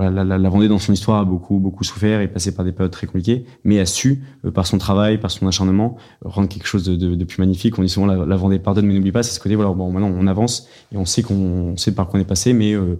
voilà, 0.00 0.10
la, 0.10 0.24
la, 0.24 0.38
la 0.38 0.48
Vendée 0.48 0.68
dans 0.68 0.78
son 0.78 0.92
histoire 0.92 1.20
a 1.20 1.24
beaucoup 1.24 1.58
beaucoup 1.58 1.84
souffert 1.84 2.20
et 2.20 2.28
passé 2.28 2.54
par 2.54 2.64
des 2.64 2.72
périodes 2.72 2.90
très 2.90 3.06
compliquées, 3.06 3.44
mais 3.64 3.78
a 3.80 3.86
su 3.86 4.22
euh, 4.44 4.50
par 4.50 4.66
son 4.66 4.78
travail, 4.78 5.18
par 5.18 5.30
son 5.30 5.46
acharnement, 5.46 5.96
rendre 6.24 6.48
quelque 6.48 6.66
chose 6.66 6.84
de, 6.84 6.96
de, 6.96 7.14
de 7.14 7.24
plus 7.24 7.38
magnifique. 7.38 7.78
On 7.78 7.82
dit 7.82 7.88
souvent 7.88 8.06
la, 8.06 8.24
la 8.24 8.36
Vendée 8.36 8.58
pardonne 8.58 8.86
mais 8.86 8.94
n'oublie 8.94 9.12
pas. 9.12 9.22
C'est 9.22 9.34
ce 9.34 9.40
côté 9.40 9.54
voilà 9.54 9.72
bon 9.72 9.92
maintenant 9.92 10.12
on 10.16 10.26
avance 10.26 10.68
et 10.92 10.96
on 10.96 11.04
sait 11.04 11.22
qu'on 11.22 11.34
on 11.34 11.76
sait 11.76 11.92
par 11.94 12.08
quoi 12.08 12.18
on 12.18 12.22
est 12.22 12.26
passé, 12.26 12.52
mais 12.52 12.72
euh, 12.74 12.98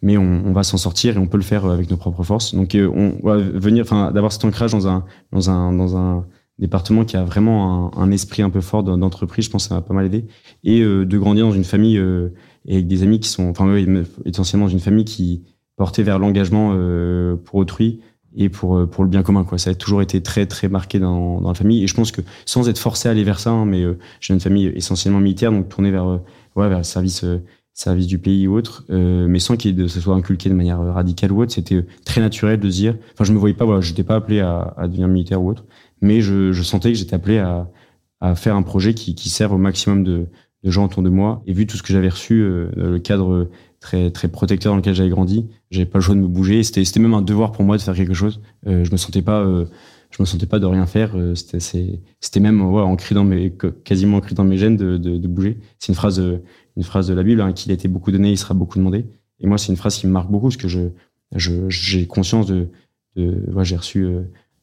mais 0.00 0.16
on, 0.16 0.42
on 0.46 0.52
va 0.52 0.62
s'en 0.62 0.78
sortir 0.78 1.16
et 1.16 1.18
on 1.18 1.26
peut 1.26 1.38
le 1.38 1.42
faire 1.42 1.66
avec 1.66 1.90
nos 1.90 1.96
propres 1.96 2.22
forces. 2.22 2.54
Donc 2.54 2.74
euh, 2.74 2.88
on 2.94 3.26
va 3.26 3.36
venir, 3.36 3.82
enfin 3.82 4.10
d'avoir 4.12 4.32
cet 4.32 4.44
ancrage 4.44 4.72
dans 4.72 4.88
un 4.88 5.04
dans 5.32 5.50
un 5.50 5.72
dans 5.72 5.96
un 5.96 6.26
département 6.58 7.04
qui 7.04 7.16
a 7.16 7.24
vraiment 7.24 7.92
un, 7.96 8.02
un 8.02 8.10
esprit 8.10 8.42
un 8.42 8.50
peu 8.50 8.60
fort 8.60 8.82
d'entreprise, 8.82 9.44
je 9.44 9.50
pense 9.50 9.64
que 9.64 9.68
ça 9.68 9.74
m'a 9.76 9.82
pas 9.82 9.94
mal 9.94 10.06
aidé. 10.06 10.26
Et 10.64 10.80
euh, 10.80 11.04
de 11.04 11.18
grandir 11.18 11.46
dans 11.46 11.52
une 11.52 11.64
famille 11.64 11.98
euh, 11.98 12.34
et 12.66 12.74
avec 12.74 12.86
des 12.88 13.02
amis 13.02 13.20
qui 13.20 13.28
sont, 13.28 13.48
enfin 13.48 13.72
essentiellement 14.24 14.66
dans 14.66 14.72
une 14.72 14.80
famille 14.80 15.04
qui 15.04 15.44
portait 15.78 16.02
vers 16.02 16.18
l'engagement 16.18 16.72
euh, 16.74 17.36
pour 17.36 17.54
autrui 17.54 18.00
et 18.36 18.50
pour 18.50 18.76
euh, 18.76 18.86
pour 18.86 19.04
le 19.04 19.08
bien 19.10 19.22
commun 19.22 19.44
quoi. 19.44 19.56
Ça 19.56 19.70
a 19.70 19.74
toujours 19.74 20.02
été 20.02 20.20
très 20.22 20.44
très 20.44 20.68
marqué 20.68 20.98
dans, 20.98 21.40
dans 21.40 21.48
la 21.48 21.54
famille. 21.54 21.82
Et 21.82 21.86
je 21.86 21.94
pense 21.94 22.12
que 22.12 22.20
sans 22.44 22.68
être 22.68 22.78
forcé 22.78 23.08
à 23.08 23.12
aller 23.12 23.24
vers 23.24 23.40
ça 23.40 23.50
hein, 23.50 23.64
mais 23.64 23.82
euh, 23.82 23.96
j'ai 24.20 24.34
une 24.34 24.40
famille 24.40 24.66
essentiellement 24.74 25.20
militaire 25.20 25.50
donc 25.50 25.70
tournée 25.70 25.90
vers 25.90 26.06
euh, 26.06 26.18
ouais 26.56 26.68
vers 26.68 26.78
le 26.78 26.84
service 26.84 27.24
euh, 27.24 27.42
service 27.72 28.08
du 28.08 28.18
pays 28.18 28.48
ou 28.48 28.56
autre 28.56 28.84
mais 28.88 29.38
sans 29.38 29.56
qu'il 29.56 29.88
ce 29.88 30.00
soit 30.00 30.16
inculqué 30.16 30.48
de 30.48 30.54
manière 30.54 30.80
radicale 30.80 31.30
ou 31.30 31.42
autre 31.42 31.52
c'était 31.52 31.86
très 32.04 32.20
naturel 32.20 32.58
de 32.58 32.68
se 32.68 32.74
dire 32.74 32.96
enfin 33.12 33.22
je 33.22 33.32
me 33.32 33.38
voyais 33.38 33.54
pas 33.54 33.64
voilà 33.64 33.80
j'étais 33.80 34.02
pas 34.02 34.16
appelé 34.16 34.40
à, 34.40 34.74
à 34.76 34.88
devenir 34.88 35.06
militaire 35.06 35.40
ou 35.40 35.48
autre 35.48 35.64
mais 36.00 36.20
je, 36.20 36.50
je 36.50 36.62
sentais 36.64 36.90
que 36.90 36.98
j'étais 36.98 37.14
appelé 37.14 37.38
à, 37.38 37.70
à 38.20 38.34
faire 38.34 38.56
un 38.56 38.62
projet 38.62 38.94
qui, 38.94 39.14
qui 39.14 39.28
serve 39.28 39.52
au 39.52 39.58
maximum 39.58 40.02
de, 40.02 40.26
de 40.64 40.70
gens 40.70 40.86
autour 40.86 41.02
de 41.04 41.08
moi. 41.08 41.42
Et 41.46 41.52
vu 41.52 41.66
tout 41.68 41.76
ce 41.76 41.82
que 41.82 41.92
j'avais 41.92 42.08
reçu 42.08 42.40
le 42.40 42.98
cadre 42.98 43.48
très 43.80 44.10
très 44.10 44.28
protecteur 44.28 44.72
dans 44.72 44.76
lequel 44.78 44.94
j'avais 44.94 45.08
grandi 45.10 45.46
j'avais 45.70 45.86
pas 45.86 45.98
le 45.98 46.02
choix 46.02 46.14
de 46.14 46.20
me 46.20 46.26
bouger 46.26 46.62
c'était 46.62 46.84
c'était 46.84 47.00
même 47.00 47.14
un 47.14 47.22
devoir 47.22 47.52
pour 47.52 47.64
moi 47.64 47.76
de 47.76 47.82
faire 47.82 47.94
quelque 47.94 48.14
chose 48.14 48.40
euh, 48.66 48.84
je 48.84 48.90
me 48.92 48.96
sentais 48.96 49.22
pas 49.22 49.40
euh, 49.40 49.66
je 50.10 50.22
me 50.22 50.26
sentais 50.26 50.46
pas 50.46 50.58
de 50.58 50.66
rien 50.66 50.86
faire. 50.86 51.16
euh, 51.16 51.34
C'était, 51.34 51.60
c'était 52.20 52.40
même 52.40 52.62
ouais, 52.62 52.80
ancré 52.82 53.14
dans 53.14 53.24
mes, 53.24 53.52
quasiment 53.84 54.16
ancré 54.18 54.34
dans 54.34 54.44
mes 54.44 54.56
gènes 54.56 54.76
de, 54.76 54.96
de, 54.96 55.18
de 55.18 55.28
bouger. 55.28 55.58
C'est 55.78 55.88
une 55.92 55.96
phrase, 55.96 56.18
euh, 56.18 56.38
une 56.76 56.82
phrase 56.82 57.08
de 57.08 57.14
la 57.14 57.22
Bible, 57.22 57.40
hein, 57.42 57.52
qu'il 57.52 57.70
a 57.72 57.74
été 57.74 57.88
beaucoup 57.88 58.10
donné, 58.10 58.30
il 58.30 58.38
sera 58.38 58.54
beaucoup 58.54 58.78
demandé. 58.78 59.04
Et 59.40 59.46
moi, 59.46 59.58
c'est 59.58 59.70
une 59.70 59.76
phrase 59.76 59.98
qui 59.98 60.06
me 60.06 60.12
marque 60.12 60.30
beaucoup 60.30 60.46
parce 60.46 60.56
que 60.56 60.66
je, 60.66 60.80
je, 61.34 61.68
j'ai 61.68 62.06
conscience 62.06 62.46
de, 62.46 62.68
de 63.16 63.44
ouais, 63.52 63.66
j'ai 63.66 63.76
reçu, 63.76 64.04
euh, 64.04 64.20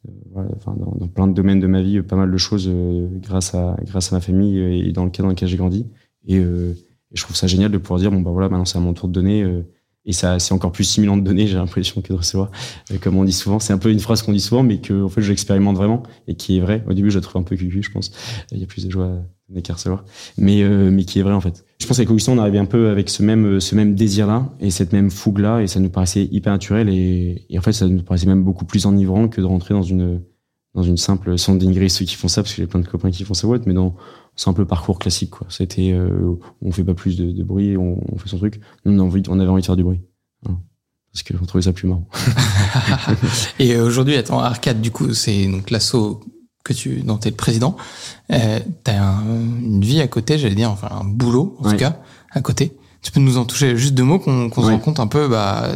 euh, 0.08 0.12
voilà, 0.32 0.50
enfin, 0.56 0.76
dans, 0.80 0.96
dans 0.98 1.08
plein 1.08 1.28
de 1.28 1.34
domaines 1.34 1.60
de 1.60 1.68
ma 1.68 1.84
vie, 1.84 2.00
euh, 2.00 2.04
pas 2.04 2.16
mal 2.16 2.32
de 2.32 2.38
choses 2.38 2.68
euh, 2.68 3.08
grâce 3.22 3.54
à, 3.54 3.78
grâce 3.86 4.12
à 4.12 4.16
ma 4.16 4.22
famille 4.22 4.58
euh, 4.60 4.88
et 4.88 4.92
dans 4.94 5.06
le 5.06 5.12
cadre 5.12 5.28
dans 5.28 5.34
lequel 5.34 5.48
j'ai 5.48 5.58
grandi. 5.58 5.86
Et, 6.28 6.40
euh, 6.40 6.74
je 7.16 7.24
trouve 7.24 7.36
ça 7.36 7.48
génial 7.48 7.72
de 7.72 7.78
pouvoir 7.78 8.00
dire, 8.00 8.12
bon, 8.12 8.22
bah 8.22 8.32
voilà, 8.32 8.50
maintenant 8.50 8.66
c'est 8.66 8.78
à 8.78 8.82
mon 8.82 8.94
tour 8.94 9.08
de 9.08 9.14
donner. 9.14 9.44
euh, 9.44 9.64
et 10.08 10.14
ça, 10.14 10.38
c'est 10.38 10.54
encore 10.54 10.72
plus 10.72 10.84
stimulant 10.84 11.18
de 11.18 11.24
donner, 11.24 11.48
j'ai 11.48 11.56
l'impression, 11.56 12.02
que 12.02 12.10
de 12.10 12.18
recevoir. 12.18 12.52
Euh, 12.92 12.98
comme 13.02 13.18
on 13.18 13.24
dit 13.24 13.34
souvent, 13.34 13.60
c'est 13.60 13.74
un 13.74 13.80
peu 13.80 13.90
une 13.90 14.00
phrase 14.00 14.22
qu'on 14.22 14.34
dit 14.34 14.40
souvent, 14.40 14.62
mais 14.62 14.78
que, 14.78 15.04
en 15.04 15.10
fait, 15.10 15.22
je 15.22 15.30
l'expérimente 15.30 15.76
vraiment 15.76 16.04
et 16.28 16.36
qui 16.36 16.58
est 16.58 16.60
vraie. 16.60 16.84
Au 16.88 16.94
début, 16.94 17.10
je 17.10 17.18
la 17.18 17.22
trouve 17.22 17.42
un 17.42 17.44
peu 17.44 17.56
cucu, 17.56 17.82
je 17.82 17.92
pense. 17.92 18.12
Il 18.52 18.60
y 18.60 18.64
a 18.64 18.68
plus 18.68 18.86
de 18.86 18.92
joie 18.92 19.10
à 19.56 19.62
qu'à 19.62 19.74
recevoir. 19.74 20.06
Mais, 20.38 20.62
euh, 20.62 20.92
mais 20.92 21.06
qui 21.06 21.20
est 21.20 21.24
vrai, 21.24 21.34
en 21.34 21.42
fait. 21.42 21.66
Je 21.80 21.88
pense 21.88 21.98
qu'avec 21.98 22.12
Augustin, 22.12 22.34
on 22.34 22.38
arrivait 22.38 22.60
un 22.60 22.66
peu 22.66 22.90
avec 22.90 23.10
ce 23.10 23.24
même, 23.24 23.60
ce 23.60 23.74
même 23.74 23.96
désir-là 23.96 24.48
et 24.60 24.70
cette 24.70 24.94
même 24.94 25.10
fougue-là, 25.10 25.62
et 25.62 25.68
ça 25.68 25.80
nous 25.80 25.90
paraissait 25.90 26.26
hyper 26.32 26.54
naturel 26.54 26.88
et, 26.90 27.46
et 27.50 27.58
en 27.58 27.62
fait, 27.62 27.74
ça 27.74 27.88
nous 27.88 28.04
paraissait 28.04 28.28
même 28.28 28.44
beaucoup 28.44 28.66
plus 28.66 28.86
enivrant 28.86 29.28
que 29.28 29.42
de 29.42 29.46
rentrer 29.46 29.74
dans 29.74 29.84
une, 29.84 30.22
dans 30.76 30.84
une 30.84 30.98
simple, 30.98 31.38
sans 31.38 31.56
dénigrer 31.56 31.90
ceux 31.90 32.06
qui 32.06 32.16
font 32.16 32.28
ça, 32.28 32.44
parce 32.44 32.54
que 32.54 32.62
j'ai 32.62 32.68
plein 32.68 32.80
de 32.80 32.88
copains 32.88 33.12
qui 33.12 33.24
font 33.24 33.34
ça, 33.34 33.48
ouais, 33.48 33.60
mais 33.66 33.74
dans, 33.74 33.96
c'est 34.36 34.50
un 34.50 34.54
peu 34.54 34.66
parcours 34.66 35.00
classique, 35.00 35.32
quoi. 35.32 35.48
C'était, 35.50 35.92
euh, 35.94 36.36
on 36.62 36.72
fait 36.72 36.84
pas 36.84 36.94
plus 36.94 37.16
de, 37.18 37.32
de 37.32 37.44
bruit, 37.44 37.78
on, 37.78 38.00
on 38.12 38.18
fait 38.18 38.30
son 38.30 38.38
truc. 38.38 38.60
On, 38.86 38.98
a 39.00 39.02
envie, 39.02 39.24
on 39.30 39.40
avait 39.40 39.50
envie 39.50 39.62
de 39.62 39.66
faire 39.66 39.76
du 39.78 39.84
bruit. 39.84 40.02
Voilà. 40.44 40.60
Parce 41.14 41.24
qu'on 41.24 41.46
trouvait 41.46 41.62
ça 41.64 41.72
plus 41.74 41.88
marrant. 41.88 42.08
Et 43.60 43.78
aujourd'hui, 43.78 44.16
attends, 44.16 44.40
Arcade, 44.40 44.82
du 44.82 44.92
coup, 44.92 45.14
c'est 45.14 45.48
donc 45.48 45.70
l'asso 45.72 46.20
que 46.64 46.74
tu, 46.74 47.02
dont 47.04 47.18
t'es 47.18 47.30
le 47.30 47.36
président. 47.36 47.78
Euh, 48.32 48.60
t'as 48.84 49.00
un- 49.02 49.24
une 49.26 49.82
vie 49.82 50.02
à 50.02 50.08
côté, 50.08 50.38
j'allais 50.38 50.56
dire, 50.56 50.72
enfin, 50.72 50.90
un 50.92 51.04
boulot, 51.06 51.56
en 51.60 51.66
Ouais. 51.66 51.72
tout 51.72 51.78
cas, 51.78 52.00
à 52.32 52.42
côté. 52.42 52.76
Tu 53.02 53.12
peux 53.12 53.20
nous 53.20 53.38
en 53.38 53.46
toucher 53.46 53.78
juste 53.78 53.94
deux 53.94 54.04
mots 54.04 54.18
qu'on 54.20 54.50
qu'on 54.50 54.62
se 54.64 54.68
rend 54.72 54.80
compte 54.80 55.00
un 55.00 55.06
peu, 55.08 55.28
bah, 55.28 55.70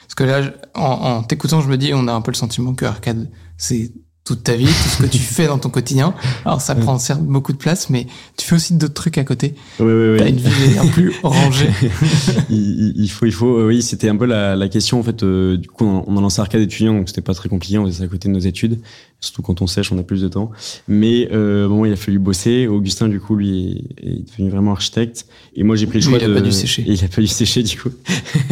parce 0.00 0.14
que 0.16 0.24
là, 0.24 0.50
en, 0.74 0.82
en 0.82 1.22
t'écoutant, 1.22 1.60
je 1.60 1.68
me 1.68 1.76
dis, 1.76 1.92
on 1.94 2.08
a 2.08 2.12
un 2.12 2.22
peu 2.22 2.30
le 2.30 2.36
sentiment 2.36 2.72
que 2.74 2.86
Arcade, 2.86 3.30
c'est 3.58 3.92
toute 4.24 4.44
ta 4.44 4.54
vie, 4.54 4.66
tout 4.66 4.70
ce 4.72 5.02
que 5.02 5.06
tu 5.08 5.18
fais 5.18 5.46
dans 5.46 5.58
ton 5.58 5.70
quotidien. 5.70 6.14
Alors, 6.44 6.60
ça 6.60 6.74
prend 6.74 6.98
certes 6.98 7.22
beaucoup 7.22 7.52
de 7.52 7.56
place, 7.56 7.90
mais 7.90 8.06
tu 8.36 8.46
fais 8.46 8.54
aussi 8.56 8.74
d'autres 8.74 8.94
trucs 8.94 9.18
à 9.18 9.24
côté. 9.24 9.54
Ouais, 9.80 9.86
ouais, 9.86 10.16
T'as 10.18 10.24
ouais. 10.24 10.30
une 10.30 10.36
vie 10.36 10.78
un 10.78 10.86
plus 10.86 11.12
rangée. 11.22 11.70
il, 12.50 12.56
il- 12.56 12.92
il 12.96 13.10
faut, 13.10 13.26
il 13.26 13.32
faut. 13.32 13.58
euh, 13.58 13.66
oui, 13.66 13.82
c'était 13.82 14.08
un 14.08 14.16
peu 14.16 14.26
la, 14.26 14.54
la 14.56 14.68
question 14.68 15.00
en 15.00 15.02
fait. 15.02 15.22
euh, 15.22 15.56
du 15.56 15.68
coup, 15.68 15.84
on, 15.84 16.04
on 16.06 16.16
a 16.16 16.20
lancé 16.20 16.40
Arcade 16.40 16.60
étudiant, 16.60 16.94
donc 16.94 17.08
c'était 17.08 17.22
pas 17.22 17.34
très 17.34 17.48
compliqué. 17.48 17.78
On 17.78 17.86
faisait 17.86 17.98
ça 17.98 18.04
à 18.04 18.08
côté 18.08 18.28
de 18.28 18.34
nos 18.34 18.40
études. 18.40 18.78
Surtout 19.22 19.42
quand 19.42 19.60
on 19.60 19.66
sèche, 19.66 19.92
on 19.92 19.98
a 19.98 20.02
plus 20.02 20.22
de 20.22 20.28
temps. 20.28 20.50
Mais 20.88 21.28
euh, 21.32 21.68
bon, 21.68 21.84
il 21.84 21.92
a 21.92 21.96
fallu 21.96 22.18
bosser. 22.18 22.66
Augustin, 22.68 23.08
du 23.08 23.20
coup, 23.20 23.36
lui 23.36 23.84
est, 24.02 24.06
est 24.10 24.30
devenu 24.30 24.48
vraiment 24.50 24.72
architecte. 24.72 25.26
Et 25.56 25.62
moi, 25.62 25.76
j'ai 25.76 25.86
pris 25.86 25.98
le 25.98 26.04
choix 26.04 26.18
il 26.18 26.24
a 26.24 26.28
de. 26.28 26.34
pas 26.34 26.40
dû 26.40 26.52
sécher. 26.52 26.82
Et 26.86 26.92
il 26.94 27.04
a 27.04 27.08
pas 27.08 27.20
dû 27.20 27.26
sécher, 27.26 27.62
du 27.62 27.78
coup. 27.78 27.90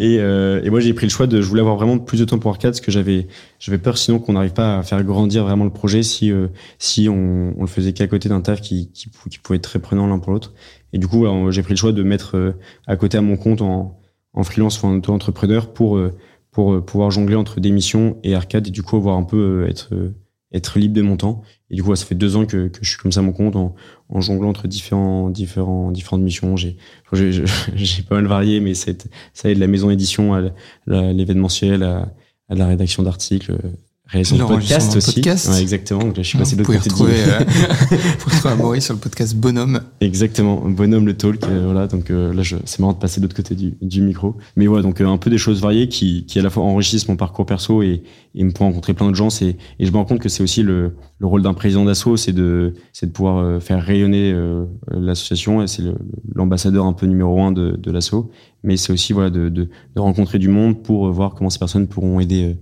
et, 0.00 0.18
euh, 0.20 0.60
et 0.62 0.70
moi, 0.70 0.80
j'ai 0.80 0.92
pris 0.94 1.06
le 1.06 1.10
choix 1.10 1.26
de. 1.26 1.40
Je 1.40 1.46
voulais 1.48 1.60
avoir 1.60 1.76
vraiment 1.76 1.98
plus 1.98 2.18
de 2.20 2.24
temps 2.24 2.38
pour 2.38 2.50
Arcade, 2.50 2.72
parce 2.72 2.80
que 2.80 2.92
j'avais, 2.92 3.26
j'avais 3.58 3.78
peur 3.78 3.98
sinon 3.98 4.18
qu'on 4.18 4.34
n'arrive 4.34 4.52
pas 4.52 4.78
à 4.78 4.82
faire 4.82 5.02
grandir 5.04 5.44
vraiment 5.44 5.64
le 5.64 5.70
projet 5.70 6.02
si, 6.02 6.30
euh, 6.30 6.48
si 6.78 7.08
on, 7.08 7.54
on 7.56 7.60
le 7.60 7.66
faisait 7.66 7.92
qu'à 7.92 8.06
côté 8.06 8.28
d'un 8.28 8.40
taf 8.40 8.60
qui, 8.60 8.90
qui, 8.92 9.10
qui 9.30 9.38
pouvait 9.38 9.56
être 9.56 9.62
très 9.62 9.78
prenant 9.78 10.06
l'un 10.06 10.18
pour 10.18 10.32
l'autre. 10.32 10.52
Et 10.92 10.98
du 10.98 11.06
coup, 11.06 11.18
voilà, 11.18 11.50
j'ai 11.50 11.62
pris 11.62 11.72
le 11.72 11.78
choix 11.78 11.92
de 11.92 12.02
mettre 12.02 12.36
euh, 12.36 12.52
à 12.86 12.96
côté 12.96 13.18
à 13.18 13.22
mon 13.22 13.36
compte 13.36 13.62
en, 13.62 13.98
en 14.34 14.42
freelance 14.44 14.82
ou 14.82 14.86
en 14.86 14.96
auto-entrepreneur 14.96 15.72
pour, 15.72 15.96
euh, 15.96 16.12
pour 16.56 16.72
euh, 16.72 16.80
pouvoir 16.80 17.10
jongler 17.10 17.36
entre 17.36 17.60
des 17.60 17.70
missions 17.70 18.16
et 18.22 18.34
arcade 18.34 18.66
et 18.66 18.70
du 18.70 18.82
coup 18.82 18.96
avoir 18.96 19.18
un 19.18 19.24
peu 19.24 19.36
euh, 19.36 19.68
être, 19.68 19.92
euh, 19.92 20.14
être 20.54 20.78
libre 20.78 20.94
de 20.94 21.02
mon 21.02 21.18
temps. 21.18 21.42
Et 21.68 21.74
du 21.74 21.82
coup, 21.82 21.94
ça 21.94 22.06
fait 22.06 22.14
deux 22.14 22.34
ans 22.34 22.46
que, 22.46 22.68
que 22.68 22.78
je 22.80 22.88
suis 22.88 22.98
comme 22.98 23.12
ça 23.12 23.20
à 23.20 23.22
mon 23.22 23.32
compte 23.32 23.56
en, 23.56 23.74
en 24.08 24.20
jonglant 24.22 24.48
entre 24.48 24.66
différents, 24.66 25.28
différents, 25.28 25.90
différentes 25.90 26.22
missions. 26.22 26.56
J'ai, 26.56 26.78
j'ai, 27.12 28.02
pas 28.08 28.14
mal 28.14 28.26
varié, 28.26 28.60
mais 28.60 28.72
ça 28.72 28.92
aide 28.92 29.02
de 29.44 29.60
la 29.60 29.66
maison 29.66 29.90
édition 29.90 30.32
à 30.32 30.50
l'événementiel, 30.86 31.82
à, 31.82 32.10
à 32.48 32.54
la 32.54 32.66
rédaction 32.66 33.02
d'articles, 33.02 33.52
euh, 33.52 33.72
réalisation 34.08 34.36
de 34.46 34.48
podcast 34.54 34.96
aussi. 34.96 35.14
podcast. 35.14 35.48
Ouais, 35.50 35.60
exactement. 35.62 36.00
Donc 36.00 36.16
là, 36.16 36.22
je 36.22 36.28
suis 36.28 36.38
passé 36.38 36.54
de 36.56 36.60
l'autre 36.62 36.72
côté 36.72 36.88
retrouver, 36.88 37.14
euh, 37.18 37.40
vous 38.20 38.30
retrouver 38.30 38.52
Amaury 38.54 38.80
sur 38.80 38.94
le 38.94 39.00
podcast 39.00 39.34
Bonhomme. 39.36 39.80
Exactement, 40.00 40.56
bonhomme 40.68 41.06
le 41.06 41.16
talk, 41.16 41.42
euh, 41.44 41.62
voilà. 41.64 41.86
Donc 41.88 42.10
euh, 42.10 42.32
là, 42.32 42.42
je, 42.42 42.56
c'est 42.64 42.78
marrant 42.80 42.92
de 42.92 42.98
passer 42.98 43.20
de 43.20 43.26
l'autre 43.26 43.36
côté 43.36 43.54
du, 43.54 43.74
du 43.82 44.00
micro. 44.02 44.36
Mais 44.56 44.66
voilà, 44.66 44.82
donc 44.82 45.00
euh, 45.00 45.06
un 45.08 45.18
peu 45.18 45.28
des 45.30 45.38
choses 45.38 45.60
variées 45.60 45.88
qui, 45.88 46.24
qui 46.26 46.38
à 46.38 46.42
la 46.42 46.50
fois 46.50 46.62
enrichissent 46.62 47.08
mon 47.08 47.16
parcours 47.16 47.46
perso 47.46 47.82
et, 47.82 48.02
et 48.34 48.44
me 48.44 48.50
font 48.56 48.66
rencontrer 48.66 48.94
plein 48.94 49.10
de 49.10 49.16
gens. 49.16 49.30
C'est, 49.30 49.56
et 49.78 49.86
je 49.86 49.90
me 49.90 49.96
rends 49.96 50.04
compte 50.04 50.20
que 50.20 50.28
c'est 50.28 50.42
aussi 50.42 50.62
le, 50.62 50.94
le 51.18 51.26
rôle 51.26 51.42
d'un 51.42 51.54
président 51.54 51.84
d'asso, 51.84 52.16
c'est 52.16 52.32
de, 52.32 52.74
c'est 52.92 53.06
de 53.06 53.12
pouvoir 53.12 53.38
euh, 53.38 53.60
faire 53.60 53.82
rayonner 53.82 54.32
euh, 54.32 54.66
l'association. 54.90 55.62
Et 55.62 55.66
c'est 55.66 55.82
l'ambassadeur 56.34 56.84
un 56.84 56.92
peu 56.92 57.06
numéro 57.06 57.40
un 57.42 57.50
de, 57.50 57.72
de 57.76 57.90
l'asso. 57.90 58.30
Mais 58.62 58.76
c'est 58.76 58.92
aussi 58.92 59.12
voilà 59.12 59.30
de, 59.30 59.48
de, 59.48 59.68
de 59.94 60.00
rencontrer 60.00 60.38
du 60.38 60.48
monde 60.48 60.82
pour 60.82 61.10
voir 61.10 61.34
comment 61.34 61.50
ces 61.50 61.58
personnes 61.58 61.86
pourront 61.88 62.20
aider. 62.20 62.56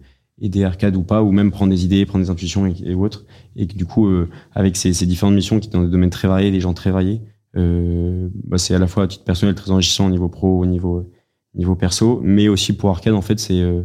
Euh, 0.44 0.46
aider 0.46 0.64
Arcade 0.64 0.96
ou 0.96 1.02
pas, 1.02 1.22
ou 1.22 1.33
même 1.33 1.50
prendre 1.50 1.70
des 1.72 1.85
idées, 1.85 2.07
prendre 2.07 2.24
des 2.24 2.30
intuitions 2.30 2.66
et, 2.66 2.74
et 2.85 2.94
autres. 2.94 3.24
Et 3.57 3.66
que 3.66 3.74
du 3.74 3.87
coup, 3.87 4.07
euh, 4.09 4.28
avec 4.54 4.76
ces, 4.76 4.92
ces 4.92 5.07
différentes 5.07 5.35
missions 5.35 5.61
qui 5.61 5.70
sont 5.70 5.78
dans 5.78 5.85
des 5.85 5.90
domaines 5.90 6.11
très 6.11 6.28
variés, 6.28 6.50
des 6.50 6.61
gens 6.61 6.74
très 6.74 6.90
variés, 6.90 7.20
euh, 7.57 8.28
bah, 8.44 8.59
c'est 8.59 8.74
à 8.74 8.78
la 8.78 8.87
fois 8.87 9.04
à 9.04 9.07
titre 9.07 9.24
personnel 9.24 9.54
très 9.54 9.70
enrichissant 9.70 10.07
au 10.07 10.11
niveau 10.11 10.28
pro, 10.28 10.61
au 10.61 10.66
niveau, 10.66 11.09
niveau 11.54 11.74
perso, 11.74 12.20
mais 12.22 12.48
aussi 12.48 12.76
pour 12.76 12.90
Arcade, 12.90 13.14
en 13.14 13.22
fait, 13.22 13.38
c'est 13.38 13.61
euh, 13.61 13.83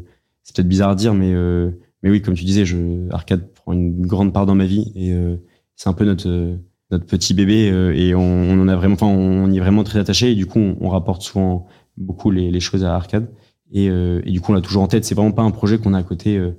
c'est 0.49 0.55
peut-être 0.55 0.67
bizarre 0.67 0.89
à 0.89 0.95
dire, 0.95 1.13
mais, 1.13 1.31
euh, 1.33 1.69
mais 2.01 2.09
oui, 2.09 2.21
comme 2.21 2.33
tu 2.33 2.43
disais, 2.43 2.65
je, 2.65 3.07
Arcade 3.11 3.53
prend 3.53 3.73
une 3.73 4.05
grande 4.05 4.33
part 4.33 4.47
dans 4.47 4.55
ma 4.55 4.65
vie 4.65 4.91
et 4.95 5.13
euh, 5.13 5.35
c'est 5.75 5.89
un 5.89 5.93
peu 5.93 6.05
notre, 6.05 6.27
euh, 6.27 6.55
notre 6.89 7.05
petit 7.05 7.35
bébé 7.35 7.69
euh, 7.69 7.93
et 7.95 8.15
on, 8.15 8.21
on 8.21 8.59
en 8.59 8.67
a 8.67 8.75
vraiment, 8.75 8.95
enfin, 8.95 9.05
on 9.05 9.51
y 9.51 9.57
est 9.57 9.59
vraiment 9.59 9.83
très 9.83 9.99
attaché 9.99 10.31
et 10.31 10.35
du 10.35 10.47
coup, 10.47 10.59
on, 10.59 10.77
on 10.81 10.89
rapporte 10.89 11.21
souvent 11.21 11.67
beaucoup 11.97 12.31
les, 12.31 12.49
les 12.49 12.59
choses 12.59 12.83
à 12.83 12.95
Arcade 12.95 13.29
et, 13.71 13.89
euh, 13.89 14.21
et 14.25 14.31
du 14.31 14.41
coup, 14.41 14.51
on 14.51 14.55
l'a 14.55 14.61
toujours 14.61 14.83
en 14.83 14.87
tête. 14.87 15.05
C'est 15.05 15.15
vraiment 15.15 15.31
pas 15.31 15.43
un 15.43 15.51
projet 15.51 15.77
qu'on 15.77 15.93
a 15.93 15.99
à 15.99 16.03
côté. 16.03 16.37
euh, 16.37 16.51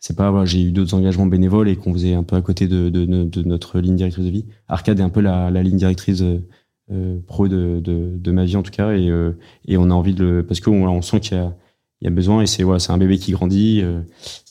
c'est 0.00 0.16
pas, 0.16 0.30
voilà, 0.30 0.44
j'ai 0.44 0.60
eu 0.62 0.70
d'autres 0.70 0.92
engagements 0.94 1.24
bénévoles 1.26 1.68
et 1.68 1.76
qu'on 1.76 1.92
faisait 1.94 2.12
un 2.14 2.22
peu 2.24 2.36
à 2.36 2.42
côté 2.42 2.68
de, 2.68 2.90
de, 2.90 3.06
de, 3.06 3.24
de 3.24 3.42
notre 3.48 3.78
ligne 3.80 3.96
directrice 3.96 4.24
de 4.26 4.30
vie. 4.30 4.44
Arcade 4.68 5.00
est 5.00 5.02
un 5.02 5.08
peu 5.08 5.20
la, 5.22 5.50
la 5.50 5.62
ligne 5.62 5.78
directrice 5.78 6.22
euh, 6.92 7.16
pro 7.26 7.48
de, 7.48 7.80
de, 7.80 8.10
de 8.14 8.30
ma 8.30 8.44
vie 8.44 8.56
en 8.56 8.62
tout 8.62 8.70
cas 8.70 8.92
et, 8.92 9.08
euh, 9.08 9.32
et 9.66 9.78
on 9.78 9.84
a 9.90 9.94
envie 9.94 10.12
de 10.12 10.22
le, 10.22 10.42
parce 10.42 10.60
que 10.60 10.68
voilà, 10.68 10.90
on 10.90 11.00
sent 11.00 11.20
qu'il 11.20 11.38
y 11.38 11.40
a, 11.40 11.54
il 12.02 12.04
y 12.04 12.08
a 12.08 12.10
besoin 12.10 12.42
et 12.42 12.46
c'est 12.46 12.62
voilà, 12.64 12.80
c'est 12.80 12.92
un 12.92 12.98
bébé 12.98 13.16
qui 13.16 13.32
grandit. 13.32 13.80
euh, 13.82 14.00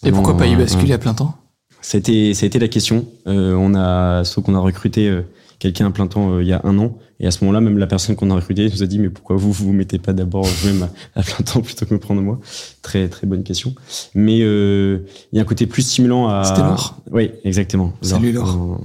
Et 0.04 0.12
pourquoi 0.12 0.36
pas 0.36 0.48
y 0.48 0.56
un- 0.56 0.58
basculer 0.58 0.94
à 0.94 0.98
plein 0.98 1.14
temps? 1.14 1.36
Ça 1.82 1.98
a 1.98 2.00
été, 2.00 2.34
ça 2.34 2.46
a 2.46 2.48
été 2.48 2.58
la 2.58 2.68
question. 2.68 3.06
Euh, 3.28 3.54
on 3.54 3.76
a, 3.76 4.24
sauf 4.24 4.44
qu'on 4.44 4.56
a 4.56 4.60
recruté 4.60 5.08
euh, 5.08 5.22
quelqu'un 5.64 5.88
à 5.88 5.92
plein 5.92 6.08
temps 6.08 6.34
euh, 6.34 6.44
il 6.44 6.48
y 6.50 6.52
a 6.54 6.60
un 6.66 6.78
an. 6.78 6.98
Et 7.22 7.26
à 7.28 7.32
ce 7.32 7.44
moment-là, 7.46 7.62
même 7.62 7.78
la 7.78 7.88
personne 7.88 8.18
qu'on 8.18 8.30
a 8.32 8.36
recrutée 8.36 8.70
nous 8.70 8.84
a 8.84 8.86
dit, 8.86 9.00
mais 9.00 9.10
pourquoi 9.10 9.38
vous 9.38 9.54
vous 9.54 9.72
mettez 9.72 9.98
pas 9.98 10.12
d'abord 10.12 10.44
vous-même 10.44 10.90
à, 11.16 11.20
à 11.22 11.24
plein 11.24 11.38
temps 11.46 11.62
plutôt 11.62 11.86
que 11.86 11.94
me 11.94 12.00
prendre 12.00 12.22
moi? 12.22 12.40
Très, 12.82 13.08
très 13.08 13.26
bonne 13.26 13.44
question. 13.44 13.74
Mais 14.14 14.40
euh, 14.42 15.00
il 15.32 15.38
y 15.38 15.40
a 15.40 15.42
un 15.42 15.46
côté 15.46 15.66
plus 15.66 15.84
stimulant 15.84 16.28
à... 16.28 16.44
C'était 16.44 16.60
Laure. 16.60 16.98
Oui, 17.12 17.32
exactement. 17.46 17.94
Salut, 18.02 18.34
Laure. 18.34 18.82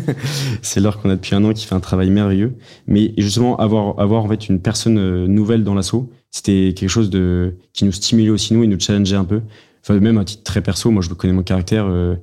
C'est 0.62 0.80
Laure 0.80 0.98
qu'on 1.02 1.10
a 1.10 1.16
depuis 1.16 1.34
un 1.34 1.44
an 1.44 1.52
qui 1.52 1.66
fait 1.66 1.74
un 1.74 1.80
travail 1.80 2.08
merveilleux. 2.08 2.54
Mais 2.86 3.12
justement, 3.18 3.56
avoir, 3.58 3.98
avoir 4.00 4.24
en 4.24 4.28
fait 4.28 4.48
une 4.48 4.60
personne 4.60 4.96
euh, 4.96 5.26
nouvelle 5.26 5.62
dans 5.62 5.74
l'assaut, 5.74 6.10
c'était 6.30 6.72
quelque 6.74 6.88
chose 6.88 7.10
de, 7.10 7.56
qui 7.74 7.84
nous 7.84 7.92
stimulait 7.92 8.30
aussi 8.30 8.54
nous 8.54 8.64
et 8.64 8.66
nous 8.66 8.80
challengeait 8.80 9.16
un 9.16 9.24
peu. 9.24 9.42
Enfin, 9.82 10.00
même 10.00 10.16
à 10.16 10.24
titre 10.24 10.42
très 10.42 10.62
perso, 10.62 10.90
moi 10.90 11.02
je 11.02 11.10
connais 11.10 11.34
mon 11.34 11.42
caractère. 11.42 11.84
euh, 11.86 12.16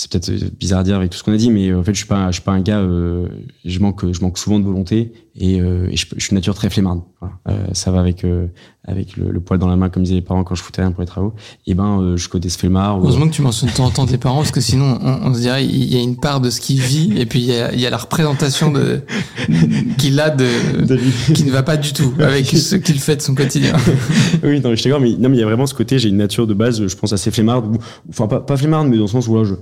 c'est 0.00 0.10
peut-être 0.12 0.28
euh, 0.30 0.48
bizarre 0.60 0.78
à 0.78 0.84
dire 0.84 0.94
avec 0.94 1.10
tout 1.10 1.18
ce 1.18 1.24
qu'on 1.24 1.32
a 1.32 1.36
dit, 1.36 1.50
mais 1.50 1.70
euh, 1.70 1.80
en 1.80 1.82
fait, 1.82 1.92
je 1.92 1.98
suis 1.98 2.06
pas, 2.06 2.28
je 2.28 2.34
suis 2.34 2.42
pas 2.42 2.52
un 2.52 2.60
gars. 2.60 2.78
euh, 2.78 3.26
je 3.64 3.78
manque, 3.80 4.10
je 4.12 4.20
manque 4.20 4.38
souvent 4.38 4.60
de 4.60 4.64
volonté 4.64 5.12
et, 5.34 5.60
euh, 5.60 5.88
et 5.90 5.96
je, 5.96 6.06
je 6.16 6.20
suis 6.22 6.30
de 6.30 6.36
nature 6.36 6.54
très 6.54 6.70
flemmarde. 6.70 7.00
Voilà. 7.20 7.34
Euh, 7.48 7.66
ça 7.72 7.90
va 7.90 7.98
avec 7.98 8.24
euh, 8.24 8.46
avec 8.86 9.16
le, 9.16 9.30
le 9.32 9.40
poil 9.40 9.58
dans 9.58 9.66
la 9.66 9.74
main, 9.76 9.88
comme 9.90 10.04
disaient 10.04 10.14
les 10.14 10.22
parents 10.22 10.44
quand 10.44 10.54
je 10.54 10.62
foutais 10.62 10.82
rien 10.82 10.92
pour 10.92 11.00
les 11.00 11.06
travaux. 11.08 11.34
Et 11.66 11.74
ben, 11.74 12.00
euh, 12.00 12.16
je 12.16 12.28
côté 12.28 12.48
ce 12.48 12.56
flemmard. 12.56 12.98
ou- 12.98 13.02
Heureusement 13.02 13.26
que 13.28 13.34
tu 13.34 13.42
mentionnes 13.42 13.70
de 13.70 13.74
temps 13.74 13.86
en 13.86 13.90
temps 13.90 14.06
tes 14.06 14.18
parents, 14.18 14.36
parce 14.38 14.52
que 14.52 14.60
sinon, 14.60 14.98
on, 15.02 15.28
on 15.30 15.34
se 15.34 15.40
dirait, 15.40 15.64
il 15.66 15.92
y 15.92 15.96
a 15.96 16.00
une 16.00 16.16
part 16.16 16.40
de 16.40 16.48
ce 16.50 16.60
qu'il 16.60 16.80
vit, 16.80 17.12
et 17.18 17.26
puis 17.26 17.40
il 17.40 17.46
y 17.46 17.52
a, 17.54 17.72
il 17.74 17.80
y 17.80 17.86
a 17.86 17.90
la 17.90 17.96
représentation 17.98 18.70
de, 18.70 19.00
qu'il 19.98 20.18
a 20.20 20.30
de, 20.30 20.46
qui 21.34 21.44
ne 21.44 21.50
va 21.50 21.62
pas 21.64 21.76
du 21.76 21.92
tout 21.92 22.12
avec 22.20 22.46
ce 22.56 22.76
qu'il 22.76 22.98
fait 23.00 23.16
de 23.16 23.22
son 23.22 23.34
quotidien. 23.34 23.74
oui, 24.44 24.60
non, 24.60 24.70
mais 24.70 24.76
je 24.76 24.80
suis 24.80 24.90
d'accord, 24.90 25.00
mais 25.02 25.10
non, 25.18 25.28
mais 25.28 25.36
il 25.36 25.40
y 25.40 25.42
a 25.42 25.46
vraiment 25.46 25.66
ce 25.66 25.74
côté, 25.74 25.98
j'ai 25.98 26.08
une 26.08 26.16
nature 26.16 26.46
de 26.46 26.54
base, 26.54 26.86
je 26.86 26.96
pense 26.96 27.12
assez 27.12 27.30
flemmarde, 27.30 27.66
ou, 27.66 27.78
enfin 28.10 28.26
pas, 28.28 28.40
pas 28.40 28.56
flemmarde, 28.56 28.88
mais 28.88 28.96
dans 28.96 29.02
le 29.02 29.08
sens 29.08 29.26
où 29.28 29.36
là, 29.36 29.44
je, 29.44 29.54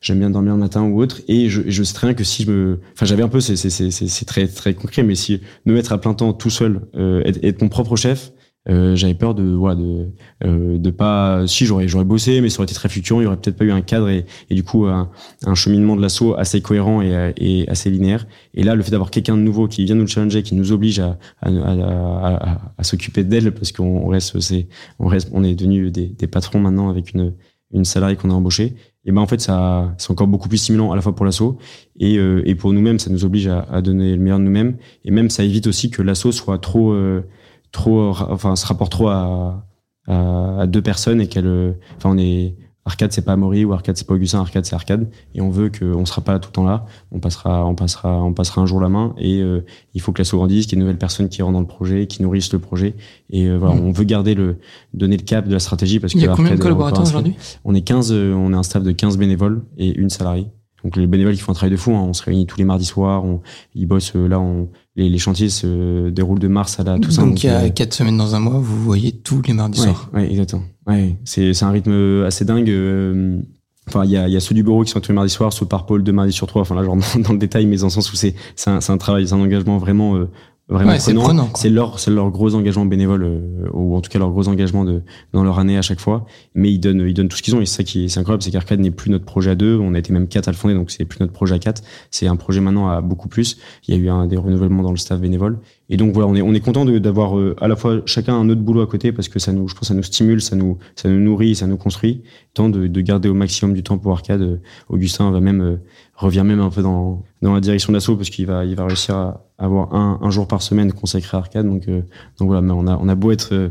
j'aime 0.00 0.18
bien 0.18 0.30
dormir 0.30 0.54
le 0.54 0.60
matin 0.60 0.82
ou 0.82 1.00
autre, 1.00 1.20
et 1.28 1.48
je, 1.48 1.62
je 1.66 1.82
sais 1.82 1.94
très 1.94 2.06
bien 2.08 2.14
que 2.14 2.24
si 2.24 2.44
je 2.44 2.50
me, 2.50 2.80
enfin 2.94 3.06
j'avais 3.06 3.22
un 3.22 3.28
peu, 3.28 3.40
c'est, 3.40 3.56
c'est, 3.56 3.70
c'est, 3.70 3.90
c'est 3.90 4.24
très, 4.24 4.46
très 4.48 4.74
concret, 4.74 5.02
mais 5.02 5.14
si 5.14 5.40
me 5.66 5.74
mettre 5.74 5.92
à 5.92 6.00
plein 6.00 6.14
temps 6.14 6.32
tout 6.32 6.50
seul, 6.50 6.82
euh, 6.96 7.22
être, 7.24 7.38
être 7.42 7.62
mon 7.62 7.68
propre 7.68 7.96
chef, 7.96 8.32
euh, 8.68 8.94
j'avais 8.96 9.14
peur 9.14 9.34
de, 9.34 9.44
voilà, 9.44 9.76
de, 9.76 10.08
euh, 10.44 10.76
de 10.76 10.90
pas, 10.90 11.46
si 11.46 11.64
j'aurais, 11.64 11.88
j'aurais 11.88 12.04
bossé, 12.04 12.42
mais 12.42 12.50
ça 12.50 12.58
aurait 12.58 12.64
été 12.66 12.74
très 12.74 12.90
fluctuant, 12.90 13.18
il 13.20 13.24
y 13.24 13.26
aurait 13.26 13.38
peut-être 13.38 13.56
pas 13.56 13.64
eu 13.64 13.70
un 13.70 13.80
cadre 13.80 14.10
et, 14.10 14.26
et 14.50 14.54
du 14.54 14.62
coup 14.62 14.84
un, 14.84 15.10
un 15.46 15.54
cheminement 15.54 15.96
de 15.96 16.02
l'assaut 16.02 16.34
assez 16.36 16.60
cohérent 16.60 17.00
et, 17.00 17.32
et 17.38 17.66
assez 17.70 17.88
linéaire. 17.88 18.26
Et 18.52 18.64
là, 18.64 18.74
le 18.74 18.82
fait 18.82 18.90
d'avoir 18.90 19.10
quelqu'un 19.10 19.38
de 19.38 19.42
nouveau 19.42 19.68
qui 19.68 19.86
vient 19.86 19.94
nous 19.94 20.06
challenger, 20.06 20.42
qui 20.42 20.54
nous 20.54 20.70
oblige 20.70 20.98
à, 21.00 21.18
à, 21.40 21.48
à, 21.48 21.72
à- 21.72 22.72
à- 22.76 22.82
s'occuper 22.84 23.24
d'elle, 23.24 23.52
parce 23.52 23.72
qu'on 23.72 23.84
on 24.04 24.08
reste, 24.08 24.38
c'est, 24.40 24.68
on 24.98 25.06
reste, 25.06 25.30
on 25.32 25.44
est 25.44 25.54
devenu 25.54 25.90
des, 25.90 26.06
des 26.08 26.26
patrons 26.26 26.60
maintenant 26.60 26.90
avec 26.90 27.14
une, 27.14 27.32
une 27.72 27.86
salariée 27.86 28.16
qu'on 28.16 28.28
a 28.30 28.34
embauchée. 28.34 28.74
Et 29.04 29.12
ben 29.12 29.20
en 29.20 29.26
fait, 29.26 29.40
ça, 29.40 29.94
c'est 29.98 30.10
encore 30.10 30.26
beaucoup 30.26 30.48
plus 30.48 30.58
stimulant 30.58 30.92
à 30.92 30.96
la 30.96 31.02
fois 31.02 31.14
pour 31.14 31.24
l'asso 31.24 31.56
et, 31.98 32.18
euh, 32.18 32.42
et 32.44 32.54
pour 32.54 32.72
nous-mêmes, 32.72 32.98
ça 32.98 33.10
nous 33.10 33.24
oblige 33.24 33.46
à, 33.46 33.60
à, 33.70 33.80
donner 33.80 34.14
le 34.14 34.20
meilleur 34.20 34.38
de 34.38 34.44
nous-mêmes. 34.44 34.76
Et 35.04 35.10
même, 35.10 35.30
ça 35.30 35.44
évite 35.44 35.66
aussi 35.66 35.90
que 35.90 36.02
l'asso 36.02 36.30
soit 36.32 36.58
trop, 36.58 36.92
euh, 36.92 37.24
trop, 37.72 38.10
enfin, 38.10 38.56
se 38.56 38.66
rapporte 38.66 38.92
trop 38.92 39.08
à, 39.08 39.66
à, 40.06 40.60
à 40.62 40.66
deux 40.66 40.82
personnes 40.82 41.20
et 41.20 41.28
qu'elle, 41.28 41.46
euh, 41.46 41.72
enfin, 41.96 42.10
on 42.10 42.18
est 42.18 42.56
Arcade 42.88 43.12
c'est 43.12 43.24
pas 43.24 43.36
Maury 43.36 43.66
ou 43.66 43.74
Arcade 43.74 43.98
c'est 43.98 44.06
pas 44.06 44.14
Augustin, 44.14 44.40
Arcade 44.40 44.64
c'est 44.64 44.74
Arcade 44.74 45.10
et 45.34 45.42
on 45.42 45.50
veut 45.50 45.70
qu'on 45.70 46.06
sera 46.06 46.22
pas 46.22 46.38
tout 46.38 46.48
le 46.48 46.52
temps 46.54 46.64
là, 46.64 46.86
on 47.12 47.20
passera 47.20 47.66
on 47.66 47.74
passera 47.74 48.22
on 48.24 48.32
passera 48.32 48.62
un 48.62 48.66
jour 48.66 48.80
la 48.80 48.88
main 48.88 49.14
et 49.18 49.42
euh, 49.42 49.60
il 49.92 50.00
faut 50.00 50.12
que 50.12 50.22
la 50.22 50.28
grandisse, 50.28 50.66
qu'il 50.66 50.72
y 50.72 50.76
ait 50.76 50.80
de 50.80 50.84
nouvelles 50.84 50.98
personnes 50.98 51.28
qui 51.28 51.42
rentrent 51.42 51.52
dans 51.52 51.60
le 51.60 51.66
projet, 51.66 52.06
qui 52.06 52.22
nourrissent 52.22 52.52
le 52.52 52.58
projet 52.58 52.94
et 53.28 53.46
euh, 53.46 53.58
voilà, 53.58 53.74
mmh. 53.74 53.84
on 53.84 53.92
veut 53.92 54.04
garder 54.04 54.34
le 54.34 54.56
donner 54.94 55.18
le 55.18 55.22
cap 55.22 55.46
de 55.46 55.52
la 55.52 55.60
stratégie 55.60 56.00
parce 56.00 56.14
il 56.14 56.20
que 56.20 56.26
y 56.26 56.28
a 56.28 56.34
combien 56.34 56.54
de 56.54 56.60
collaborateurs 56.60 57.04
aujourd'hui 57.04 57.36
On 57.64 57.74
est 57.74 57.82
15 57.82 58.10
euh, 58.10 58.32
on 58.32 58.54
est 58.54 58.56
un 58.56 58.62
staff 58.62 58.82
de 58.82 58.92
15 58.92 59.18
bénévoles 59.18 59.62
et 59.76 59.94
une 59.94 60.10
salariée. 60.10 60.48
Donc 60.84 60.96
les 60.96 61.06
bénévoles 61.06 61.34
qui 61.34 61.40
font 61.40 61.52
un 61.52 61.56
travail 61.56 61.72
de 61.72 61.76
fou, 61.76 61.92
hein. 61.94 62.04
on 62.08 62.12
se 62.12 62.22
réunit 62.22 62.46
tous 62.46 62.56
les 62.56 62.64
mardis 62.64 62.84
soirs, 62.84 63.24
on, 63.24 63.40
ils 63.74 63.86
bossent 63.86 64.14
là, 64.14 64.38
on, 64.38 64.68
les, 64.98 65.08
les, 65.08 65.18
chantiers 65.18 65.48
se 65.48 66.10
déroulent 66.10 66.38
de 66.38 66.48
mars 66.48 66.78
à 66.78 66.84
la 66.84 66.98
Toussaint. 66.98 67.22
Donc, 67.22 67.30
donc 67.30 67.44
il 67.44 67.46
y 67.46 67.50
a 67.50 67.60
euh, 67.60 67.68
quatre 67.70 67.94
semaines 67.94 68.18
dans 68.18 68.34
un 68.34 68.40
mois, 68.40 68.58
vous 68.58 68.82
voyez 68.82 69.12
tous 69.12 69.40
les 69.46 69.54
mardis 69.54 69.80
ouais, 69.80 69.86
soirs. 69.86 70.10
Ouais, 70.12 70.30
exactement. 70.30 70.64
Ouais, 70.86 71.16
c'est 71.24 71.62
un 71.62 71.70
rythme 71.70 72.24
assez 72.26 72.44
dingue. 72.44 72.68
Euh, 72.68 73.40
Enfin, 73.88 74.04
il 74.04 74.10
y 74.10 74.16
a, 74.16 74.28
y 74.28 74.36
a, 74.36 74.40
ceux 74.40 74.54
du 74.54 74.62
bureau 74.62 74.84
qui 74.84 74.90
sont 74.90 75.00
tous 75.00 75.12
les 75.12 75.14
mardis 75.14 75.32
soirs, 75.32 75.52
ceux 75.52 75.64
par 75.64 75.86
pôle 75.86 76.02
deux 76.02 76.12
mardis 76.12 76.32
sur 76.32 76.46
trois. 76.46 76.62
Enfin 76.62 76.74
là, 76.74 76.84
genre 76.84 76.96
dans, 76.96 77.20
dans 77.22 77.32
le 77.32 77.38
détail, 77.38 77.66
mais 77.66 77.78
dans 77.78 77.86
le 77.86 77.90
sens 77.90 78.12
où 78.12 78.16
c'est 78.16 78.34
c'est 78.54 78.70
un, 78.70 78.80
un, 78.86 78.98
travail, 78.98 79.26
c'est 79.26 79.34
un 79.34 79.40
engagement 79.40 79.78
vraiment 79.78 80.16
euh, 80.16 80.28
vraiment 80.68 80.92
ouais, 80.92 81.14
prenant. 81.14 81.50
C'est 81.54 81.70
leur 81.70 81.98
c'est 81.98 82.10
leur 82.10 82.30
gros 82.30 82.54
engagement 82.54 82.84
bénévole 82.84 83.24
euh, 83.24 83.68
ou 83.72 83.96
en 83.96 84.00
tout 84.00 84.10
cas 84.10 84.18
leur 84.18 84.30
gros 84.30 84.48
engagement 84.48 84.84
de 84.84 85.02
dans 85.32 85.42
leur 85.42 85.58
année 85.58 85.78
à 85.78 85.82
chaque 85.82 86.00
fois. 86.00 86.26
Mais 86.54 86.72
ils 86.72 86.78
donnent 86.78 87.04
ils 87.06 87.14
donnent 87.14 87.28
tout 87.28 87.36
ce 87.36 87.42
qu'ils 87.42 87.56
ont 87.56 87.60
et 87.60 87.66
c'est 87.66 87.78
ça 87.78 87.84
qui 87.84 88.04
est, 88.04 88.08
c'est 88.08 88.20
incroyable, 88.20 88.42
c'est 88.42 88.50
qu'Arcade 88.50 88.80
n'est 88.80 88.90
plus 88.90 89.10
notre 89.10 89.24
projet 89.24 89.50
à 89.50 89.54
deux. 89.54 89.78
On 89.78 89.94
a 89.94 89.98
été 89.98 90.12
même 90.12 90.28
quatre 90.28 90.48
à 90.48 90.50
le 90.50 90.56
fonder, 90.56 90.74
donc 90.74 90.90
c'est 90.90 91.04
plus 91.04 91.20
notre 91.20 91.32
projet 91.32 91.54
à 91.54 91.58
quatre. 91.58 91.82
C'est 92.10 92.26
un 92.26 92.36
projet 92.36 92.60
maintenant 92.60 92.88
à 92.88 93.00
beaucoup 93.00 93.28
plus. 93.28 93.58
Il 93.86 93.94
y 93.94 93.98
a 93.98 94.00
eu 94.00 94.08
un 94.10 94.26
des 94.26 94.36
renouvellements 94.36 94.82
dans 94.82 94.90
le 94.90 94.98
staff 94.98 95.20
bénévole 95.20 95.58
et 95.90 95.96
donc 95.96 96.12
voilà, 96.12 96.28
on 96.28 96.34
est 96.34 96.42
on 96.42 96.52
est 96.52 96.60
content 96.60 96.84
d'avoir 96.84 97.38
euh, 97.38 97.56
à 97.60 97.68
la 97.68 97.76
fois 97.76 98.02
chacun 98.04 98.34
un 98.34 98.48
autre 98.50 98.60
boulot 98.60 98.82
à 98.82 98.86
côté 98.86 99.12
parce 99.12 99.28
que 99.28 99.38
ça 99.38 99.52
nous 99.52 99.68
je 99.68 99.74
pense 99.74 99.88
ça 99.88 99.94
nous 99.94 100.02
stimule, 100.02 100.42
ça 100.42 100.54
nous 100.54 100.78
ça 100.96 101.08
nous 101.08 101.20
nourrit, 101.20 101.54
ça 101.54 101.66
nous 101.66 101.78
construit. 101.78 102.22
Tant 102.52 102.68
de, 102.68 102.86
de 102.86 103.00
garder 103.00 103.28
au 103.28 103.34
maximum 103.34 103.74
du 103.74 103.82
temps 103.82 103.98
pour 103.98 104.12
Arcade. 104.12 104.42
Euh, 104.42 104.60
Augustin 104.88 105.30
va 105.30 105.40
même 105.40 105.78
revient 106.18 106.42
même 106.44 106.60
un 106.60 106.70
peu 106.70 106.82
dans, 106.82 107.22
dans 107.42 107.54
la 107.54 107.60
direction 107.60 107.92
d'assaut 107.92 108.16
parce 108.16 108.30
qu'il 108.30 108.46
va, 108.46 108.64
il 108.64 108.74
va 108.74 108.86
réussir 108.86 109.14
à 109.16 109.44
avoir 109.56 109.94
un, 109.94 110.18
un 110.20 110.30
jour 110.30 110.46
par 110.48 110.62
semaine 110.62 110.92
consacré 110.92 111.36
à 111.36 111.40
arcade. 111.40 111.66
Donc, 111.66 111.88
euh, 111.88 112.02
donc 112.38 112.48
voilà, 112.48 112.60
mais 112.60 112.72
on 112.72 112.86
a, 112.86 112.96
on 112.96 113.08
a 113.08 113.14
beau 113.14 113.30
être, 113.30 113.54
euh, 113.54 113.68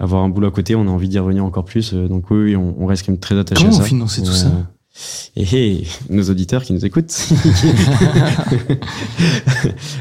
avoir 0.00 0.22
un 0.22 0.30
boulot 0.30 0.48
à 0.48 0.50
côté, 0.50 0.74
on 0.74 0.86
a 0.86 0.90
envie 0.90 1.08
d'y 1.08 1.18
revenir 1.18 1.44
encore 1.44 1.64
plus. 1.64 1.92
Euh, 1.92 2.08
donc 2.08 2.30
oui, 2.30 2.38
oui 2.38 2.56
on, 2.56 2.74
on, 2.78 2.86
reste 2.86 3.04
quand 3.04 3.12
même 3.12 3.20
très 3.20 3.38
attaché 3.38 3.66
à 3.66 3.72
ça. 3.72 3.76
Comment 3.76 3.84
on 3.84 3.86
finance 3.86 4.16
tout 4.16 4.32
ça? 4.32 4.50
Et 5.36 5.42
hey, 5.42 5.86
nos 6.10 6.24
auditeurs 6.24 6.62
qui 6.62 6.72
nous 6.72 6.84
écoutent. 6.84 7.10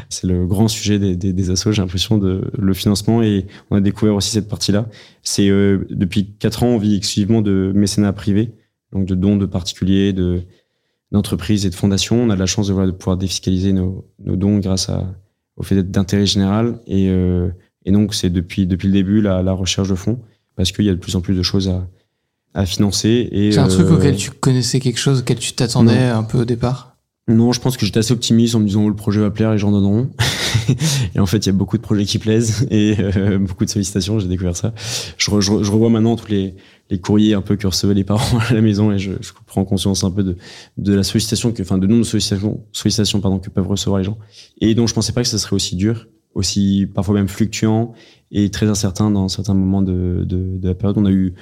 c'est 0.10 0.28
le 0.28 0.46
grand 0.46 0.68
sujet 0.68 1.00
des, 1.00 1.16
des, 1.16 1.34
des 1.34 1.50
assos, 1.50 1.72
j'ai 1.72 1.82
l'impression, 1.82 2.18
de 2.18 2.52
le 2.58 2.74
financement 2.74 3.22
et 3.24 3.48
on 3.70 3.78
a 3.78 3.82
découvert 3.82 4.16
aussi 4.16 4.32
cette 4.32 4.50
partie-là. 4.50 4.88
C'est 5.24 5.50
euh, 5.50 5.86
depuis 5.90 6.34
quatre 6.40 6.64
ans, 6.64 6.68
on 6.68 6.78
vit 6.78 6.96
exclusivement 6.96 7.42
de 7.42 7.72
mécénat 7.76 8.14
privé, 8.14 8.54
donc 8.92 9.06
de 9.06 9.16
dons 9.16 9.38
de 9.38 9.46
particuliers, 9.46 10.14
de 10.14 10.44
d'entreprises 11.12 11.66
et 11.66 11.70
de 11.70 11.76
fondations. 11.76 12.22
On 12.22 12.30
a 12.30 12.36
de 12.36 12.40
la 12.40 12.46
chance 12.46 12.68
de, 12.68 12.74
voilà, 12.74 12.92
de 12.92 12.96
pouvoir 12.96 13.18
défiscaliser 13.18 13.74
nos, 13.74 14.06
nos 14.24 14.36
dons 14.36 14.60
grâce 14.60 14.90
à, 14.90 15.06
au 15.58 15.64
fait 15.64 15.76
d'être 15.76 15.92
d'intérêt 15.92 16.26
général. 16.26 16.80
Et, 16.88 17.10
euh, 17.10 17.50
et 17.86 17.92
donc, 17.92 18.14
c'est 18.14 18.30
depuis, 18.30 18.66
depuis 18.66 18.88
le 18.88 18.94
début 18.94 19.22
la, 19.22 19.44
la 19.44 19.54
recherche 19.54 19.90
de 19.90 19.96
fonds, 19.96 20.20
parce 20.56 20.72
qu'il 20.72 20.86
y 20.86 20.90
a 20.90 20.94
de 20.94 21.00
plus 21.00 21.16
en 21.16 21.22
plus 21.22 21.36
de 21.36 21.44
choses 21.44 21.70
à, 21.70 21.88
à 22.54 22.66
financer. 22.66 23.30
C'est 23.32 23.58
un 23.58 23.70
euh, 23.70 23.74
truc 23.74 23.90
auquel 23.90 24.16
tu 24.16 24.32
connaissais 24.32 24.80
quelque 24.80 25.00
chose, 25.00 25.20
auquel 25.20 25.40
tu 25.40 25.54
t'attendais 25.54 25.98
un 25.98 26.24
peu 26.24 26.40
au 26.40 26.46
départ? 26.46 26.96
Non, 27.28 27.54
je 27.54 27.62
pense 27.62 27.78
que 27.78 27.86
j'étais 27.86 28.00
assez 28.00 28.12
optimiste 28.12 28.56
en 28.56 28.60
me 28.60 28.66
disant 28.66 28.84
oh, 28.84 28.90
le 28.90 28.96
projet 28.96 29.22
va 29.22 29.30
plaire, 29.30 29.52
les 29.52 29.58
gens 29.58 29.72
donneront. 29.72 30.10
et 31.16 31.20
en 31.20 31.26
fait, 31.26 31.38
il 31.38 31.46
y 31.48 31.50
a 31.50 31.54
beaucoup 31.54 31.78
de 31.78 31.82
projets 31.82 32.04
qui 32.04 32.18
plaisent 32.18 32.68
et 32.72 32.96
euh, 33.00 33.38
beaucoup 33.38 33.64
de 33.64 33.70
sollicitations. 33.70 34.20
J'ai 34.20 34.28
découvert 34.28 34.58
ça. 34.58 34.74
Je, 35.18 35.30
je, 35.40 35.64
je, 35.64 35.72
revois 35.72 35.90
maintenant 35.90 36.16
tous 36.16 36.30
les, 36.30 36.56
les 36.92 37.00
courriers 37.00 37.34
un 37.34 37.42
peu 37.42 37.56
que 37.56 37.66
recevaient 37.66 37.94
les 37.94 38.04
parents 38.04 38.38
à 38.50 38.54
la 38.54 38.62
maison 38.62 38.92
et 38.92 39.00
je, 39.00 39.14
je 39.22 39.32
prends 39.48 39.66
conscience 39.66 40.04
un 40.04 40.12
peu 40.12 40.24
de, 40.24 40.36
de 40.78 40.94
la 40.94 41.04
sollicitation 41.04 41.52
que, 41.52 41.64
enfin, 41.64 41.78
de 41.78 41.88
nombre 41.88 42.02
de 42.02 42.06
sollicitations, 42.06 42.64
sollicitations 42.74 43.22
pardon, 43.22 43.40
que 43.40 43.50
peuvent 43.50 43.68
recevoir 43.68 44.00
les 44.00 44.04
gens. 44.04 44.18
Et 44.60 44.76
donc, 44.76 44.90
je 44.90 44.94
pensais 44.94 45.14
pas 45.14 45.24
que 45.24 45.28
ça 45.28 45.40
serait 45.40 45.56
aussi 45.56 45.76
dur, 45.76 46.08
aussi 46.36 46.88
parfois 46.94 47.16
même 47.16 47.30
fluctuant 47.30 47.94
et 48.32 48.52
très 48.52 48.68
incertain 48.68 49.10
dans 49.10 49.30
certains 49.30 49.54
moments 49.54 49.82
de, 49.82 50.26
de, 50.26 50.58
de 50.58 50.68
la 50.68 50.76
période. 50.76 50.98
On 50.98 51.06
a 51.06 51.12
eu, 51.12 51.34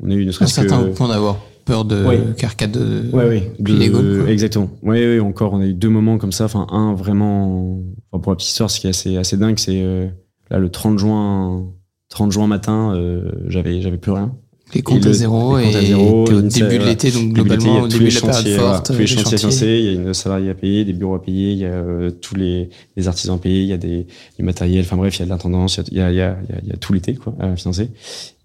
on 0.00 0.10
a 0.10 0.14
eu 0.14 0.26
ne 0.26 0.30
serait-ce 0.30 0.60
que. 0.60 0.72
Un 0.72 0.92
point 0.92 1.08
d'avoir 1.08 1.38
peur 1.64 1.84
de 1.84 2.04
ouais. 2.04 2.20
qu'Arcade 2.36 2.70
de, 2.70 3.10
ouais, 3.12 3.28
ouais, 3.28 3.52
de 3.58 3.72
Lego, 3.74 4.26
exactement 4.26 4.70
ouais, 4.82 5.06
ouais 5.06 5.20
encore 5.20 5.52
on 5.52 5.60
a 5.60 5.66
eu 5.66 5.74
deux 5.74 5.90
moments 5.90 6.16
comme 6.16 6.32
ça 6.32 6.46
enfin 6.46 6.66
un 6.70 6.94
vraiment 6.94 7.82
enfin, 8.10 8.22
pour 8.22 8.32
la 8.32 8.36
petite 8.36 8.48
histoire 8.48 8.70
ce 8.70 8.80
qui 8.80 8.86
est 8.86 8.90
assez 8.90 9.18
assez 9.18 9.36
dingue 9.36 9.58
c'est 9.58 9.82
euh, 9.82 10.08
là 10.50 10.60
le 10.60 10.70
30 10.70 10.98
juin 10.98 11.66
30 12.08 12.32
juin 12.32 12.46
matin 12.46 12.94
euh, 12.94 13.30
j'avais 13.48 13.82
j'avais 13.82 13.98
plus 13.98 14.12
rien 14.12 14.34
les 14.74 14.82
comptes 14.82 15.06
à 15.06 15.12
zéro 15.12 15.58
et, 15.58 15.70
et 15.70 15.94
au 15.94 16.24
début 16.42 16.78
de 16.78 16.84
l'été 16.84 17.10
donc 17.10 17.32
globalement 17.32 17.82
au 17.82 17.88
début 17.88 18.08
de 18.08 18.14
la 18.14 18.20
période 18.20 18.60
forte 18.60 18.86
tous 18.86 18.92
les, 18.92 18.98
les 18.98 19.06
chantiers, 19.06 19.38
chantiers. 19.38 19.78
il 19.78 19.84
y 19.84 19.88
a 19.88 19.92
une 19.92 20.14
salariée 20.14 20.50
à 20.50 20.54
payer 20.54 20.84
des 20.84 20.92
bureaux 20.92 21.14
à 21.14 21.22
payer 21.22 21.52
il 21.52 21.58
y 21.58 21.64
a 21.64 21.68
euh, 21.68 22.10
tous 22.10 22.34
les, 22.34 22.68
les 22.96 23.08
artisans 23.08 23.36
à 23.36 23.38
payer 23.38 23.62
il 23.62 23.68
y 23.68 23.72
a 23.72 23.78
des, 23.78 24.06
des 24.38 24.44
matériels 24.44 24.84
enfin 24.84 24.96
bref 24.96 25.16
il 25.16 25.20
y 25.20 25.22
a 25.22 25.24
de 25.26 25.30
l'intendance 25.30 25.80
il 25.90 25.96
y 25.96 26.00
a 26.00 26.10
il 26.10 26.16
y 26.16 26.20
a, 26.20 26.36
il 26.42 26.50
y 26.50 26.56
a, 26.56 26.60
il 26.62 26.68
y 26.68 26.72
a 26.72 26.76
tout 26.76 26.92
l'été 26.92 27.14
quoi 27.14 27.34
à 27.40 27.56
financer 27.56 27.88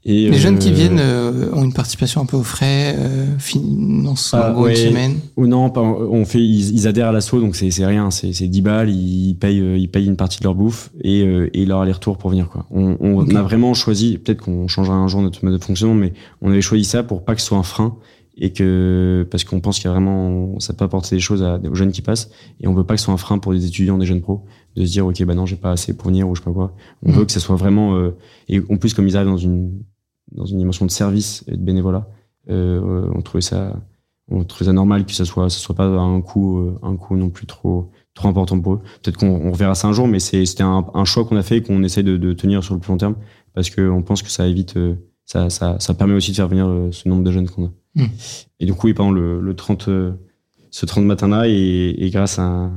et 0.05 0.29
les 0.29 0.35
euh, 0.37 0.39
jeunes 0.39 0.59
qui 0.59 0.71
viennent 0.71 0.99
euh, 0.99 1.51
ont 1.53 1.63
une 1.63 1.71
participation 1.73 2.21
un 2.21 2.25
peu 2.25 2.35
aux 2.35 2.43
frais, 2.43 2.95
euh, 2.97 3.37
financent 3.39 4.33
ah, 4.33 4.49
en 4.49 4.53
gros 4.53 4.63
ouais, 4.65 4.71
une 4.83 4.89
semaine. 4.89 5.15
Ou 5.37 5.47
non, 5.47 5.71
on 5.77 6.25
fait, 6.25 6.39
ils, 6.39 6.73
ils 6.75 6.87
adhèrent 6.87 7.07
à 7.07 7.11
l'assaut, 7.11 7.39
donc 7.39 7.55
c'est 7.55 7.71
c'est 7.71 7.85
rien, 7.85 8.11
c'est 8.11 8.33
c'est 8.33 8.47
10 8.47 8.61
balles, 8.61 8.89
ils 8.89 9.35
payent 9.35 9.63
ils 9.81 9.87
payent 9.87 10.05
une 10.07 10.17
partie 10.17 10.39
de 10.39 10.43
leur 10.43 10.55
bouffe 10.55 10.91
et 11.01 11.23
et 11.53 11.65
leur 11.65 11.81
aller-retour 11.81 12.17
pour 12.17 12.29
venir 12.29 12.49
quoi. 12.49 12.65
On, 12.71 12.97
on 12.99 13.35
a 13.35 13.41
vraiment 13.41 13.73
choisi, 13.73 14.17
peut-être 14.17 14.41
qu'on 14.41 14.67
changera 14.67 14.95
un 14.95 15.07
jour 15.07 15.21
notre 15.21 15.43
mode 15.45 15.57
de 15.57 15.63
fonctionnement, 15.63 15.95
mais 15.95 16.13
on 16.41 16.51
avait 16.51 16.61
choisi 16.61 16.83
ça 16.83 17.03
pour 17.03 17.23
pas 17.23 17.35
que 17.35 17.41
ce 17.41 17.47
soit 17.47 17.57
un 17.57 17.63
frein 17.63 17.95
et 18.35 18.51
que 18.51 19.27
parce 19.29 19.43
qu'on 19.43 19.59
pense 19.59 19.77
qu'il 19.77 19.85
y 19.85 19.89
a 19.89 19.91
vraiment 19.91 20.59
ça 20.59 20.73
peut 20.73 20.83
apporter 20.83 21.15
des 21.15 21.21
choses 21.21 21.43
à, 21.43 21.59
aux 21.69 21.75
jeunes 21.75 21.91
qui 21.91 22.01
passent 22.01 22.31
et 22.61 22.67
on 22.67 22.73
veut 22.73 22.83
pas 22.83 22.95
que 22.95 22.99
ce 22.99 23.05
soit 23.05 23.13
un 23.13 23.17
frein 23.17 23.37
pour 23.37 23.53
des 23.53 23.65
étudiants, 23.67 23.99
des 23.99 24.07
jeunes 24.07 24.21
pros 24.21 24.43
de 24.75 24.83
se 24.85 24.91
dire 24.91 25.05
ok 25.05 25.23
bah 25.23 25.35
non 25.35 25.45
j'ai 25.45 25.55
pas 25.55 25.71
assez 25.71 25.95
pour 25.95 26.07
venir 26.07 26.27
ou 26.27 26.33
je 26.35 26.41
sais 26.41 26.45
pas 26.45 26.51
quoi. 26.51 26.73
On 27.03 27.11
Mhm. 27.11 27.17
veut 27.19 27.25
que 27.25 27.31
ça 27.31 27.39
soit 27.39 27.55
vraiment 27.55 27.95
euh, 27.95 28.15
et 28.49 28.59
en 28.71 28.77
plus 28.77 28.93
comme 28.95 29.07
ils 29.07 29.15
arrivent 29.15 29.29
dans 29.29 29.37
une 29.37 29.83
dans 30.35 30.45
une 30.45 30.57
dimension 30.57 30.85
de 30.85 30.91
service 30.91 31.43
et 31.47 31.51
de 31.51 31.61
bénévolat. 31.61 32.07
Euh, 32.49 33.09
on 33.13 33.21
trouvait 33.21 33.41
ça, 33.41 33.79
on 34.29 34.43
trouvait 34.43 34.65
ça 34.65 34.73
normal 34.73 35.05
que 35.05 35.13
ça 35.13 35.25
soit, 35.25 35.49
ça 35.49 35.57
soit 35.57 35.75
pas 35.75 35.85
un 35.85 36.21
coût, 36.21 36.59
euh, 36.59 36.79
un 36.83 36.95
coût 36.95 37.15
non 37.15 37.29
plus 37.29 37.45
trop, 37.45 37.91
trop 38.13 38.27
important 38.27 38.59
pour 38.59 38.75
eux. 38.75 38.81
Peut-être 39.01 39.17
qu'on 39.17 39.47
on 39.47 39.51
reverra 39.51 39.75
ça 39.75 39.87
un 39.87 39.93
jour, 39.93 40.07
mais 40.07 40.19
c'est, 40.19 40.45
c'était 40.45 40.63
un, 40.63 40.85
un 40.93 41.05
choix 41.05 41.25
qu'on 41.25 41.37
a 41.37 41.43
fait 41.43 41.57
et 41.57 41.61
qu'on 41.61 41.83
essaie 41.83 42.03
de, 42.03 42.17
de 42.17 42.33
tenir 42.33 42.63
sur 42.63 42.73
le 42.73 42.79
plus 42.79 42.91
long 42.91 42.97
terme 42.97 43.15
parce 43.53 43.69
que 43.69 43.89
on 43.89 44.01
pense 44.01 44.21
que 44.21 44.29
ça 44.29 44.47
évite, 44.47 44.77
euh, 44.77 44.95
ça, 45.25 45.49
ça, 45.49 45.77
ça 45.79 45.93
permet 45.93 46.13
aussi 46.13 46.31
de 46.31 46.35
faire 46.35 46.47
venir 46.47 46.67
euh, 46.67 46.91
ce 46.91 47.07
nombre 47.07 47.23
de 47.23 47.31
jeunes 47.31 47.49
qu'on 47.49 47.67
a. 47.67 47.71
Mm. 47.95 48.05
Et 48.59 48.65
du 48.65 48.73
coup, 48.73 48.87
oui, 48.87 48.93
pendant 48.93 49.11
le, 49.11 49.39
le 49.39 49.55
30, 49.55 49.87
euh, 49.87 50.13
ce 50.71 50.85
30 50.85 51.05
matin-là, 51.05 51.47
et, 51.47 51.95
et 51.97 52.09
grâce 52.09 52.39
à 52.39 52.43
un, 52.43 52.71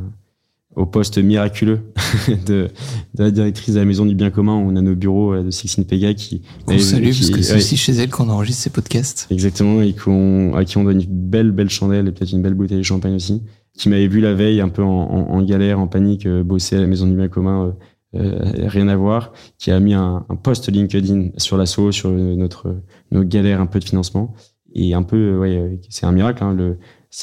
au 0.77 0.87
poste 0.87 1.19
miraculeux 1.19 1.81
de, 2.47 2.69
de 3.15 3.23
la 3.25 3.31
directrice 3.31 3.75
de 3.75 3.81
la 3.81 3.87
maison 3.87 4.05
du 4.07 4.15
bien 4.15 4.31
commun, 4.31 4.57
où 4.57 4.71
on 4.71 4.77
a 4.77 4.83
nos 4.83 4.95
bureaux 4.95 5.33
euh, 5.33 5.43
de 5.43 5.51
Sixine 5.51 5.85
Pega 5.87 6.13
qui, 6.15 6.43
On 6.67 6.79
salue 6.79 7.11
qui- 7.11 7.19
parce 7.21 7.31
que 7.31 7.43
c'est 7.43 7.53
ouais, 7.55 7.59
aussi 7.59 7.77
chez 7.77 7.93
elle 7.95 8.11
qu'on 8.11 8.29
enregistre 8.29 8.63
ces 8.63 8.71
podcasts. 8.71 9.27
Exactement, 9.31 9.81
et 9.83 9.95
qu'on, 9.95 10.55
à 10.55 10.65
qui 10.65 10.77
on 10.79 10.85
donne 10.85 11.01
une 11.01 11.07
belle, 11.09 11.51
belle 11.51 11.71
chandelle 11.71 12.07
et 12.09 12.13
peut-être 12.13 12.33
une 12.33 12.43
belle 12.43 12.55
bouteille 12.55 12.79
de 12.79 12.83
champagne 12.83 13.15
aussi, 13.15 13.43
qui 13.77 13.89
m'avait 13.89 14.07
vu 14.09 14.21
la 14.21 14.35
veille 14.35 14.61
un 14.61 14.69
peu 14.69 14.83
en, 14.83 14.89
en, 14.89 15.31
en 15.39 15.43
galère, 15.43 15.81
en 15.81 15.87
panique, 15.89 16.27
euh, 16.27 16.43
bosser 16.43 16.77
à 16.77 16.81
la 16.81 16.87
maison 16.87 17.07
du 17.07 17.15
bien 17.17 17.29
commun, 17.29 17.75
euh, 18.15 18.19
euh, 18.21 18.69
rien 18.69 18.89
à 18.89 18.97
voir, 18.97 19.33
qui 19.59 19.71
a 19.71 19.81
mis 19.81 19.95
un, 19.95 20.25
un 20.29 20.37
post 20.37 20.71
LinkedIn 20.71 21.31
sur 21.39 21.57
l'assaut, 21.57 21.91
sur 21.91 22.11
notre, 22.11 22.77
nos 23.13 23.25
galères 23.25 23.61
un 23.61 23.67
peu 23.67 23.79
de 23.79 23.85
financement. 23.85 24.35
Et 24.79 24.93
un 24.93 25.03
peu, 25.03 25.39
ouais, 25.39 25.79
c'est 25.89 26.05
un 26.05 26.13
miracle, 26.13 26.45
hein, 26.45 26.53
le, 26.53 26.77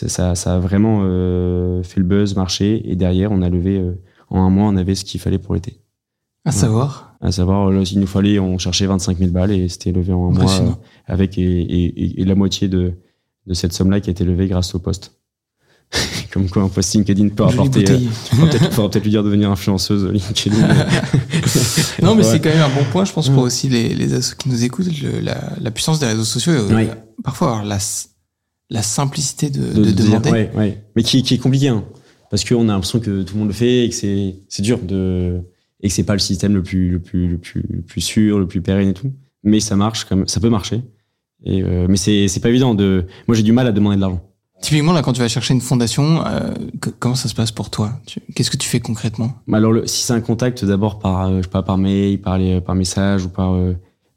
ça, 0.08 0.34
ça, 0.36 0.56
a 0.56 0.60
vraiment 0.60 1.02
euh, 1.04 1.84
fait 1.84 2.00
le 2.00 2.06
buzz, 2.06 2.36
marché, 2.36 2.82
et 2.90 2.96
derrière, 2.96 3.32
on 3.32 3.42
a 3.42 3.50
levé, 3.50 3.78
euh, 3.78 3.94
en 4.30 4.42
un 4.42 4.50
mois, 4.50 4.68
on 4.70 4.76
avait 4.76 4.96
ce 4.96 5.06
qu'il 5.06 5.20
fallait 5.20 5.38
pour 5.40 5.54
l'été. 5.54 5.80
À 6.46 6.52
savoir. 6.52 7.16
À 7.22 7.32
savoir, 7.32 7.70
là, 7.70 7.82
il 7.90 8.00
nous 8.00 8.08
fallait, 8.08 8.40
on 8.40 8.58
cherchait 8.58 8.86
25 8.88 9.18
000 9.18 9.32
balles 9.32 9.52
et 9.52 9.70
c'était 9.70 9.92
levé 9.92 10.12
en 10.12 10.30
un 10.30 10.32
mois 10.32 10.52
euh, 10.62 10.70
avec 11.06 11.38
et, 11.38 11.44
et, 11.44 12.22
et 12.22 12.26
la 12.26 12.36
moitié 12.36 12.68
de, 12.68 12.94
de 13.48 13.54
cette 13.54 13.72
somme-là 13.74 14.02
qui 14.02 14.10
a 14.10 14.12
été 14.12 14.26
levée 14.26 14.48
grâce 14.48 14.74
au 14.76 14.80
poste. 14.80 15.14
Comme 16.34 16.50
quoi, 16.50 16.64
un 16.64 16.70
post 16.70 16.96
LinkedIn 16.96 17.30
peut 17.30 17.44
Jolie 17.50 17.60
apporter. 17.60 17.86
euh, 17.94 17.98
peut-être 18.42 18.76
peut-être 18.76 19.04
lui 19.04 19.12
dire 19.12 19.22
de 19.24 19.28
devenir 19.30 19.52
influenceuse 19.52 20.06
LinkedIn. 20.12 20.58
Non, 22.02 22.16
mais 22.16 22.24
Ouais. 22.26 22.32
c'est 22.32 22.40
quand 22.42 22.50
même 22.50 22.62
un 22.64 22.76
bon 22.76 22.84
point, 22.92 23.06
je 23.06 23.14
pense, 23.14 23.30
pour 23.30 23.44
aussi 23.44 23.70
les, 23.70 23.94
les 23.94 24.14
assos 24.14 24.36
qui 24.36 24.50
nous 24.50 24.64
écoutent, 24.64 24.88
le- 25.02 25.20
la, 25.22 25.38
la 25.62 25.72
puissance 25.72 26.00
des 26.00 26.08
réseaux 26.08 26.24
sociaux. 26.26 26.52
euh. 26.54 26.86
Parfois, 27.24 27.54
alors, 27.60 27.66
la, 27.66 27.78
la 28.74 28.82
simplicité 28.82 29.50
de, 29.50 29.60
de, 29.74 29.84
de 29.86 29.92
dire- 29.92 30.06
demander. 30.20 30.32
ouais, 30.32 30.52
ouais. 30.56 30.84
Mais 30.96 31.04
qui, 31.04 31.24
qui 31.24 31.36
est 31.36 31.38
compliqué, 31.38 31.70
hein, 31.70 31.84
parce 32.30 32.44
qu'on 32.44 32.68
a 32.68 32.74
l'impression 32.74 33.00
que 33.00 33.24
tout 33.24 33.36
le 33.36 33.40
monde 33.40 33.48
le 33.50 33.54
fait 33.54 33.86
et 33.86 33.90
que 33.90 33.96
c'est 33.96 34.36
c'est 34.50 34.62
dur 34.64 34.80
de 34.80 35.40
et 35.82 35.88
que 35.88 35.94
c'est 35.94 36.04
pas 36.04 36.14
le 36.14 36.20
système 36.20 36.54
le 36.54 36.64
plus 36.64 36.90
le 36.90 37.00
plus 37.00 37.28
le 37.28 37.38
plus 37.38 37.64
le 37.70 37.82
plus 37.82 38.02
sûr, 38.02 38.40
le 38.40 38.48
plus 38.48 38.62
pérenne 38.62 38.90
et 38.90 38.94
tout. 38.94 39.14
Mais 39.44 39.60
ça 39.60 39.76
marche, 39.76 40.06
comme 40.06 40.28
ça 40.28 40.40
peut 40.40 40.50
marcher. 40.50 40.82
Et 41.46 41.62
euh, 41.62 41.86
mais 41.90 41.98
c'est 41.98 42.28
c'est 42.28 42.40
pas 42.40 42.50
évident 42.50 42.74
de. 42.74 43.06
Moi, 43.28 43.36
j'ai 43.38 43.44
du 43.44 43.52
mal 43.52 43.68
à 43.68 43.72
demander 43.72 43.96
de 43.98 44.02
l'argent. 44.02 44.22
Typiquement, 44.62 44.94
là, 44.94 45.02
quand 45.02 45.12
tu 45.12 45.20
vas 45.20 45.28
chercher 45.28 45.54
une 45.54 45.60
fondation, 45.60 46.26
euh, 46.26 46.54
que- 46.80 46.90
comment 46.90 47.16
ça 47.16 47.28
se 47.28 47.36
passe 47.36 47.52
pour 47.52 47.70
toi? 47.70 48.00
Qu'est-ce 48.34 48.50
que 48.50 48.56
tu 48.56 48.70
fais 48.70 48.80
concrètement? 48.80 49.34
Alors, 49.52 49.74
le, 49.74 49.86
si 49.88 50.04
c'est 50.04 50.14
un 50.14 50.22
contact 50.22 50.64
d'abord 50.64 51.00
par, 51.00 51.28
euh, 51.28 51.38
je 51.40 51.42
sais 51.44 51.50
pas, 51.50 51.64
par 51.64 51.78
mail, 51.78 52.22
par, 52.22 52.38
les, 52.38 52.62
par 52.62 52.74
message 52.74 53.26
ou 53.26 53.30
par, 53.30 53.54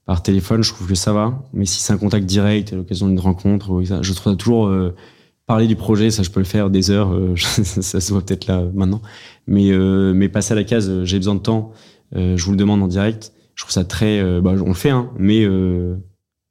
par 0.06 0.22
téléphone, 0.22 0.62
je 0.62 0.72
trouve 0.72 0.88
que 0.88 0.94
ça 0.94 1.12
va. 1.12 1.42
Mais 1.52 1.66
si 1.66 1.80
c'est 1.80 1.92
un 1.92 1.98
contact 1.98 2.26
direct, 2.26 2.72
l'occasion 2.72 3.08
d'une 3.08 3.20
rencontre, 3.20 3.82
je 3.82 4.12
trouve 4.12 4.32
ça 4.32 4.36
toujours 4.36 4.68
euh, 4.68 4.94
parler 5.46 5.66
du 5.66 5.76
projet, 5.76 6.10
ça 6.10 6.22
je 6.22 6.30
peux 6.30 6.40
le 6.40 6.46
faire 6.46 6.70
des 6.70 6.90
heures, 6.90 7.12
euh, 7.12 7.34
ça 7.36 8.00
se 8.00 8.12
voit 8.12 8.22
peut-être 8.22 8.46
là 8.46 8.60
euh, 8.60 8.70
maintenant. 8.74 9.00
Mais, 9.46 9.70
euh, 9.70 10.12
mais 10.12 10.28
passer 10.28 10.52
à 10.52 10.54
la 10.56 10.64
case, 10.64 10.88
euh, 10.88 11.04
j'ai 11.04 11.18
besoin 11.18 11.34
de 11.34 11.40
temps, 11.40 11.72
je 12.14 12.42
vous 12.44 12.52
le 12.52 12.56
demande 12.56 12.82
en 12.82 12.88
direct. 12.88 13.32
Je 13.54 13.62
trouve 13.62 13.72
ça 13.72 13.84
très, 13.84 14.22
bah, 14.40 14.52
on 14.60 14.68
le 14.68 14.74
fait, 14.74 14.90
hein, 14.90 15.10
mais 15.18 15.46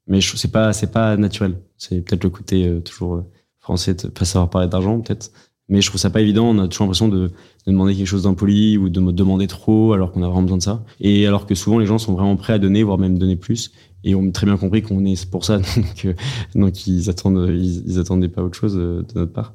mais 0.08 0.20
c'est 0.22 0.52
pas 0.52 0.74
c'est 0.74 0.92
pas 0.92 1.16
naturel. 1.18 1.62
C'est 1.78 2.02
peut-être 2.02 2.24
le 2.24 2.30
côté 2.30 2.82
toujours 2.84 3.24
français 3.60 3.94
de 3.94 4.08
pas 4.08 4.26
savoir 4.26 4.50
parler 4.50 4.68
d'argent 4.68 5.00
peut-être. 5.00 5.32
Mais 5.70 5.82
je 5.82 5.90
trouve 5.90 6.02
ça 6.02 6.10
pas 6.10 6.22
évident. 6.22 6.48
On 6.48 6.60
a 6.60 6.68
toujours 6.68 6.86
l'impression 6.86 7.08
de, 7.08 7.32
de 7.66 7.72
demander 7.72 7.96
quelque 7.96 8.08
chose 8.08 8.24
d'impoli 8.24 8.78
ou 8.78 8.90
de 8.90 9.00
me 9.00 9.12
demander 9.12 9.48
trop 9.48 9.94
alors 9.94 10.12
qu'on 10.12 10.22
a 10.22 10.28
vraiment 10.28 10.44
besoin 10.44 10.58
de 10.58 10.64
ça. 10.64 10.84
Et 11.00 11.26
alors 11.26 11.46
que 11.48 11.56
souvent 11.56 11.80
les 11.80 11.86
gens 11.86 11.98
sont 11.98 12.14
vraiment 12.14 12.36
prêts 12.36 12.54
à 12.54 12.60
donner, 12.60 12.84
voire 12.84 12.98
même 12.98 13.18
donner 13.18 13.36
plus. 13.36 13.72
Et 14.04 14.14
on 14.14 14.28
a 14.28 14.32
très 14.32 14.46
bien 14.46 14.58
compris 14.58 14.84
qu'on 14.84 15.04
est 15.06 15.30
pour 15.30 15.46
ça, 15.46 15.58
donc, 15.76 16.06
euh, 16.06 16.14
donc 16.54 16.86
ils 16.86 17.10
attendent, 17.10 17.48
ils, 17.50 17.84
ils 17.88 18.00
attendaient 18.00 18.30
pas 18.30 18.44
autre 18.44 18.58
chose 18.58 18.78
euh, 18.78 19.02
de 19.02 19.20
notre 19.20 19.34
part. 19.34 19.54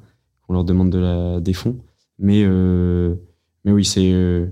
On 0.49 0.53
leur 0.53 0.65
demande 0.65 0.89
de 0.89 0.99
la, 0.99 1.39
des 1.39 1.53
fonds. 1.53 1.77
Mais, 2.19 2.43
euh, 2.45 3.15
mais 3.63 3.71
oui, 3.71 3.85
c'est, 3.85 4.11
euh, 4.11 4.47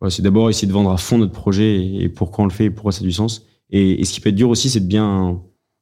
ouais, 0.00 0.10
c'est 0.10 0.22
d'abord 0.22 0.50
essayer 0.50 0.66
de 0.66 0.72
vendre 0.72 0.90
à 0.90 0.96
fond 0.96 1.18
notre 1.18 1.32
projet 1.32 1.76
et, 1.76 2.02
et 2.02 2.08
pourquoi 2.08 2.44
on 2.44 2.48
le 2.48 2.52
fait 2.52 2.64
et 2.64 2.70
pourquoi 2.70 2.90
ça 2.90 3.00
a 3.00 3.04
du 3.04 3.12
sens. 3.12 3.46
Et, 3.70 4.00
et 4.00 4.04
ce 4.04 4.12
qui 4.12 4.20
peut 4.20 4.30
être 4.30 4.34
dur 4.34 4.50
aussi, 4.50 4.68
c'est 4.68 4.80
de 4.80 4.86
bien, 4.86 5.40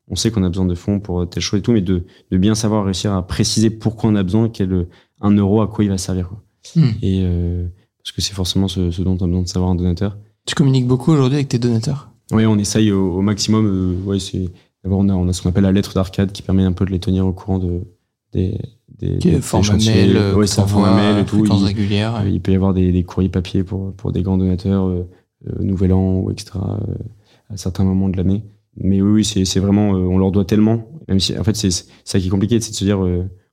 on 0.09 0.14
sait 0.16 0.30
qu'on 0.30 0.45
a 0.45 0.49
besoin 0.49 0.66
de 0.66 0.74
fonds 0.74 1.01
pour 1.01 1.28
telle 1.28 1.43
chose 1.43 1.61
et 1.61 1.62
tout, 1.62 1.72
mais 1.72 1.80
de, 1.80 2.05
de 2.30 2.37
bien 2.37 2.55
savoir 2.55 2.85
réussir 2.85 3.14
à 3.14 3.26
préciser 3.26 3.70
pourquoi 3.70 4.11
on 4.11 4.16
a 4.16 4.22
besoin, 4.22 4.51
quel 4.51 4.87
un 5.22 5.30
euro 5.30 5.62
à 5.62 5.68
quoi 5.68 5.83
il 5.85 5.89
va 5.89 5.99
servir. 5.99 6.28
Quoi. 6.28 6.43
Hmm. 6.77 6.91
Et 7.03 7.23
euh, 7.25 7.67
parce 7.99 8.13
que 8.13 8.21
c'est 8.23 8.35
forcément 8.35 8.69
ce, 8.69 8.91
ce 8.91 9.03
dont 9.03 9.17
on 9.21 9.25
a 9.25 9.27
besoin 9.27 9.43
de 9.43 9.49
savoir 9.49 9.71
un 9.71 9.75
donateur. 9.75 10.17
Tu 10.47 10.55
communiques 10.55 10.87
beaucoup 10.87 11.13
aujourd'hui 11.13 11.37
avec 11.37 11.49
tes 11.49 11.59
donateurs? 11.59 12.11
Oui, 12.33 12.47
on 12.47 12.59
essaye 12.59 12.91
au, 12.93 13.15
au 13.17 13.21
maximum. 13.23 13.67
Euh, 13.67 14.09
ouais, 14.09 14.19
c'est 14.19 14.49
d'abord 14.83 15.01
on 15.01 15.09
a, 15.09 15.15
on 15.15 15.29
a 15.29 15.33
ce 15.33 15.43
qu'on 15.43 15.49
appelle 15.51 15.65
la 15.65 15.73
lettre 15.73 15.95
d'arcade 15.95 16.33
qui 16.33 16.43
permet 16.43 16.65
un 16.65 16.73
peu 16.73 16.85
de 16.85 16.91
les 16.91 16.99
tenir 16.99 17.27
au 17.27 17.33
courant 17.33 17.59
de 17.59 17.83
des 18.33 18.59
des, 18.99 19.17
des 19.17 19.41
format 19.41 19.77
mail, 19.77 20.17
euh, 20.17 20.35
ouais, 20.35 20.47
t'envoies 20.47 20.67
format 20.69 20.95
mail 20.95 21.23
et 21.23 21.25
tout. 21.25 21.45
Il- 21.45 21.65
régulière. 21.65 22.23
Il 22.27 22.41
peut 22.41 22.53
y 22.53 22.55
avoir 22.55 22.73
des, 22.73 22.93
des 22.93 23.03
courriers 23.03 23.29
papier 23.29 23.65
pour, 23.65 23.93
pour 23.95 24.13
des 24.13 24.23
grands 24.23 24.39
donateurs, 24.39 24.87
euh, 24.87 25.05
Nouvel 25.61 25.93
An 25.93 26.21
ou 26.21 26.31
etc. 26.31 26.51
euh, 26.57 26.95
à 27.51 27.57
certains 27.57 27.83
moments 27.85 28.09
de 28.09 28.17
l'année. 28.17 28.45
Mais 28.77 29.03
oui, 29.03 29.11
oui, 29.11 29.25
c'est 29.25 29.45
c'est 29.45 29.61
vraiment, 29.61 29.91
on 29.91 30.19
leur 30.19 30.31
doit 30.31 30.45
tellement. 30.45 30.87
Même 31.09 31.19
si, 31.21 31.37
en 31.37 31.43
fait, 31.45 31.57
c'est 31.57 31.71
c'est 31.71 31.87
ça 32.05 32.19
qui 32.21 32.29
est 32.29 32.31
compliqué, 32.31 32.61
c'est 32.61 32.71
de 32.71 32.77
se 32.77 32.85
dire, 32.85 33.05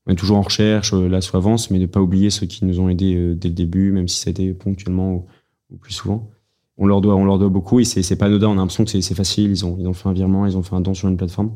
on 0.10 0.16
toujours 0.16 0.38
en 0.38 0.42
recherche, 0.42 0.94
euh, 0.94 1.08
l'assaut 1.08 1.38
avance, 1.38 1.70
mais 1.72 1.80
de 1.80 1.86
pas 1.86 2.02
oublier 2.02 2.30
ceux 2.30 2.48
qui 2.48 2.66
nous 2.66 2.80
ont 2.80 2.90
aidés 2.90 3.16
euh, 3.16 3.36
dès 3.36 3.50
le 3.50 3.54
début, 3.54 3.92
même 3.92 4.08
si 4.08 4.20
ça 4.20 4.30
a 4.30 4.32
été 4.32 4.54
ponctuellement 4.54 5.26
ou, 5.72 5.78
plus 5.78 5.94
souvent. 5.94 6.30
On 6.78 6.88
leur 6.88 7.02
doit, 7.02 7.16
on 7.16 7.26
leur 7.26 7.38
doit 7.38 7.50
beaucoup 7.50 7.80
et 7.80 7.86
c'est 7.86 8.16
pas 8.16 8.26
anodin. 8.26 8.48
On 8.48 8.54
a 8.54 8.56
l'impression 8.56 8.86
que 8.86 9.02
c'est 9.02 9.16
facile. 9.16 9.52
Ils 9.52 9.66
ont, 9.66 9.78
ils 9.80 9.88
ont 9.88 9.94
fait 9.94 10.08
un 10.10 10.14
virement, 10.14 10.46
ils 10.46 10.58
ont 10.58 10.64
fait 10.64 10.76
un 10.76 10.82
don 10.82 10.94
sur 10.94 11.10
une 11.10 11.18
plateforme, 11.18 11.52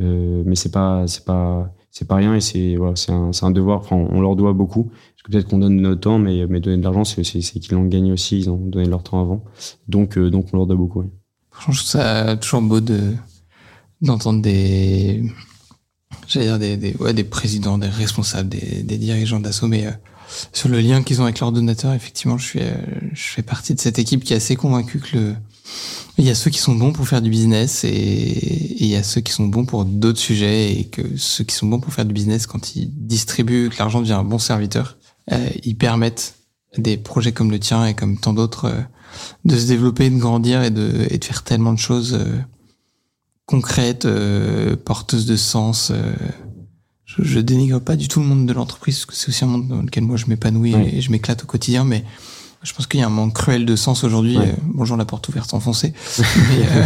euh, 0.00 0.42
mais 0.44 0.56
c'est 0.56 0.72
pas, 0.72 1.06
c'est 1.06 1.24
pas, 1.24 1.72
c'est 1.90 2.06
pas 2.06 2.16
rien 2.16 2.34
et 2.34 2.40
c'est 2.40 2.76
c'est 2.96 3.12
un, 3.12 3.30
un 3.40 3.50
devoir. 3.50 3.78
Enfin, 3.78 3.96
on 3.96 4.20
leur 4.20 4.36
doit 4.36 4.52
beaucoup. 4.52 4.90
Peut-être 5.24 5.48
qu'on 5.48 5.58
donne 5.58 5.76
notre 5.76 6.00
temps, 6.00 6.18
mais, 6.18 6.46
donner 6.46 6.76
de 6.76 6.82
l'argent, 6.82 7.04
c'est 7.04 7.22
qu'ils 7.22 7.74
l'ont 7.74 7.84
gagné 7.86 8.12
aussi. 8.12 8.38
Ils 8.38 8.50
ont 8.50 8.56
donné 8.56 8.86
leur 8.86 9.02
temps 9.02 9.20
avant. 9.20 9.44
Donc, 9.88 10.18
donc 10.18 10.48
on 10.52 10.56
leur 10.56 10.66
doit 10.66 10.76
beaucoup. 10.76 11.04
Franchement, 11.50 11.72
je 11.72 11.78
trouve 11.78 11.88
ça 11.88 12.36
toujours 12.36 12.62
beau 12.62 12.80
de 12.80 13.14
d'entendre 14.02 14.42
des 14.42 15.22
j'allais 16.28 16.46
dire 16.46 16.58
des, 16.58 16.76
des 16.76 16.94
ouais 16.98 17.14
des 17.14 17.24
présidents, 17.24 17.78
des 17.78 17.88
responsables, 17.88 18.48
des, 18.48 18.82
des 18.82 18.98
dirigeants 18.98 19.40
d'assaut, 19.40 19.66
mais 19.66 19.86
euh, 19.86 19.90
sur 20.52 20.68
le 20.68 20.80
lien 20.80 21.02
qu'ils 21.02 21.20
ont 21.20 21.24
avec 21.24 21.40
leurs 21.40 21.52
donateurs, 21.52 21.92
effectivement, 21.92 22.38
je 22.38 22.44
suis 22.44 22.60
euh, 22.60 22.74
je 23.12 23.22
fais 23.22 23.42
partie 23.42 23.74
de 23.74 23.80
cette 23.80 23.98
équipe 23.98 24.24
qui 24.24 24.32
est 24.32 24.36
assez 24.36 24.56
convaincue 24.56 25.00
que 25.00 25.16
le 25.16 25.34
il 26.18 26.24
y 26.24 26.30
a 26.30 26.34
ceux 26.34 26.50
qui 26.50 26.58
sont 26.58 26.74
bons 26.74 26.92
pour 26.92 27.06
faire 27.06 27.20
du 27.20 27.30
business 27.30 27.84
et, 27.84 28.76
il 28.78 28.86
y 28.86 28.96
a 28.96 29.02
ceux 29.02 29.20
qui 29.20 29.32
sont 29.32 29.46
bons 29.46 29.64
pour 29.64 29.84
d'autres 29.84 30.18
sujets 30.18 30.72
et 30.78 30.84
que 30.84 31.02
ceux 31.16 31.44
qui 31.44 31.54
sont 31.54 31.66
bons 31.66 31.80
pour 31.80 31.92
faire 31.92 32.04
du 32.04 32.14
business 32.14 32.46
quand 32.46 32.76
ils 32.76 32.90
distribuent 32.90 33.68
que 33.70 33.78
l'argent 33.78 34.00
devient 34.00 34.12
un 34.12 34.24
bon 34.24 34.38
serviteur, 34.38 34.96
euh, 35.32 35.48
ils 35.64 35.76
permettent 35.76 36.34
des 36.78 36.96
projets 36.96 37.32
comme 37.32 37.50
le 37.50 37.58
tien 37.58 37.86
et 37.86 37.94
comme 37.94 38.18
tant 38.18 38.32
d'autres 38.32 38.66
euh, 38.66 38.80
de 39.44 39.56
se 39.56 39.66
développer, 39.66 40.08
de 40.10 40.18
grandir 40.18 40.62
et 40.62 40.70
de, 40.70 41.06
et 41.10 41.18
de 41.18 41.24
faire 41.24 41.42
tellement 41.42 41.72
de 41.72 41.78
choses 41.78 42.18
concrètes, 43.46 44.04
euh, 44.06 44.76
porteuses 44.76 45.26
de 45.26 45.36
sens. 45.36 45.90
euh. 45.94 46.12
je, 47.04 47.22
je 47.22 47.40
dénigre 47.40 47.80
pas 47.80 47.96
du 47.96 48.08
tout 48.08 48.20
le 48.20 48.26
monde 48.26 48.46
de 48.46 48.52
l'entreprise, 48.52 48.96
parce 48.96 49.06
que 49.06 49.14
c'est 49.14 49.28
aussi 49.28 49.44
un 49.44 49.48
monde 49.48 49.68
dans 49.68 49.82
lequel 49.82 50.04
moi 50.04 50.16
je 50.16 50.26
m'épanouis 50.26 50.74
et 50.74 51.00
je 51.00 51.10
m'éclate 51.10 51.44
au 51.44 51.46
quotidien, 51.46 51.84
mais 51.84 52.04
je 52.62 52.72
pense 52.72 52.86
qu'il 52.88 52.98
y 52.98 53.02
a 53.02 53.06
un 53.06 53.10
manque 53.10 53.34
cruel 53.34 53.64
de 53.64 53.76
sens 53.76 54.02
aujourd'hui. 54.02 54.36
Ouais. 54.38 54.48
Euh, 54.48 54.52
bonjour 54.74 54.96
la 54.96 55.04
porte 55.04 55.28
ouverte 55.28 55.54
enfoncée. 55.54 55.92
mais, 56.18 56.66
euh, 56.70 56.84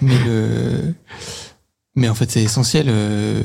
mais 0.00 0.18
le, 0.24 0.94
mais 1.94 2.08
en 2.08 2.14
fait 2.14 2.30
c'est 2.30 2.42
essentiel. 2.42 2.86
euh, 2.88 3.42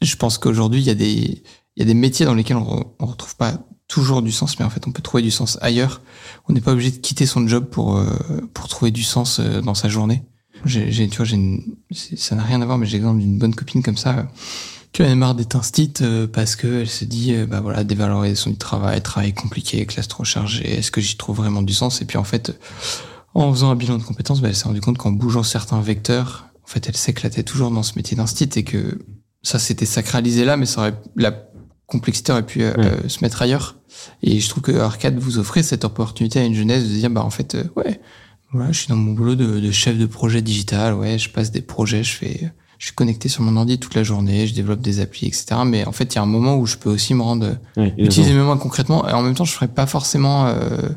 je 0.00 0.16
pense 0.16 0.38
qu'aujourd'hui 0.38 0.80
il 0.80 0.86
y 0.86 0.90
a 0.90 0.94
des, 0.94 1.42
il 1.76 1.78
y 1.78 1.82
a 1.82 1.84
des 1.84 1.92
métiers 1.94 2.24
dans 2.24 2.32
lesquels 2.34 2.56
on, 2.56 2.64
re- 2.64 2.86
on 2.98 3.06
retrouve 3.06 3.36
pas 3.36 3.58
toujours 3.88 4.22
du 4.22 4.32
sens, 4.32 4.58
mais 4.58 4.64
en 4.64 4.70
fait 4.70 4.86
on 4.86 4.92
peut 4.92 5.02
trouver 5.02 5.22
du 5.22 5.30
sens 5.30 5.58
ailleurs. 5.60 6.00
On 6.48 6.54
n'est 6.54 6.62
pas 6.62 6.72
obligé 6.72 6.90
de 6.92 6.96
quitter 6.96 7.26
son 7.26 7.46
job 7.46 7.66
pour 7.66 8.00
pour 8.54 8.68
trouver 8.68 8.92
du 8.92 9.02
sens 9.02 9.40
dans 9.40 9.74
sa 9.74 9.88
journée. 9.90 10.22
J'ai, 10.64 11.08
tu 11.08 11.16
vois, 11.16 11.24
j'ai 11.26 11.38
ça 12.16 12.34
n'a 12.36 12.42
rien 12.42 12.60
à 12.62 12.66
voir, 12.66 12.78
mais 12.78 12.86
j'ai 12.86 12.98
l'exemple 12.98 13.20
d'une 13.20 13.38
bonne 13.38 13.54
copine 13.54 13.82
comme 13.82 13.96
ça. 13.96 14.18
euh, 14.18 14.22
qui 14.92 15.02
en 15.02 15.06
a 15.06 15.14
marre 15.14 15.36
d'être 15.36 15.54
instite 15.54 16.02
euh, 16.02 16.26
parce 16.26 16.56
que 16.56 16.80
elle 16.80 16.88
se 16.88 17.04
dit, 17.04 17.32
euh, 17.34 17.46
bah 17.46 17.60
voilà, 17.60 17.84
dévalorisation 17.84 18.50
du 18.50 18.56
travail, 18.56 19.00
travail 19.00 19.32
compliqué, 19.32 19.86
classe 19.86 20.08
trop 20.08 20.24
chargée, 20.24 20.68
est-ce 20.78 20.90
que 20.90 21.00
j'y 21.00 21.16
trouve 21.16 21.36
vraiment 21.36 21.62
du 21.62 21.72
sens? 21.72 22.02
Et 22.02 22.04
puis 22.04 22.18
en 22.18 22.24
fait, 22.24 22.58
en 23.34 23.52
faisant 23.52 23.70
un 23.70 23.76
bilan 23.76 23.98
de 23.98 24.02
compétences, 24.02 24.40
bah, 24.40 24.48
elle 24.48 24.56
s'est 24.56 24.64
rendue 24.66 24.80
compte 24.80 24.98
qu'en 24.98 25.12
bougeant 25.12 25.44
certains 25.44 25.80
vecteurs, 25.80 26.46
en 26.64 26.66
fait, 26.66 26.88
elle 26.88 26.96
s'éclatait 26.96 27.44
toujours 27.44 27.70
dans 27.70 27.84
ce 27.84 27.92
métier 27.94 28.16
d'instit 28.16 28.48
et 28.56 28.64
que 28.64 28.98
ça 29.42 29.60
s'était 29.60 29.86
sacralisé 29.86 30.44
là, 30.44 30.56
mais 30.56 30.66
ça 30.66 30.80
aurait, 30.80 30.94
la 31.16 31.34
complexité 31.86 32.32
aurait 32.32 32.44
pu 32.46 32.62
euh, 32.64 32.72
Ouais. 32.76 32.84
euh, 33.04 33.08
se 33.08 33.20
mettre 33.22 33.42
ailleurs. 33.42 33.76
Et 34.24 34.40
je 34.40 34.48
trouve 34.48 34.62
que 34.64 34.72
Arcade 34.72 35.18
vous 35.18 35.38
offrez 35.38 35.62
cette 35.62 35.84
opportunité 35.84 36.40
à 36.40 36.44
une 36.44 36.54
jeunesse 36.54 36.82
de 36.82 36.88
dire, 36.88 37.10
bah 37.10 37.22
en 37.24 37.30
fait, 37.30 37.54
euh, 37.54 37.64
ouais, 38.52 38.58
voilà, 38.58 38.72
je 38.72 38.78
suis 38.78 38.88
dans 38.88 38.96
mon 38.96 39.12
boulot 39.12 39.34
de, 39.34 39.60
de 39.60 39.70
chef 39.70 39.96
de 39.98 40.06
projet 40.06 40.42
digital, 40.42 40.94
ouais, 40.94 41.18
je 41.18 41.28
passe 41.30 41.50
des 41.50 41.60
projets, 41.62 42.02
je 42.04 42.12
fais, 42.16 42.52
je 42.78 42.86
suis 42.86 42.94
connecté 42.94 43.28
sur 43.28 43.42
mon 43.42 43.56
ordi 43.56 43.78
toute 43.78 43.94
la 43.94 44.02
journée, 44.02 44.46
je 44.46 44.54
développe 44.54 44.80
des 44.80 45.00
applis, 45.00 45.26
etc. 45.26 45.46
Mais 45.66 45.84
en 45.86 45.92
fait, 45.92 46.12
il 46.14 46.16
y 46.16 46.18
a 46.18 46.22
un 46.22 46.26
moment 46.26 46.56
où 46.56 46.66
je 46.66 46.76
peux 46.76 46.90
aussi 46.90 47.14
me 47.14 47.22
rendre 47.22 47.56
Ouais, 47.76 47.94
utiliser 47.98 48.32
mes 48.32 48.42
mains 48.42 48.56
concrètement 48.56 49.06
et 49.08 49.12
en 49.12 49.22
même 49.22 49.34
temps 49.34 49.44
je 49.44 49.52
ferais 49.52 49.68
pas 49.68 49.86
forcément 49.86 50.46
euh, 50.46 50.88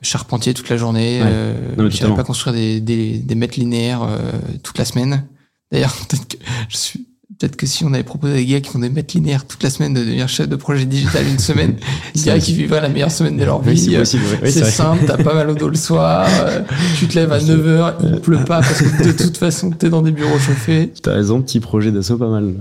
charpentier 0.00 0.54
toute 0.54 0.68
la 0.68 0.76
journée 0.76 1.20
Ouais. 1.20 1.28
euh, 1.30 1.68
Non, 1.76 1.84
j'irais 1.84 1.90
totalement. 1.90 2.16
pas 2.16 2.24
construire 2.24 2.54
des, 2.54 2.80
des, 2.80 3.18
des 3.18 3.34
mètres 3.34 3.58
linéaires 3.58 4.02
euh, 4.02 4.32
toute 4.62 4.78
la 4.78 4.84
semaine 4.84 5.26
d'ailleurs 5.70 5.94
peut-être 6.08 6.26
que 6.28 6.36
je 6.68 6.76
suis 6.76 7.06
peut-être 7.42 7.56
que 7.56 7.66
si 7.66 7.84
on 7.84 7.92
avait 7.92 8.04
proposé 8.04 8.34
à 8.34 8.36
des 8.36 8.46
gars 8.46 8.60
qui 8.60 8.70
font 8.70 8.78
des 8.78 8.88
mètres 8.88 9.14
linéaires 9.16 9.44
toute 9.44 9.62
la 9.64 9.70
semaine 9.70 9.94
de 9.94 10.00
devenir 10.00 10.28
chef 10.28 10.48
de 10.48 10.54
projet 10.56 10.84
digital 10.84 11.26
une 11.26 11.38
semaine 11.40 11.74
ils 12.14 12.22
diraient 12.22 12.38
qu'ils 12.38 12.54
vivraient 12.54 12.80
la 12.80 12.88
meilleure 12.88 13.10
semaine 13.10 13.36
de 13.36 13.44
leur 13.44 13.60
Oui, 13.66 13.74
vie 13.74 13.96
c'est 14.04 14.16
vrai. 14.18 14.50
simple, 14.50 15.04
t'as 15.06 15.16
pas 15.16 15.34
mal 15.34 15.50
au 15.50 15.54
dos 15.54 15.68
le 15.68 15.74
soir, 15.76 16.26
euh, 16.46 16.60
tu 16.98 17.06
te 17.08 17.14
lèves 17.18 17.32
à 17.32 17.38
9h, 17.40 17.94
il 18.04 18.20
pleut 18.20 18.44
pas 18.44 18.60
parce 18.60 18.80
que 18.80 19.04
de 19.04 19.12
toute 19.12 19.36
façon 19.36 19.70
t'es 19.70 19.90
dans 19.90 20.02
des 20.02 20.12
bureaux 20.12 20.38
chauffés. 20.38 20.92
T'as 21.02 21.14
raison, 21.14 21.42
petit 21.42 21.58
projet 21.60 21.90
d'assaut 21.90 22.16
pas 22.18 22.28
mal 22.30 22.54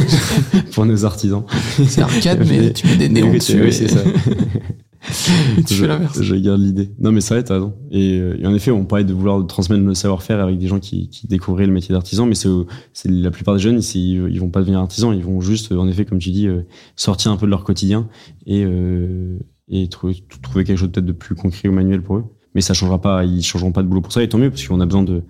pour 0.72 0.84
nos 0.84 1.04
artisans. 1.04 1.44
C'est 1.88 2.02
arcade, 2.02 2.44
mais 2.48 2.72
tu 2.72 2.86
mets 2.86 2.96
des 2.96 3.08
néons 3.08 3.30
Oui, 3.30 3.38
dessus. 3.38 3.60
oui, 3.62 3.72
c'est 3.72 3.88
ça. 3.88 4.00
tu 5.66 5.74
je, 5.74 5.80
fais 5.82 5.86
l'inverse. 5.86 6.20
je 6.22 6.34
garde 6.34 6.60
l'idée. 6.60 6.90
Non, 6.98 7.12
mais 7.12 7.20
c'est 7.20 7.34
vrai, 7.34 7.44
t'as 7.44 7.54
raison. 7.54 7.74
Et, 7.90 8.18
euh, 8.18 8.36
et 8.40 8.46
en 8.46 8.54
effet, 8.54 8.70
on 8.70 8.84
parlait 8.84 9.04
de 9.04 9.12
vouloir 9.12 9.46
transmettre 9.46 9.82
le 9.82 9.94
savoir-faire 9.94 10.40
avec 10.40 10.58
des 10.58 10.66
gens 10.66 10.80
qui, 10.80 11.08
qui 11.08 11.26
découvraient 11.28 11.66
le 11.66 11.72
métier 11.72 11.92
d'artisan, 11.92 12.26
mais 12.26 12.34
c'est, 12.34 12.48
c'est 12.92 13.08
la 13.10 13.30
plupart 13.30 13.54
des 13.54 13.60
jeunes, 13.60 13.80
c'est- 13.80 13.98
ils 13.98 14.40
vont 14.40 14.50
pas 14.50 14.60
devenir 14.60 14.80
artisans, 14.80 15.14
ils 15.14 15.24
vont 15.24 15.40
juste, 15.40 15.72
en 15.72 15.88
effet, 15.88 16.04
comme 16.04 16.18
tu 16.18 16.30
dis, 16.30 16.48
euh, 16.48 16.62
sortir 16.96 17.30
un 17.30 17.36
peu 17.36 17.46
de 17.46 17.50
leur 17.50 17.64
quotidien 17.64 18.08
et, 18.46 18.64
euh, 18.64 19.38
et 19.68 19.88
trouver, 19.88 20.16
trouver 20.42 20.64
quelque 20.64 20.78
chose 20.78 20.90
peut-être 20.90 21.06
de 21.06 21.12
plus 21.12 21.34
concret 21.34 21.68
ou 21.68 21.72
manuel 21.72 22.02
pour 22.02 22.16
eux. 22.16 22.24
Mais 22.54 22.60
ça 22.60 22.74
changera 22.74 23.00
pas, 23.00 23.24
ils 23.24 23.42
changeront 23.44 23.72
pas 23.72 23.82
de 23.82 23.88
boulot 23.88 24.00
pour 24.00 24.12
ça, 24.12 24.22
et 24.22 24.28
tant 24.28 24.38
mieux, 24.38 24.50
parce 24.50 24.66
qu'on 24.66 24.80
a 24.80 24.86
besoin 24.86 25.02
de. 25.04 25.22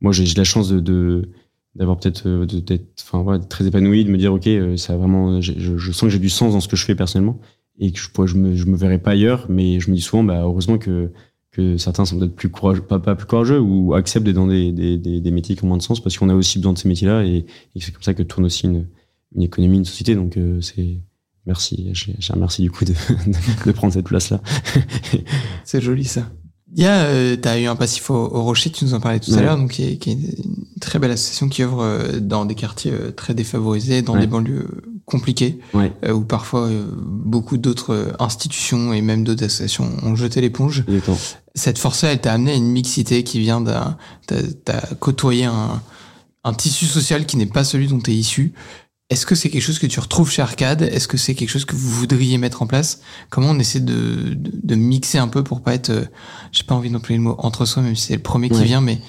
Moi, 0.00 0.12
j'ai, 0.12 0.24
j'ai 0.26 0.36
la 0.36 0.44
chance 0.44 0.68
de. 0.70 0.78
de 0.80 1.28
d'avoir 1.74 1.98
peut-être 1.98 2.26
euh, 2.26 2.46
de- 2.46 2.58
d'être 2.60 2.86
enfin 3.02 3.22
voilà, 3.22 3.38
d'être 3.38 3.50
très 3.50 3.66
épanoui 3.66 4.02
de 4.06 4.10
me 4.10 4.16
dire 4.16 4.32
ok 4.32 4.46
euh, 4.46 4.78
ça 4.78 4.94
a 4.94 4.96
vraiment 4.96 5.42
je, 5.42 5.52
je 5.76 5.92
sens 5.92 6.04
que 6.04 6.08
j'ai 6.08 6.18
du 6.18 6.30
sens 6.30 6.54
dans 6.54 6.60
ce 6.60 6.68
que 6.68 6.76
je 6.76 6.82
fais 6.86 6.94
personnellement 6.94 7.38
et 7.78 7.92
que 7.92 7.98
je 7.98 8.08
pourrais, 8.10 8.28
je 8.28 8.36
me 8.36 8.54
je 8.56 8.66
me 8.66 8.76
verrai 8.76 8.98
pas 8.98 9.12
ailleurs 9.12 9.46
mais 9.48 9.80
je 9.80 9.90
me 9.90 9.96
dis 9.96 10.02
souvent 10.02 10.24
bah 10.24 10.40
heureusement 10.42 10.78
que 10.78 11.10
que 11.52 11.76
certains 11.78 12.04
sont 12.04 12.18
peut-être 12.18 12.34
plus 12.34 12.48
courageux 12.50 12.82
pas, 12.82 12.98
pas 12.98 13.14
plus 13.14 13.26
courageux 13.26 13.60
ou 13.60 13.94
acceptent 13.94 14.26
d'être 14.26 14.36
dans 14.36 14.46
des, 14.46 14.72
des, 14.72 14.98
des, 14.98 15.20
des 15.20 15.30
métiers 15.30 15.56
qui 15.56 15.64
ont 15.64 15.68
moins 15.68 15.76
de 15.78 15.82
sens 15.82 16.00
parce 16.00 16.16
qu'on 16.18 16.28
a 16.28 16.34
aussi 16.34 16.58
besoin 16.58 16.72
de 16.74 16.78
ces 16.78 16.88
métiers 16.88 17.08
là 17.08 17.24
et, 17.24 17.46
et 17.74 17.80
c'est 17.80 17.92
comme 17.92 18.02
ça 18.02 18.14
que 18.14 18.22
tourne 18.22 18.44
aussi 18.44 18.66
une, 18.66 18.86
une 19.34 19.42
économie 19.42 19.78
une 19.78 19.84
société 19.84 20.14
donc 20.14 20.36
euh, 20.36 20.60
c'est 20.60 20.98
merci 21.46 21.92
un 22.30 22.36
merci 22.36 22.62
du 22.62 22.70
coup 22.70 22.84
de, 22.84 22.92
de, 23.66 23.72
prendre 23.72 23.92
cette 23.92 24.06
place 24.06 24.30
là 24.30 24.40
C'est 25.64 25.80
joli 25.80 26.04
ça. 26.04 26.30
Il 26.74 26.82
y 26.82 26.86
a, 26.86 27.04
euh, 27.04 27.36
t'as 27.36 27.58
eu 27.60 27.66
un 27.66 27.76
passif 27.76 28.10
au, 28.10 28.14
au, 28.14 28.42
Rocher, 28.42 28.70
tu 28.70 28.84
nous 28.84 28.92
en 28.92 29.00
parlais 29.00 29.20
tout 29.20 29.32
à 29.32 29.40
l'heure, 29.40 29.56
donc 29.56 29.70
qui 29.70 29.84
est, 29.84 29.96
qui 29.98 30.10
est 30.10 30.14
une 30.14 30.64
très 30.80 30.98
belle 30.98 31.12
association 31.12 31.48
qui 31.48 31.62
œuvre 31.62 31.80
euh, 31.82 32.20
dans 32.20 32.44
des 32.44 32.56
quartiers 32.56 32.92
euh, 32.92 33.12
très 33.12 33.34
défavorisés, 33.34 34.02
dans 34.02 34.14
Ouais. 34.14 34.20
des 34.20 34.26
banlieues 34.26 34.66
compliquées, 35.06 35.58
Ouais. 35.72 35.92
euh, 36.04 36.12
où 36.12 36.24
parfois 36.24 36.66
euh, 36.66 36.84
beaucoup 36.92 37.56
d'autres 37.56 37.94
euh, 37.94 38.12
institutions 38.18 38.92
et 38.92 39.00
même 39.00 39.24
d'autres 39.24 39.44
associations 39.44 39.88
ont 40.02 40.16
jeté 40.16 40.40
l'éponge. 40.40 40.84
Cette 41.54 41.78
force-là, 41.78 42.12
elle 42.12 42.20
t'a 42.20 42.32
amené 42.34 42.50
à 42.52 42.54
une 42.54 42.70
mixité 42.70 43.22
qui 43.24 43.38
vient 43.40 43.60
d'un, 43.60 43.96
t'as, 44.26 44.80
côtoyé 45.00 45.44
un, 45.44 45.80
un 46.44 46.52
tissu 46.54 46.86
social 46.86 47.24
qui 47.24 47.36
n'est 47.36 47.46
pas 47.46 47.64
celui 47.64 47.86
dont 47.86 48.00
tu 48.00 48.10
es 48.10 48.14
issu. 48.14 48.52
Est-ce 49.08 49.24
que 49.24 49.36
c'est 49.36 49.48
quelque 49.50 49.62
chose 49.62 49.78
que 49.78 49.86
tu 49.86 50.00
retrouves 50.00 50.30
chez 50.32 50.42
Arcade? 50.42 50.82
Est-ce 50.82 51.06
que 51.06 51.16
c'est 51.16 51.36
quelque 51.36 51.50
chose 51.50 51.64
que 51.64 51.76
vous 51.76 51.88
voudriez 51.88 52.38
mettre 52.38 52.62
en 52.62 52.66
place? 52.66 53.00
Comment 53.30 53.50
on 53.50 53.58
essaie 53.60 53.78
de, 53.78 54.34
de, 54.34 54.50
de 54.52 54.74
mixer 54.74 55.18
un 55.18 55.28
peu 55.28 55.44
pour 55.44 55.60
pas 55.62 55.74
être, 55.74 55.90
euh, 55.90 56.04
j'ai 56.50 56.64
pas 56.64 56.74
envie 56.74 56.90
d'employer 56.90 57.16
le 57.18 57.22
mot 57.22 57.36
entre 57.38 57.64
soi, 57.66 57.82
même 57.84 57.94
si 57.94 58.06
c'est 58.08 58.16
le 58.16 58.22
premier 58.22 58.50
qui 58.50 58.64
vient, 58.64 58.80
mais 58.80 59.00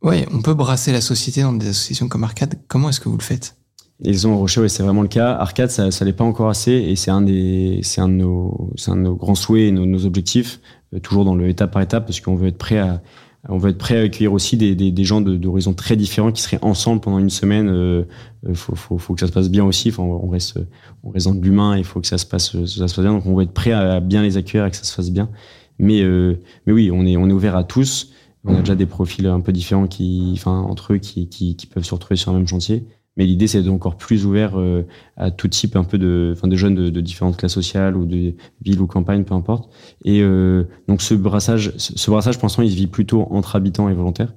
ouais, 0.00 0.26
on 0.32 0.40
peut 0.40 0.54
brasser 0.54 0.90
la 0.90 1.02
société 1.02 1.42
dans 1.42 1.52
des 1.52 1.68
associations 1.68 2.08
comme 2.08 2.24
Arcade. 2.24 2.54
Comment 2.68 2.88
est-ce 2.88 3.00
que 3.00 3.10
vous 3.10 3.18
le 3.18 3.22
faites? 3.22 3.56
Ils 4.02 4.26
ont 4.26 4.36
Rocher, 4.36 4.60
ouais, 4.60 4.68
c'est 4.68 4.82
vraiment 4.82 5.02
le 5.02 5.08
cas. 5.08 5.32
Arcade, 5.32 5.70
ça, 5.70 5.90
ça 5.90 6.04
l'est 6.04 6.12
pas 6.12 6.24
encore 6.24 6.48
assez, 6.50 6.72
et 6.72 6.96
c'est 6.96 7.10
un 7.10 7.22
des, 7.22 7.80
c'est 7.82 8.00
un 8.00 8.08
de 8.08 8.14
nos, 8.14 8.70
c'est 8.76 8.90
un 8.90 8.96
de 8.96 9.02
nos 9.02 9.14
grands 9.14 9.34
souhaits 9.34 9.68
et 9.68 9.70
nos, 9.72 9.86
nos 9.86 10.04
objectifs, 10.04 10.60
euh, 10.94 10.98
toujours 11.00 11.24
dans 11.24 11.34
le 11.34 11.48
étape 11.48 11.72
par 11.72 11.80
étape, 11.82 12.04
parce 12.06 12.20
qu'on 12.20 12.34
veut 12.36 12.48
être 12.48 12.58
prêt 12.58 12.78
à, 12.78 13.02
on 13.48 13.58
veut 13.58 13.70
être 13.70 13.78
prêt 13.78 13.96
à 13.98 14.02
accueillir 14.02 14.32
aussi 14.32 14.56
des, 14.56 14.74
des, 14.74 14.90
des 14.90 15.04
gens 15.04 15.20
de- 15.20 15.36
d'horizons 15.36 15.72
très 15.72 15.96
différents 15.96 16.32
qui 16.32 16.42
seraient 16.42 16.58
ensemble 16.62 17.00
pendant 17.00 17.18
une 17.20 17.30
semaine. 17.30 17.68
Euh, 17.68 18.04
euh, 18.46 18.54
faut, 18.54 18.74
faut, 18.74 18.98
faut 18.98 19.14
que 19.14 19.20
ça 19.20 19.28
se 19.28 19.32
passe 19.32 19.48
bien 19.48 19.64
aussi. 19.64 19.90
Enfin, 19.90 20.02
on 20.02 20.28
reste, 20.28 20.58
on 21.04 21.10
reste 21.10 21.26
dans 21.26 21.34
de 21.34 21.40
l'humain. 21.42 21.76
Il 21.78 21.84
faut 21.84 22.00
que 22.00 22.08
ça 22.08 22.18
se 22.18 22.26
passe, 22.26 22.50
ça 22.52 22.66
se 22.66 22.94
passe 22.94 23.00
bien. 23.00 23.12
Donc, 23.12 23.24
on 23.24 23.36
veut 23.36 23.44
être 23.44 23.52
prêt 23.52 23.70
à 23.70 24.00
bien 24.00 24.22
les 24.22 24.36
accueillir 24.36 24.66
et 24.66 24.70
que 24.70 24.76
ça 24.76 24.82
se 24.84 24.92
fasse 24.92 25.10
bien. 25.10 25.30
Mais, 25.78 26.02
euh, 26.02 26.40
mais 26.66 26.72
oui, 26.72 26.90
on 26.92 27.06
est, 27.06 27.16
on 27.16 27.28
est 27.28 27.32
ouvert 27.32 27.54
à 27.56 27.62
tous. 27.62 28.10
On 28.44 28.56
a 28.56 28.60
déjà 28.60 28.74
des 28.74 28.86
profils 28.86 29.26
un 29.26 29.40
peu 29.40 29.52
différents 29.52 29.86
qui, 29.86 30.30
enfin, 30.34 30.60
entre 30.60 30.94
eux, 30.94 30.98
qui, 30.98 31.28
qui, 31.28 31.56
qui 31.56 31.66
peuvent 31.66 31.84
se 31.84 31.94
retrouver 31.94 32.16
sur 32.16 32.32
un 32.32 32.34
même 32.34 32.48
chantier. 32.48 32.84
Mais 33.16 33.24
l'idée, 33.26 33.46
c'est 33.46 33.62
d'être 33.62 33.72
encore 33.72 33.96
plus 33.96 34.26
ouvert 34.26 34.58
euh, 34.58 34.86
à 35.16 35.30
tout 35.30 35.48
type 35.48 35.76
un 35.76 35.84
peu 35.84 35.98
de, 35.98 36.32
enfin, 36.36 36.48
de 36.48 36.56
jeunes 36.56 36.74
de, 36.74 36.90
de 36.90 37.00
différentes 37.00 37.36
classes 37.36 37.54
sociales 37.54 37.96
ou 37.96 38.04
de 38.04 38.34
villes 38.62 38.80
ou 38.80 38.86
campagnes, 38.86 39.24
peu 39.24 39.34
importe. 39.34 39.70
Et 40.04 40.20
euh, 40.22 40.64
donc 40.88 41.02
ce 41.02 41.14
brassage, 41.14 41.72
ce 41.76 42.10
brassage, 42.10 42.38
pour 42.38 42.46
l'instant, 42.46 42.62
il 42.62 42.70
se 42.70 42.76
vit 42.76 42.86
plutôt 42.86 43.26
entre 43.30 43.56
habitants 43.56 43.88
et 43.88 43.94
volontaires 43.94 44.34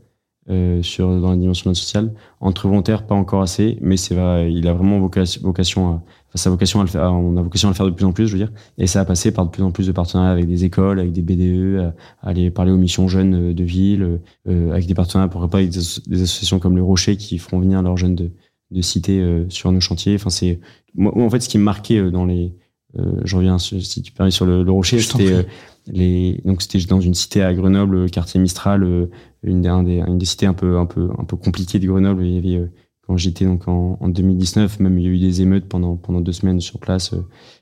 euh, 0.49 0.81
sur 0.81 1.19
dans 1.19 1.29
la 1.29 1.37
dimension 1.37 1.73
sociale. 1.73 2.13
Entre 2.39 2.67
volontaires, 2.67 3.05
pas 3.05 3.15
encore 3.15 3.41
assez, 3.41 3.77
mais 3.81 3.97
c'est 3.97 4.15
il 4.49 4.67
a 4.67 4.73
vraiment 4.73 4.99
vocation, 4.99 5.41
vocation 5.43 6.01
à, 6.33 6.37
sa 6.37 6.49
vocation 6.49 6.79
à 6.79 6.83
le 6.83 6.89
faire. 6.89 7.13
On 7.13 7.37
a 7.37 7.41
vocation 7.41 7.67
à 7.67 7.71
le 7.71 7.75
faire 7.75 7.85
de 7.85 7.91
plus 7.91 8.05
en 8.05 8.13
plus, 8.13 8.27
je 8.27 8.31
veux 8.31 8.39
dire. 8.39 8.51
Et 8.77 8.87
ça 8.87 9.01
a 9.01 9.05
passé 9.05 9.31
par 9.31 9.45
de 9.45 9.51
plus 9.51 9.61
en 9.61 9.71
plus 9.71 9.85
de 9.85 9.91
partenariats 9.91 10.31
avec 10.31 10.47
des 10.47 10.65
écoles, 10.65 10.99
avec 10.99 11.11
des 11.11 11.21
BDE, 11.21 11.93
à, 12.23 12.27
aller 12.27 12.49
parler 12.49 12.71
aux 12.71 12.77
missions 12.77 13.07
jeunes 13.07 13.49
euh, 13.49 13.53
de 13.53 13.63
ville, 13.63 14.19
euh, 14.47 14.71
avec 14.71 14.87
des 14.87 14.93
partenariats 14.93 15.29
pourquoi 15.29 15.49
pas 15.49 15.57
avec 15.59 15.69
des 15.69 16.21
associations 16.21 16.59
comme 16.59 16.75
le 16.75 16.83
Rocher 16.83 17.17
qui 17.17 17.37
feront 17.37 17.59
venir 17.59 17.81
leurs 17.81 17.97
jeunes 17.97 18.15
de 18.15 18.31
de 18.71 18.81
citer 18.81 19.19
euh, 19.19 19.45
sur 19.49 19.71
nos 19.71 19.79
chantiers. 19.79 20.15
Enfin, 20.15 20.29
c'est 20.29 20.59
moi, 20.95 21.11
en 21.17 21.29
fait 21.29 21.39
ce 21.41 21.49
qui 21.49 21.57
me 21.57 21.63
marquait 21.63 21.97
euh, 21.99 22.11
dans 22.11 22.25
les, 22.25 22.53
euh, 22.97 23.21
je 23.23 23.35
reviens 23.35 23.57
sur- 23.59 23.81
si 23.83 24.01
tu 24.01 24.11
permets 24.11 24.31
sur 24.31 24.45
le, 24.45 24.63
le 24.63 24.71
rocher, 24.71 24.97
c'était 25.17 25.47
les 25.87 26.41
donc 26.45 26.61
c'était 26.61 26.79
dans 26.85 27.01
une 27.01 27.13
cité 27.13 27.41
à 27.43 27.53
Grenoble, 27.53 28.03
le 28.03 28.09
quartier 28.09 28.39
Mistral, 28.39 29.09
une 29.43 29.61
des, 29.61 29.69
un 29.69 29.83
des 29.83 29.99
une 29.99 30.17
des 30.17 30.25
cités 30.25 30.45
un 30.45 30.53
peu 30.53 30.77
un 30.77 30.85
peu 30.85 31.09
un 31.17 31.23
peu 31.23 31.35
compliquées 31.37 31.79
de 31.79 31.87
Grenoble. 31.87 32.25
Il 32.25 32.33
y 32.33 32.37
avait 32.57 32.69
quand 33.07 33.17
j'étais 33.17 33.45
donc 33.45 33.67
en, 33.67 33.97
en 33.99 34.07
2019, 34.07 34.79
même 34.81 34.99
il 34.99 35.03
y 35.05 35.07
a 35.07 35.09
eu 35.09 35.17
des 35.19 35.41
émeutes 35.41 35.65
pendant 35.67 35.95
pendant 35.95 36.21
deux 36.21 36.31
semaines 36.31 36.59
sur 36.61 36.79
place. 36.79 37.13
euh, 37.13 37.21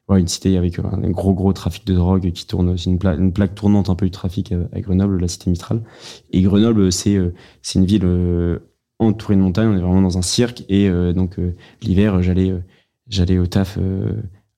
ouais, 0.09 0.19
une 0.19 0.27
cité 0.27 0.57
avec 0.57 0.79
un 0.79 1.09
gros 1.11 1.33
gros 1.33 1.53
trafic 1.53 1.85
de 1.87 1.93
drogue 1.93 2.31
qui 2.31 2.45
tourne, 2.47 2.77
c'est 2.77 2.89
une, 2.89 2.99
pla- 2.99 3.15
une 3.15 3.31
plaque 3.33 3.55
tournante 3.55 3.89
un 3.89 3.95
peu 3.95 4.05
du 4.05 4.11
trafic 4.11 4.51
euh, 4.51 4.65
à 4.73 4.81
Grenoble, 4.81 5.19
la 5.21 5.27
cité 5.29 5.49
Mistral. 5.49 5.83
Et 6.31 6.41
Grenoble, 6.41 6.91
c'est 6.91 7.15
euh, 7.15 7.33
c'est 7.61 7.79
une 7.79 7.85
ville 7.85 8.03
euh, 8.05 8.59
entourée 8.99 9.35
de 9.35 9.41
montagnes. 9.41 9.69
On 9.69 9.77
est 9.77 9.81
vraiment 9.81 10.01
dans 10.01 10.17
un 10.17 10.21
cirque 10.21 10.63
et 10.69 10.89
euh, 10.89 11.13
donc 11.13 11.39
euh, 11.39 11.55
l'hiver, 11.81 12.21
j'allais 12.23 12.51
euh, 12.51 12.59
j'allais 13.07 13.37
au 13.37 13.47
taf 13.47 13.77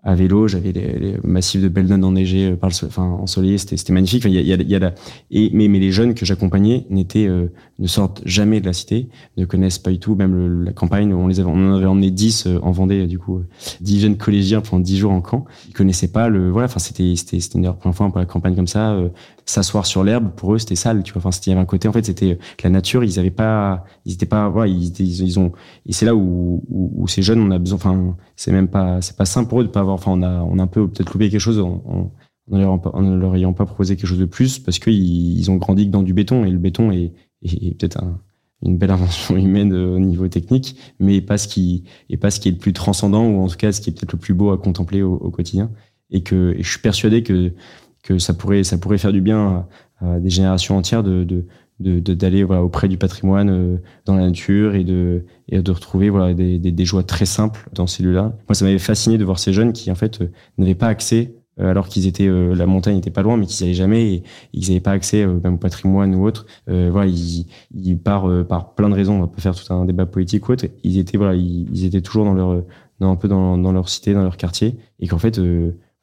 à 0.10 0.16
vélo, 0.16 0.48
j'avais 0.48 0.72
les, 0.72 1.18
massifs 1.24 1.62
de 1.62 1.68
Beldon 1.68 2.02
enneigés 2.04 2.52
euh, 2.52 2.56
par 2.56 2.70
le 2.70 2.88
enfin 2.88 3.04
ensoleillés, 3.04 3.58
c'était 3.58 3.94
magnifique. 3.94 4.26
Mais 4.26 5.80
les 5.80 5.92
jeunes 5.92 6.14
que 6.16 6.26
j'accompagnais 6.26 6.86
n'étaient 6.90 7.28
euh, 7.28 7.52
ne 7.80 7.88
sortent 7.88 8.22
jamais 8.26 8.60
de 8.60 8.66
la 8.66 8.74
cité, 8.74 9.08
ne 9.38 9.46
connaissent 9.46 9.80
pas 9.80 9.92
du 9.92 10.00
tout 10.00 10.16
même 10.16 10.64
la 10.64 10.74
campagne. 10.74 11.14
On 11.14 11.30
on 11.30 11.72
en 11.72 11.76
avait 11.76 11.86
emmené 11.86 12.12
10 12.12 12.48
euh, 12.48 12.60
en 12.62 12.72
Vendée 12.72 13.08
du 13.08 13.20
coup, 13.20 13.38
euh, 13.38 13.48
10 13.82 14.02
jeunes 14.02 14.18
collégiens 14.18 14.62
pendant 14.62 14.82
10 14.82 14.98
jours 14.98 15.12
en 15.12 15.22
camp. 15.22 15.46
Ils 15.68 15.74
connaissaient 15.74 16.12
pas 16.12 16.28
le 16.28 16.50
voilà, 16.50 16.66
enfin 16.66 16.80
c'était 16.80 17.16
c'était 17.16 17.38
une 17.38 17.62
de 17.62 17.68
leurs 17.68 17.78
premières 17.78 17.96
fois 17.96 18.06
un 18.06 18.12
peu 18.12 18.20
la 18.20 18.26
campagne 18.26 18.56
comme 18.56 18.68
ça, 18.68 18.98
s'asseoir 19.46 19.86
sur 19.86 20.04
l'herbe 20.04 20.32
pour 20.36 20.54
eux 20.54 20.60
c'était 20.60 20.76
sale, 20.76 21.04
tu 21.04 21.14
vois. 21.14 21.22
Enfin 21.22 21.32
c'était 21.32 21.48
il 21.48 21.50
y 21.52 21.54
avait 21.54 21.62
un 21.62 21.66
côté 21.66 21.88
en 21.88 21.94
fait 21.94 22.06
c'était 22.06 22.38
la 22.64 22.70
nature, 22.70 23.04
ils 23.04 23.20
avaient 23.20 23.32
pas 23.32 23.86
ils 24.06 24.14
étaient 24.14 24.26
pas 24.26 24.50
voilà, 24.50 24.72
ils, 24.72 25.40
ont 25.40 25.52
et 25.86 25.94
c'est 25.94 26.06
là 26.06 26.16
où, 26.16 26.62
ces 27.08 27.22
jeunes 27.22 27.40
on 27.40 27.52
a 27.52 27.58
besoin 27.58 27.78
enfin 27.78 28.16
c'est 28.36 28.52
même 28.52 28.68
pas 28.68 29.02
c'est 29.02 29.16
pas 29.16 29.26
simple 29.26 29.50
pour 29.50 29.62
eux 29.62 29.64
de 29.64 29.70
pas 29.70 29.80
avoir 29.80 29.99
enfin 30.00 30.12
on 30.12 30.22
a 30.22 30.42
on 30.42 30.60
a 30.60 30.64
un 30.64 30.68
peu 30.68 30.88
peut-être 30.88 31.14
loupé 31.14 31.30
quelque 31.30 31.40
chose 31.40 31.60
en, 31.60 32.12
ne 32.50 32.58
leur, 32.58 33.36
ayant 33.36 33.54
pas 33.54 33.66
proposé 33.66 33.96
quelque 33.96 34.08
chose 34.08 34.20
de 34.20 34.26
plus 34.26 34.60
parce 34.60 34.80
qu'ils 34.80 35.38
ils 35.38 35.52
ont 35.52 35.58
grandi 35.58 35.86
que 35.86 35.92
dans 35.92 36.04
du 36.04 36.14
béton 36.14 36.46
et 36.46 36.50
le 36.50 36.58
béton 36.58 36.92
est, 36.92 37.14
peut-être 37.44 38.02
un- 38.02 38.20
une 38.64 38.78
belle 38.78 38.92
invention 38.92 39.38
humaine 39.38 39.74
euh, 39.74 39.96
au 39.96 40.00
niveau 40.00 40.28
technique 40.28 40.76
mais 41.00 41.22
pas 41.22 41.38
ce 41.38 41.48
qui 41.48 41.86
est 42.10 42.52
le 42.52 42.58
plus 42.58 42.74
transcendant 42.74 43.26
ou 43.28 43.42
en 43.42 43.48
tout 43.48 43.58
cas 43.58 43.72
ce 43.72 43.82
qui 43.82 43.90
est 43.90 43.94
peut-être 43.94 44.14
le 44.14 44.20
plus 44.20 44.34
beau 44.34 44.52
à 44.52 44.58
contempler 44.58 45.02
au, 45.02 45.30
quotidien. 45.30 45.72
Et 46.12 46.24
que 46.24 46.56
je 46.58 46.68
suis 46.68 46.80
persuadé 46.80 47.22
que 47.22 47.54
que 48.02 48.18
ça 48.18 48.34
pourrait 48.34 48.64
ça 48.64 48.80
pourrait 48.80 48.98
faire 48.98 49.14
du 49.14 49.22
bien 49.22 49.68
à, 50.02 50.20
des 50.20 50.32
générations 50.32 50.76
entières 50.76 51.04
de 51.04 51.46
de- 51.80 52.00
de- 52.00 52.14
d'aller 52.14 52.44
voilà 52.44 52.64
auprès 52.64 52.88
du 52.88 52.98
patrimoine 52.98 53.50
euh, 53.50 53.78
dans 54.06 54.16
la 54.16 54.24
nature 54.28 54.76
et 54.76 54.84
de 54.84 55.24
et 55.48 55.62
de 55.62 55.72
retrouver 55.72 56.10
voilà 56.10 56.34
des, 56.34 56.60
des, 56.60 56.72
des 56.72 56.86
joies 56.86 57.04
très 57.04 57.26
simples 57.26 57.70
dans 57.74 57.88
ces 57.88 58.04
lieux-là. 58.04 58.36
Moi, 58.48 58.56
ça 58.56 58.66
m'avait 58.66 58.80
fasciné 58.80 59.18
de 59.18 59.24
voir 59.26 59.40
ces 59.40 59.54
jeunes 59.54 59.74
qui 59.74 59.90
en 59.92 59.96
fait 59.96 60.22
euh, 60.22 60.32
n'avaient 60.58 60.76
pas 60.76 60.88
accès 60.88 61.34
euh, 61.60 61.70
alors 61.72 61.88
qu'ils 61.88 62.08
étaient 62.08 62.28
euh, 62.28 62.54
la 62.56 62.66
montagne 62.66 62.96
n'était 62.96 63.12
pas 63.12 63.22
loin 63.22 63.38
mais 63.38 63.46
qu'ils 63.46 63.64
allaient 63.66 63.74
jamais 63.74 64.14
et, 64.14 64.24
ils 64.54 64.68
n'avaient 64.68 64.80
pas 64.80 64.92
accès 64.92 65.24
euh, 65.24 65.40
même 65.44 65.56
au 65.56 65.58
patrimoine 65.58 66.14
ou 66.16 66.26
autre. 66.26 66.46
Euh, 66.70 66.90
voilà, 66.92 67.10
ils, 67.10 67.46
ils 67.74 67.98
par 67.98 68.28
par 68.48 68.76
plein 68.76 68.90
de 68.90 68.96
raisons, 68.96 69.16
on 69.16 69.22
va 69.22 69.28
pas 69.28 69.42
faire 69.42 69.56
tout 69.56 69.74
un 69.74 69.86
débat 69.86 70.06
politique 70.06 70.48
ou 70.50 70.54
autre. 70.54 70.66
Ils 70.84 70.98
étaient 70.98 71.18
voilà, 71.18 71.36
ils, 71.36 71.86
étaient 71.86 72.02
toujours 72.02 72.26
dans 72.26 72.34
leur 72.34 72.64
dans 73.00 73.12
un 73.12 73.16
peu 73.16 73.28
dans, 73.30 73.58
dans 73.58 73.72
leur 73.72 73.88
cité, 73.90 74.14
dans 74.14 74.24
leur 74.24 74.36
quartier 74.38 74.76
et 75.00 75.08
qu'en 75.08 75.18
fait 75.18 75.40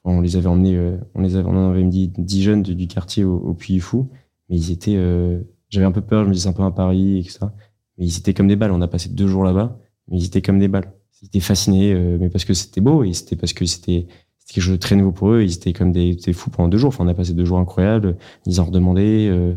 on 0.05 0.21
les 0.21 0.37
avait 0.37 0.47
emmenés, 0.47 0.79
on 1.15 1.21
les 1.21 1.35
avait, 1.37 1.49
on 1.49 1.71
avait 1.71 1.83
dit 1.85 2.13
10 2.17 2.43
jeunes 2.43 2.63
du, 2.63 2.87
quartier 2.87 3.25
au, 3.25 3.35
au 3.39 3.55
Puy 3.55 3.75
du 3.75 3.81
Fou, 3.81 4.09
mais 4.49 4.57
ils 4.57 4.71
étaient, 4.71 4.97
j'avais 5.69 5.87
un 5.87 5.93
peu 5.93 6.01
peur, 6.01 6.25
je 6.25 6.29
me 6.29 6.35
disais 6.35 6.49
un 6.49 6.53
peu 6.53 6.63
un 6.63 6.71
Paris 6.71 7.19
et 7.19 7.25
que 7.25 7.33
ça, 7.33 7.53
mais 7.99 8.07
ils 8.07 8.19
étaient 8.19 8.35
comme 8.35 8.49
des 8.49 8.57
balles. 8.57 8.73
On 8.73 8.81
a 8.83 8.89
passé 8.89 9.09
deux 9.09 9.27
jours 9.27 9.45
là-bas, 9.45 9.79
mais 10.09 10.19
ils 10.19 10.27
étaient 10.27 10.43
comme 10.43 10.59
des 10.59 10.69
balles. 10.69 10.93
Ils 11.23 11.27
étaient 11.27 11.41
fascinés, 11.41 11.93
euh, 11.93 12.19
mais 12.21 12.29
parce 12.29 12.45
que 12.45 12.55
c'était 12.55 12.81
beau 12.81 13.05
et 13.05 13.13
c'était 13.13 13.37
parce 13.37 13.53
que 13.53 13.65
c'était 13.65 14.07
quelque 14.49 14.63
chose 14.63 14.75
de 14.75 14.79
très 14.79 14.97
nouveau 14.97 15.13
pour 15.13 15.31
eux. 15.33 15.43
Ils 15.43 15.55
étaient 15.55 15.73
comme 15.73 15.93
des, 15.93 16.15
des 16.15 16.33
fous 16.33 16.51
pendant 16.51 16.69
deux 16.69 16.79
jours. 16.79 16.89
Enfin, 16.89 17.05
on 17.05 17.09
a 17.09 17.15
passé 17.15 17.33
deux 17.33 17.45
jours 17.45 17.59
incroyables. 17.59 18.17
Ils 18.47 18.61
en 18.61 18.65
redemandaient. 18.65 19.29
Euh, 19.29 19.55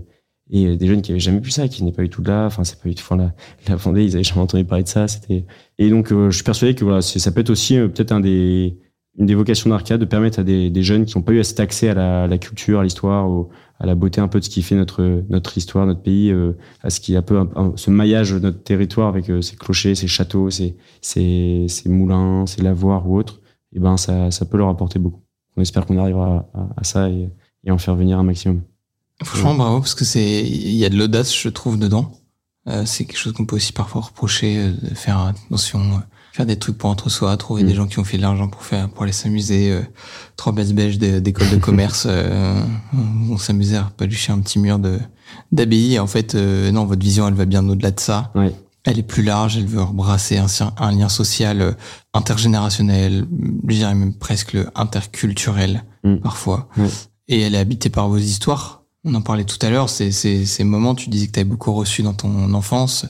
et 0.52 0.76
des 0.78 0.88
jeunes 0.88 1.04
qui 1.04 1.12
avaient 1.12 1.20
jamais 1.20 1.40
vu 1.40 1.52
ça, 1.52 1.68
qui 1.68 1.84
n'étaient 1.84 1.98
pas 1.98 2.04
du 2.04 2.10
tout 2.10 2.24
de 2.24 2.28
là. 2.28 2.48
Enfin, 2.48 2.64
c'est 2.64 2.82
pas 2.82 2.90
du 2.90 2.96
tout. 2.96 3.04
Enfin, 3.04 3.18
la, 3.18 3.34
la 3.68 3.76
Vendée, 3.76 4.04
ils 4.04 4.16
avaient 4.16 4.24
jamais 4.24 4.42
entendu 4.42 4.66
parler 4.66 4.84
de 4.84 4.90
ça. 4.90 5.08
C'était. 5.08 5.46
Et 5.78 5.90
donc, 5.90 6.12
euh, 6.12 6.32
je 6.32 6.36
suis 6.36 6.44
persuadé 6.44 6.74
que 6.74 6.84
voilà, 6.84 7.02
ça 7.02 7.32
peut 7.32 7.42
être 7.42 7.52
aussi 7.52 7.78
euh, 7.78 7.88
peut-être 7.88 8.12
un 8.12 8.20
des 8.20 8.78
une 9.20 9.26
des 9.26 9.36
vocations 9.36 9.70
d'Arcade 9.70 10.00
de 10.00 10.06
permettre 10.06 10.40
à 10.40 10.44
des, 10.44 10.84
jeunes 10.84 11.06
qui 11.06 11.18
n'ont 11.18 11.22
pas 11.22 11.34
eu 11.34 11.44
cet 11.44 11.60
accès 11.60 11.90
à 11.90 12.26
la, 12.28 12.38
culture, 12.38 12.80
à 12.80 12.84
l'histoire, 12.84 13.30
à 13.80 13.86
la 13.86 13.94
beauté 13.94 14.22
un 14.22 14.28
peu 14.30 14.40
de 14.40 14.46
ce 14.46 14.50
qui 14.50 14.62
fait 14.62 14.76
notre 14.76 15.24
notre 15.30 15.58
histoire, 15.58 15.86
notre 15.86 16.02
pays, 16.02 16.32
euh, 16.32 16.58
à 16.82 16.90
ce 16.90 17.00
qui 17.00 17.14
est 17.14 17.18
un 17.18 17.22
peu 17.22 17.48
ce 17.76 17.92
maillage 17.92 18.32
de 18.32 18.40
notre 18.40 18.64
territoire 18.64 19.10
avec 19.10 19.30
euh, 19.30 19.42
ses 19.42 19.58
clochers, 19.58 19.96
ses 19.96 20.08
châteaux, 20.08 20.50
ses, 20.50 20.76
moulins, 21.86 22.46
ses 22.46 22.62
lavoirs 22.62 23.08
ou 23.08 23.18
autres. 23.18 23.42
Et 23.74 23.80
ben 23.80 23.98
ça 23.98 24.32
ça 24.32 24.46
peut 24.46 24.58
leur 24.58 24.70
apporter 24.70 25.00
beaucoup. 25.00 25.22
On 25.58 25.62
espère 25.62 25.86
qu'on 25.86 25.98
arrivera 25.98 26.50
à, 26.78 26.84
ça 26.84 27.10
et, 27.10 27.30
en 27.70 27.78
faire 27.78 27.96
venir 27.96 28.18
un 28.18 28.24
maximum. 28.24 28.62
Franchement, 29.22 29.56
bravo, 29.56 29.80
parce 29.80 29.96
que 29.96 30.06
c'est, 30.06 30.42
il 30.42 30.76
y 30.76 30.86
a 30.86 30.90
de 30.90 30.98
l'audace, 30.98 31.38
je 31.38 31.50
trouve, 31.50 31.78
dedans. 31.78 32.14
Euh, 32.68 32.86
c'est 32.86 33.06
quelque 33.06 33.18
chose 33.18 33.34
qu'on 33.34 33.46
peut 33.46 33.56
aussi 33.56 33.74
parfois 33.74 34.02
reprocher, 34.02 34.58
euh, 34.58 34.72
de 34.72 34.94
faire 34.94 35.20
attention, 35.20 35.80
euh, 35.80 36.00
faire 36.40 36.46
des 36.46 36.56
trucs 36.58 36.78
pour 36.78 36.90
entre 36.90 37.10
soi, 37.10 37.36
trouver 37.36 37.64
Mm. 37.64 37.68
des 37.68 37.76
gens 37.76 37.86
qui 37.88 38.00
ont 38.00 38.06
fait 38.06 38.16
de 38.16 38.22
l'argent 38.22 38.48
pour 38.48 38.64
faire, 38.64 38.88
pour 38.88 39.04
aller 39.04 39.12
s'amuser, 39.12 39.72
euh, 39.74 39.82
trois 40.38 40.54
baisses 40.54 40.72
belges 40.72 40.98
d'é- 40.98 41.20
d'école 41.20 41.50
de 41.50 41.58
commerce, 41.68 42.06
euh, 42.10 42.62
on 43.30 43.38
s'amusait 43.38 43.76
à 43.76 43.92
palucher 43.98 44.32
un 44.32 44.40
petit 44.40 44.58
mur 44.58 44.80
de, 44.80 45.00
d'abbaye. 45.52 46.00
En 46.00 46.08
fait, 46.08 46.36
euh, 46.36 46.72
non, 46.72 46.86
votre 46.86 47.02
vision, 47.02 47.28
elle 47.28 47.34
va 47.34 47.44
bien 47.44 47.68
au-delà 47.68 47.92
de 47.92 48.00
ça. 48.00 48.32
Elle 48.86 48.98
est 49.00 49.04
plus 49.04 49.22
large, 49.24 49.58
elle 49.58 49.66
veut 49.66 49.82
embrasser 49.82 50.38
un, 50.38 50.46
un 50.78 50.92
lien 50.94 51.10
social 51.10 51.62
euh, 51.62 51.72
intergénérationnel, 52.14 53.26
je 53.68 53.76
dirais 53.76 53.94
même 53.96 54.14
presque 54.14 54.56
interculturel, 54.76 55.84
Mm. 56.06 56.16
parfois. 56.24 56.70
Et 57.28 57.42
elle 57.42 57.54
est 57.54 57.58
habitée 57.58 57.90
par 57.90 58.08
vos 58.08 58.18
histoires. 58.18 58.79
On 59.06 59.14
en 59.16 59.22
parlait 59.22 59.46
tout 59.46 59.58
à 59.62 59.70
l'heure, 59.70 59.90
ces 59.90 60.64
moments, 60.64 60.94
tu 60.94 61.10
disais 61.10 61.28
que 61.28 61.32
tu 61.32 61.40
avais 61.40 61.50
beaucoup 61.50 61.72
reçu 61.72 62.04
dans 62.04 62.14
ton 62.14 62.54
enfance. 62.54 63.06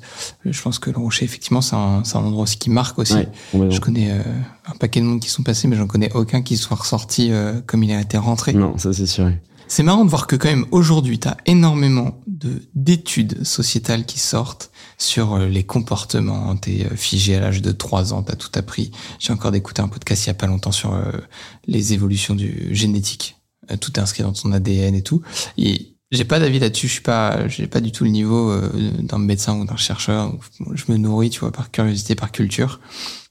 Je 0.45 0.61
pense 0.61 0.77
que 0.77 0.91
le 0.91 0.99
Rocher, 0.99 1.25
effectivement, 1.25 1.61
c'est 1.61 1.75
un, 1.75 2.03
un 2.03 2.19
endroit 2.19 2.43
aussi 2.43 2.59
qui 2.59 2.69
marque 2.69 2.99
aussi. 2.99 3.15
Ouais. 3.53 3.71
Je 3.71 3.79
connais 3.79 4.11
euh, 4.11 4.21
un 4.67 4.75
paquet 4.75 4.99
de 4.99 5.05
monde 5.05 5.19
qui 5.19 5.29
sont 5.29 5.41
passés, 5.41 5.67
mais 5.67 5.75
j'en 5.75 5.87
connais 5.87 6.11
aucun 6.13 6.43
qui 6.43 6.57
soit 6.57 6.77
ressorti 6.77 7.31
euh, 7.31 7.59
comme 7.65 7.83
il 7.83 7.91
a 7.91 8.01
été 8.01 8.17
rentré. 8.17 8.53
Non, 8.53 8.77
ça 8.77 8.93
c'est 8.93 9.07
sûr. 9.07 9.31
C'est 9.71 9.83
marrant 9.83 10.03
de 10.03 10.09
voir 10.09 10.25
que 10.25 10.35
quand 10.35 10.49
même 10.49 10.65
aujourd'hui, 10.71 11.19
tu 11.19 11.27
as 11.27 11.37
énormément 11.45 12.19
de 12.25 12.63
d'études 12.73 13.45
sociétales 13.45 14.03
qui 14.03 14.17
sortent 14.17 14.71
sur 14.97 15.35
euh, 15.35 15.47
les 15.47 15.63
comportements. 15.63 16.55
T'es 16.55 16.87
euh, 16.91 16.95
figé 16.95 17.35
à 17.35 17.39
l'âge 17.39 17.61
de 17.61 17.71
3 17.71 18.11
ans, 18.13 18.23
t'as 18.23 18.35
tout 18.35 18.49
appris. 18.55 18.89
J'ai 19.19 19.31
encore 19.31 19.51
d'écouter 19.51 19.83
un 19.83 19.87
podcast 19.87 20.25
il 20.25 20.27
y 20.27 20.31
a 20.31 20.33
pas 20.33 20.47
longtemps 20.47 20.71
sur 20.71 20.95
euh, 20.95 21.11
les 21.67 21.93
évolutions 21.93 22.33
du 22.33 22.69
génétique. 22.71 23.38
Tout 23.77 23.91
est 23.93 23.99
inscrit 23.99 24.23
dans 24.23 24.33
ton 24.33 24.51
ADN 24.51 24.95
et 24.95 25.03
tout. 25.03 25.21
Et 25.57 25.95
j'ai 26.11 26.25
pas 26.25 26.39
d'avis 26.39 26.59
là-dessus. 26.59 26.87
Je 26.87 26.93
suis 26.93 27.01
pas, 27.01 27.47
j'ai 27.47 27.67
pas 27.67 27.81
du 27.81 27.91
tout 27.91 28.03
le 28.03 28.09
niveau 28.09 28.55
d'un 28.99 29.19
médecin 29.19 29.55
ou 29.57 29.65
d'un 29.65 29.75
chercheur. 29.75 30.33
Je 30.73 30.91
me 30.91 30.97
nourris, 30.97 31.29
tu 31.29 31.39
vois, 31.39 31.51
par 31.51 31.71
curiosité, 31.71 32.15
par 32.15 32.31
culture. 32.31 32.79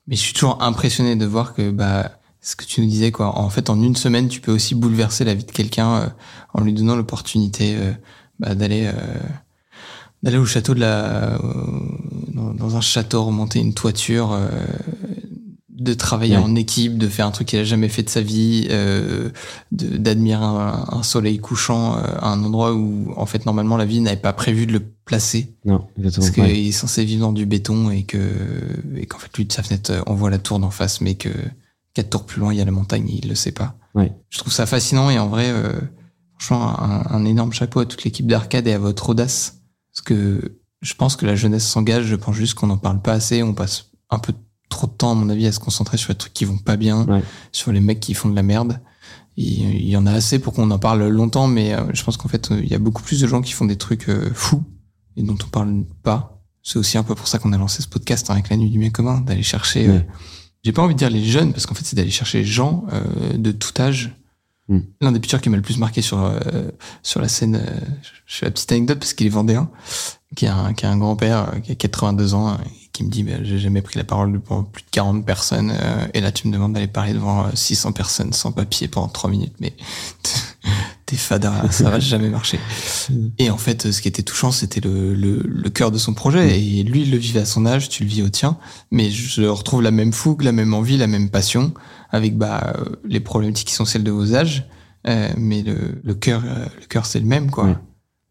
Mais 0.07 0.17
je 0.17 0.21
suis 0.21 0.33
toujours 0.33 0.63
impressionné 0.63 1.17
de 1.17 1.27
voir 1.27 1.55
que, 1.55 1.71
bah, 1.71 2.13
ce 2.41 2.55
que 2.55 2.65
tu 2.65 2.81
nous 2.81 2.87
disais, 2.87 3.11
quoi. 3.11 3.37
En 3.39 3.51
fait, 3.51 3.69
en 3.69 3.83
une 3.83 3.97
semaine, 3.97 4.29
tu 4.29 4.41
peux 4.41 4.53
aussi 4.53 4.75
bouleverser 4.75 5.25
la 5.25 5.35
vie 5.35 5.45
de 5.45 5.51
quelqu'un 5.51 6.15
en 6.55 6.61
lui 6.63 6.73
donnant 6.73 6.95
l'opportunité 6.95 7.77
bah, 8.39 8.55
d'aller 8.55 8.91
d'aller 10.23 10.39
au 10.39 10.47
château 10.47 10.75
de 10.75 10.81
la 10.81 11.35
euh, 11.35 11.39
dans, 12.35 12.77
un 12.77 12.81
château 12.81 13.25
remonter 13.25 13.61
une 13.61 13.75
toiture 13.75 14.33
euh, 14.33 14.49
de 15.79 15.95
travailler 15.95 16.37
en 16.37 16.57
équipe 16.57 16.99
de 16.99 17.07
faire 17.07 17.27
un 17.27 17.31
truc 17.31 17.49
qu'il 17.49 17.59
a 17.61 17.65
jamais 17.65 17.89
fait 17.89 18.03
de 18.03 18.11
sa 18.11 18.21
vie 18.21 18.67
euh, 18.71 19.31
d'admirer 19.71 20.45
un, 20.45 21.03
soleil 21.05 21.39
couchant 21.39 21.95
à 21.95 22.31
un 22.31 22.43
endroit 22.43 22.75
où 22.75 23.13
en 23.17 23.27
fait 23.27 23.47
normalement 23.47 23.77
la 23.77 23.85
vie 23.85 24.01
n'avait 24.01 24.17
pas 24.17 24.33
prévu 24.33 24.67
de 24.67 24.73
le 24.73 24.81
placer. 24.81 25.55
Non 25.65 25.87
exactement 25.97 26.27
parce 26.27 26.35
qu'il 26.51 26.69
est 26.69 26.73
censé 26.73 27.05
vivre 27.05 27.21
dans 27.21 27.33
du 27.33 27.47
béton 27.47 27.91
et 27.91 28.03
que 28.03 28.19
et 28.97 29.07
qu'en 29.07 29.19
fait 29.19 29.35
lui 29.37 29.45
de 29.45 29.53
sa 29.53 29.63
fenêtre 29.63 29.93
on 30.07 30.15
voit 30.15 30.31
la 30.31 30.39
tour 30.39 30.59
d'en 30.59 30.71
face 30.71 31.01
mais 31.01 31.15
que 31.15 31.31
quatre 31.95 32.11
tours 32.11 32.27
plus 32.27 32.41
loin 32.41 32.53
il 32.53 32.59
y 32.59 32.61
a 32.61 32.65
la 32.65 32.73
montagne 32.73 33.09
et 33.09 33.21
il 33.23 33.29
le 33.29 33.37
sait 33.37 33.53
pas. 33.53 33.77
Ouais. 33.95 34.13
je 34.31 34.39
trouve 34.39 34.53
ça 34.53 34.67
fascinant 34.67 35.11
et 35.11 35.19
en 35.19 35.29
vrai 35.29 35.53
franchement 36.39 36.81
un, 36.81 37.07
un 37.09 37.25
énorme 37.25 37.53
chapeau 37.53 37.81
à 37.81 37.87
toute 37.87 38.03
l'équipe 38.03 38.27
d'arcade 38.27 38.67
et 38.67 38.73
à 38.73 38.79
votre 38.79 39.11
audace. 39.11 39.61
Parce 39.93 40.03
que 40.03 40.59
je 40.83 40.95
pense 40.95 41.15
que 41.15 41.27
la 41.27 41.37
jeunesse 41.37 41.67
s'engage, 41.67 42.05
je 42.05 42.17
pense 42.17 42.35
juste 42.35 42.55
qu'on 42.55 42.67
n'en 42.67 42.79
parle 42.79 43.01
pas 43.01 43.13
assez, 43.13 43.43
on 43.43 43.55
passe 43.55 43.91
un 44.11 44.19
peu 44.19 44.33
trop 44.69 44.87
de 44.87 44.93
temps, 44.93 45.13
à 45.13 45.15
mon 45.15 45.29
avis, 45.29 45.47
à 45.47 45.53
se 45.53 45.61
concentrer 45.61 45.97
sur 45.97 46.11
les 46.11 46.19
trucs 46.19 46.35
qui 46.35 46.45
vont 46.45 46.59
pas 46.59 46.77
bien, 46.77 47.07
sur 47.53 47.73
les 47.73 47.81
mecs 47.81 48.01
qui 48.01 48.15
font 48.15 48.29
de 48.29 48.37
la 48.37 48.43
merde. 48.43 48.81
il 49.37 49.89
y 49.89 49.97
en 49.97 50.07
a 50.07 50.13
assez 50.13 50.39
pour 50.39 50.53
qu'on 50.53 50.71
en 50.71 50.79
parle 50.79 51.07
longtemps, 51.09 51.49
mais 51.49 51.75
euh, 51.75 51.85
je 51.95 52.03
pense 52.03 52.17
qu'en 52.17 52.29
fait, 52.29 52.51
il 52.51 52.69
y 52.69 52.75
a 52.75 52.79
beaucoup 52.79 53.03
plus 53.03 53.21
de 53.21 53.27
gens 53.27 53.41
qui 53.41 53.53
font 53.53 53.65
des 53.65 53.77
trucs 53.77 54.09
euh, 54.09 54.31
fous 54.35 54.63
et 55.17 55.23
dont 55.23 55.37
on 55.43 55.49
parle 55.49 55.85
pas. 56.03 56.43
C'est 56.63 56.79
aussi 56.79 56.99
un 56.99 57.03
peu 57.03 57.15
pour 57.15 57.29
ça 57.29 57.39
qu'on 57.39 57.53
a 57.53 57.59
lancé 57.59 57.83
ce 57.83 57.89
podcast 57.89 58.29
hein, 58.29 58.35
avec 58.35 58.51
la 58.51 58.57
nuit 58.57 58.71
du 58.71 58.79
bien 58.79 58.91
commun, 58.91 59.21
d'aller 59.21 59.43
chercher. 59.43 59.89
Euh, 59.89 60.01
j'ai 60.65 60.73
pas 60.73 60.83
envie 60.83 60.95
de 60.95 60.99
dire 60.99 61.11
les 61.11 61.25
jeunes, 61.25 61.53
parce 61.53 61.67
qu'en 61.67 61.75
fait, 61.75 61.85
c'est 61.85 61.97
d'aller 61.97 62.11
chercher 62.11 62.39
les 62.39 62.45
gens 62.45 62.85
de 63.35 63.53
tout 63.53 63.81
âge 63.81 64.13
Hmm. 64.69 64.81
L'un 65.01 65.13
des 65.13 65.21
pitchers 65.21 65.41
qui 65.41 65.49
m'a 65.49 65.57
le 65.57 65.63
plus 65.63 65.79
marqué 65.79 66.03
sur 66.03 66.23
euh, 66.23 66.71
sur 67.03 67.23
la 67.23 67.29
scène, 67.29 67.57
euh, 67.57 67.81
je 68.27 68.37
fais 68.37 68.47
la 68.47 68.53
petite 68.53 68.71
anecdote 68.71 68.99
parce 68.99 69.15
qu'il 69.15 69.27
est 69.27 69.31
vendéen, 69.31 69.71
qui 70.37 70.47
a 70.47 70.55
un, 70.55 70.75
qui 70.75 70.85
a 70.85 70.91
un 70.91 70.99
grand-père 70.99 71.55
euh, 71.55 71.61
qui 71.61 71.73
a 71.73 71.75
82 71.75 72.35
ans 72.35 72.59
qui 72.93 73.05
me 73.05 73.11
dit 73.11 73.23
bah, 73.23 73.43
j'ai 73.43 73.59
jamais 73.59 73.83
pris 73.83 73.99
la 73.99 74.05
parole 74.05 74.33
devant 74.33 74.65
plus 74.65 74.83
de 74.83 74.89
40 74.91 75.25
personnes 75.25 75.73
et 76.15 76.21
là 76.21 76.33
tu 76.33 76.49
me 76.49 76.53
demandes 76.53 76.73
d'aller 76.73 76.87
parler 76.87 77.13
devant 77.13 77.47
600 77.55 77.93
personnes 77.93 78.33
sans 78.33 78.53
papier 78.53 78.89
pendant 78.89 79.09
3 79.09 79.31
minutes 79.31 79.55
mais 79.61 79.75
t'es 81.07 81.17
fada 81.17 81.71
ça 81.71 81.91
va 81.91 82.01
jamais 82.01 82.29
marcher 82.29 82.59
et 83.39 83.51
en 83.51 83.59
fait 83.59 83.93
ce 83.93 84.03
qui 84.03 84.09
était 84.09 84.23
touchant 84.23 84.51
c'était 84.51 84.81
le, 84.81 85.15
le, 85.15 85.43
le 85.45 85.71
cœur 85.71 85.91
de 85.91 85.99
son 85.99 86.15
projet 86.15 86.47
hmm. 86.47 86.51
et 86.51 86.83
lui 86.83 87.03
il 87.03 87.11
le 87.11 87.19
vivait 87.19 87.41
à 87.41 87.47
son 87.47 87.67
âge 87.67 87.89
tu 87.89 88.03
le 88.03 88.09
vis 88.09 88.23
au 88.23 88.29
tien 88.29 88.59
mais 88.91 89.11
je 89.11 89.43
retrouve 89.45 89.83
la 89.83 89.91
même 89.91 90.13
fougue 90.13 90.43
la 90.43 90.53
même 90.53 90.75
envie 90.75 90.97
la 90.97 91.07
même 91.07 91.31
passion 91.31 91.75
avec 92.11 92.37
bah, 92.37 92.75
euh, 92.77 92.97
les 93.05 93.21
problématiques 93.21 93.69
qui 93.69 93.75
sont 93.75 93.85
celles 93.85 94.05
de 94.05 94.11
vos 94.11 94.35
âges, 94.35 94.67
euh, 95.07 95.29
mais 95.37 95.63
le, 95.63 96.01
le 96.03 96.15
cœur, 96.15 96.43
euh, 96.45 96.67
le 96.81 96.87
cœur 96.87 97.07
c'est 97.07 97.21
le 97.21 97.27
même 97.27 97.51
quoi. 97.51 97.81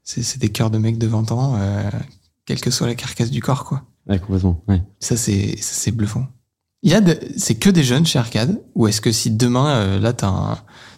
C'est 0.04 0.40
des 0.40 0.50
cœurs 0.50 0.72
de 0.72 0.78
mecs 0.78 0.98
de 0.98 1.08
20 1.08 1.32
ans, 1.34 1.56
euh, 1.58 1.90
quelle 2.46 2.62
que 2.62 2.72
soit 2.72 2.88
la 2.88 2.96
carcasse 2.96 3.30
du 3.30 3.42
corps 3.42 3.66
quoi. 3.66 3.84
Ouais, 4.10 4.20
complètement. 4.20 4.64
Ouais. 4.68 4.82
Ça 5.00 5.18
c'est 5.18 5.56
c'est 5.60 5.92
bluffant. 5.92 6.26
Il 6.84 6.92
y 6.92 6.96
a 6.96 7.02
c'est 7.38 7.56
que 7.56 7.70
des 7.70 7.84
jeunes 7.84 8.06
chez 8.06 8.20
Arcade 8.20 8.62
ou 8.76 8.88
est-ce 8.88 9.02
que 9.02 9.12
si 9.12 9.32
demain 9.32 10.00
là 10.00 10.14
t'as 10.14 10.28
un 10.28 10.58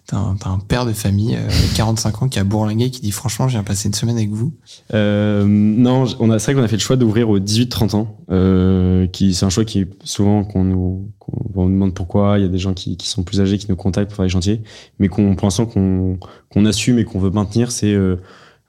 T'as 0.10 0.18
un, 0.18 0.38
un, 0.46 0.58
père 0.58 0.88
de 0.88 0.92
famille, 0.92 1.36
euh, 1.36 1.50
45 1.76 2.24
ans, 2.24 2.30
qui 2.30 2.40
a 2.40 2.44
bourlingué, 2.44 2.90
qui 2.90 3.00
dit 3.00 3.12
franchement, 3.12 3.48
je 3.48 3.54
viens 3.54 3.64
passer 3.64 3.90
une 3.90 3.94
semaine 3.94 4.18
avec 4.18 4.32
vous? 4.32 4.56
Euh, 4.96 5.46
non, 5.46 6.06
on 6.20 6.32
a, 6.32 6.40
c'est 6.40 6.52
vrai 6.52 6.60
qu'on 6.60 6.66
a 6.66 6.68
fait 6.68 6.78
le 6.78 6.82
choix 6.82 6.96
d'ouvrir 6.96 7.30
aux 7.30 7.38
18-30 7.38 7.96
ans. 7.96 8.18
Euh, 8.32 9.06
qui, 9.06 9.36
c'est 9.36 9.46
un 9.46 9.52
choix 9.52 9.66
qui 9.66 9.82
est 9.82 9.90
souvent 10.04 10.44
qu'on 10.44 10.64
nous, 10.64 11.12
qu'on, 11.20 11.66
nous 11.68 11.70
demande 11.70 11.94
pourquoi. 11.94 12.40
Il 12.40 12.42
y 12.42 12.46
a 12.46 12.48
des 12.48 12.58
gens 12.58 12.74
qui, 12.74 12.98
qui, 12.98 13.08
sont 13.08 13.22
plus 13.22 13.40
âgés 13.40 13.60
qui 13.60 13.68
nous 13.70 13.76
contactent 13.76 14.10
pour 14.10 14.16
faire 14.16 14.26
les 14.26 14.30
chantiers, 14.30 14.64
mais 14.98 15.10
qu'on, 15.10 15.36
pour 15.36 15.46
l'instant, 15.46 15.68
qu'on, 15.68 16.18
qu'on 16.50 16.66
assume 16.66 16.98
et 16.98 17.06
qu'on 17.06 17.20
veut 17.20 17.30
maintenir, 17.30 17.72
c'est 17.72 17.96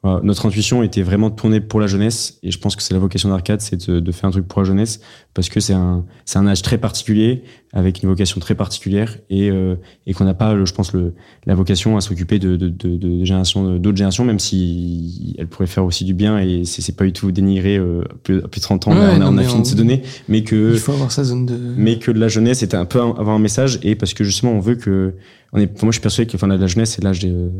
euh, 0.02 0.18
notre 0.22 0.46
intuition 0.46 0.82
était 0.82 1.02
vraiment 1.02 1.30
tournée 1.30 1.60
pour 1.60 1.78
la 1.78 1.86
jeunesse 1.86 2.38
et 2.42 2.50
je 2.50 2.58
pense 2.58 2.74
que 2.74 2.82
c'est 2.82 2.94
la 2.94 3.00
vocation 3.00 3.28
d'Arcade, 3.28 3.60
c'est 3.60 3.86
de, 3.86 4.00
de, 4.00 4.12
faire 4.12 4.28
un 4.28 4.30
truc 4.30 4.48
pour 4.48 4.62
la 4.62 4.66
jeunesse 4.66 5.00
parce 5.34 5.50
que 5.50 5.60
c'est 5.60 5.74
un, 5.74 6.06
c'est 6.24 6.38
un 6.38 6.46
âge 6.46 6.62
très 6.62 6.78
particulier 6.78 7.42
avec 7.74 8.02
une 8.02 8.08
vocation 8.08 8.40
très 8.40 8.54
particulière 8.54 9.18
et, 9.28 9.50
euh, 9.50 9.74
et 10.06 10.14
qu'on 10.14 10.24
n'a 10.24 10.32
pas, 10.32 10.64
je 10.64 10.72
pense, 10.72 10.94
le, 10.94 11.12
la 11.44 11.54
vocation 11.54 11.98
à 11.98 12.00
s'occuper 12.00 12.38
de, 12.38 12.56
de, 12.56 12.70
de, 12.70 12.96
de 12.96 13.24
générations, 13.26 13.76
d'autres 13.76 13.98
générations, 13.98 14.24
même 14.24 14.38
si 14.38 15.36
elle 15.36 15.48
pourrait 15.48 15.66
faire 15.66 15.84
aussi 15.84 16.06
du 16.06 16.14
bien 16.14 16.38
et 16.38 16.64
c'est, 16.64 16.80
c'est 16.80 16.96
pas 16.96 17.04
du 17.04 17.12
tout 17.12 17.30
dénigrer 17.30 17.76
euh, 17.76 18.02
plus, 18.22 18.40
plus 18.40 18.60
de 18.60 18.64
30 18.64 18.88
ans, 18.88 18.92
on 18.92 19.20
a, 19.20 19.26
on 19.26 19.36
a 19.36 19.42
fini 19.42 19.60
de 19.60 19.66
se 19.66 19.74
donner, 19.74 20.00
mais 20.28 20.44
que 20.44 20.72
il 20.72 20.78
faut 20.78 20.92
avoir 20.92 21.12
sa 21.12 21.24
zone 21.24 21.44
de, 21.44 21.58
mais 21.76 21.98
que 21.98 22.10
la 22.10 22.28
jeunesse 22.28 22.62
était 22.62 22.78
un 22.78 22.86
peu 22.86 23.00
avoir 23.00 23.36
un 23.36 23.38
message 23.38 23.78
et 23.82 23.96
parce 23.96 24.14
que 24.14 24.24
justement 24.24 24.52
on 24.52 24.60
veut 24.60 24.76
que, 24.76 25.14
on 25.52 25.58
est, 25.58 25.82
moi 25.82 25.90
je 25.90 25.96
suis 25.96 26.00
persuadé 26.00 26.30
que 26.30 26.38
enfin 26.38 26.46
la 26.46 26.66
jeunesse 26.66 26.92
c'est 26.92 27.04
l'âge 27.04 27.18
de 27.18 27.50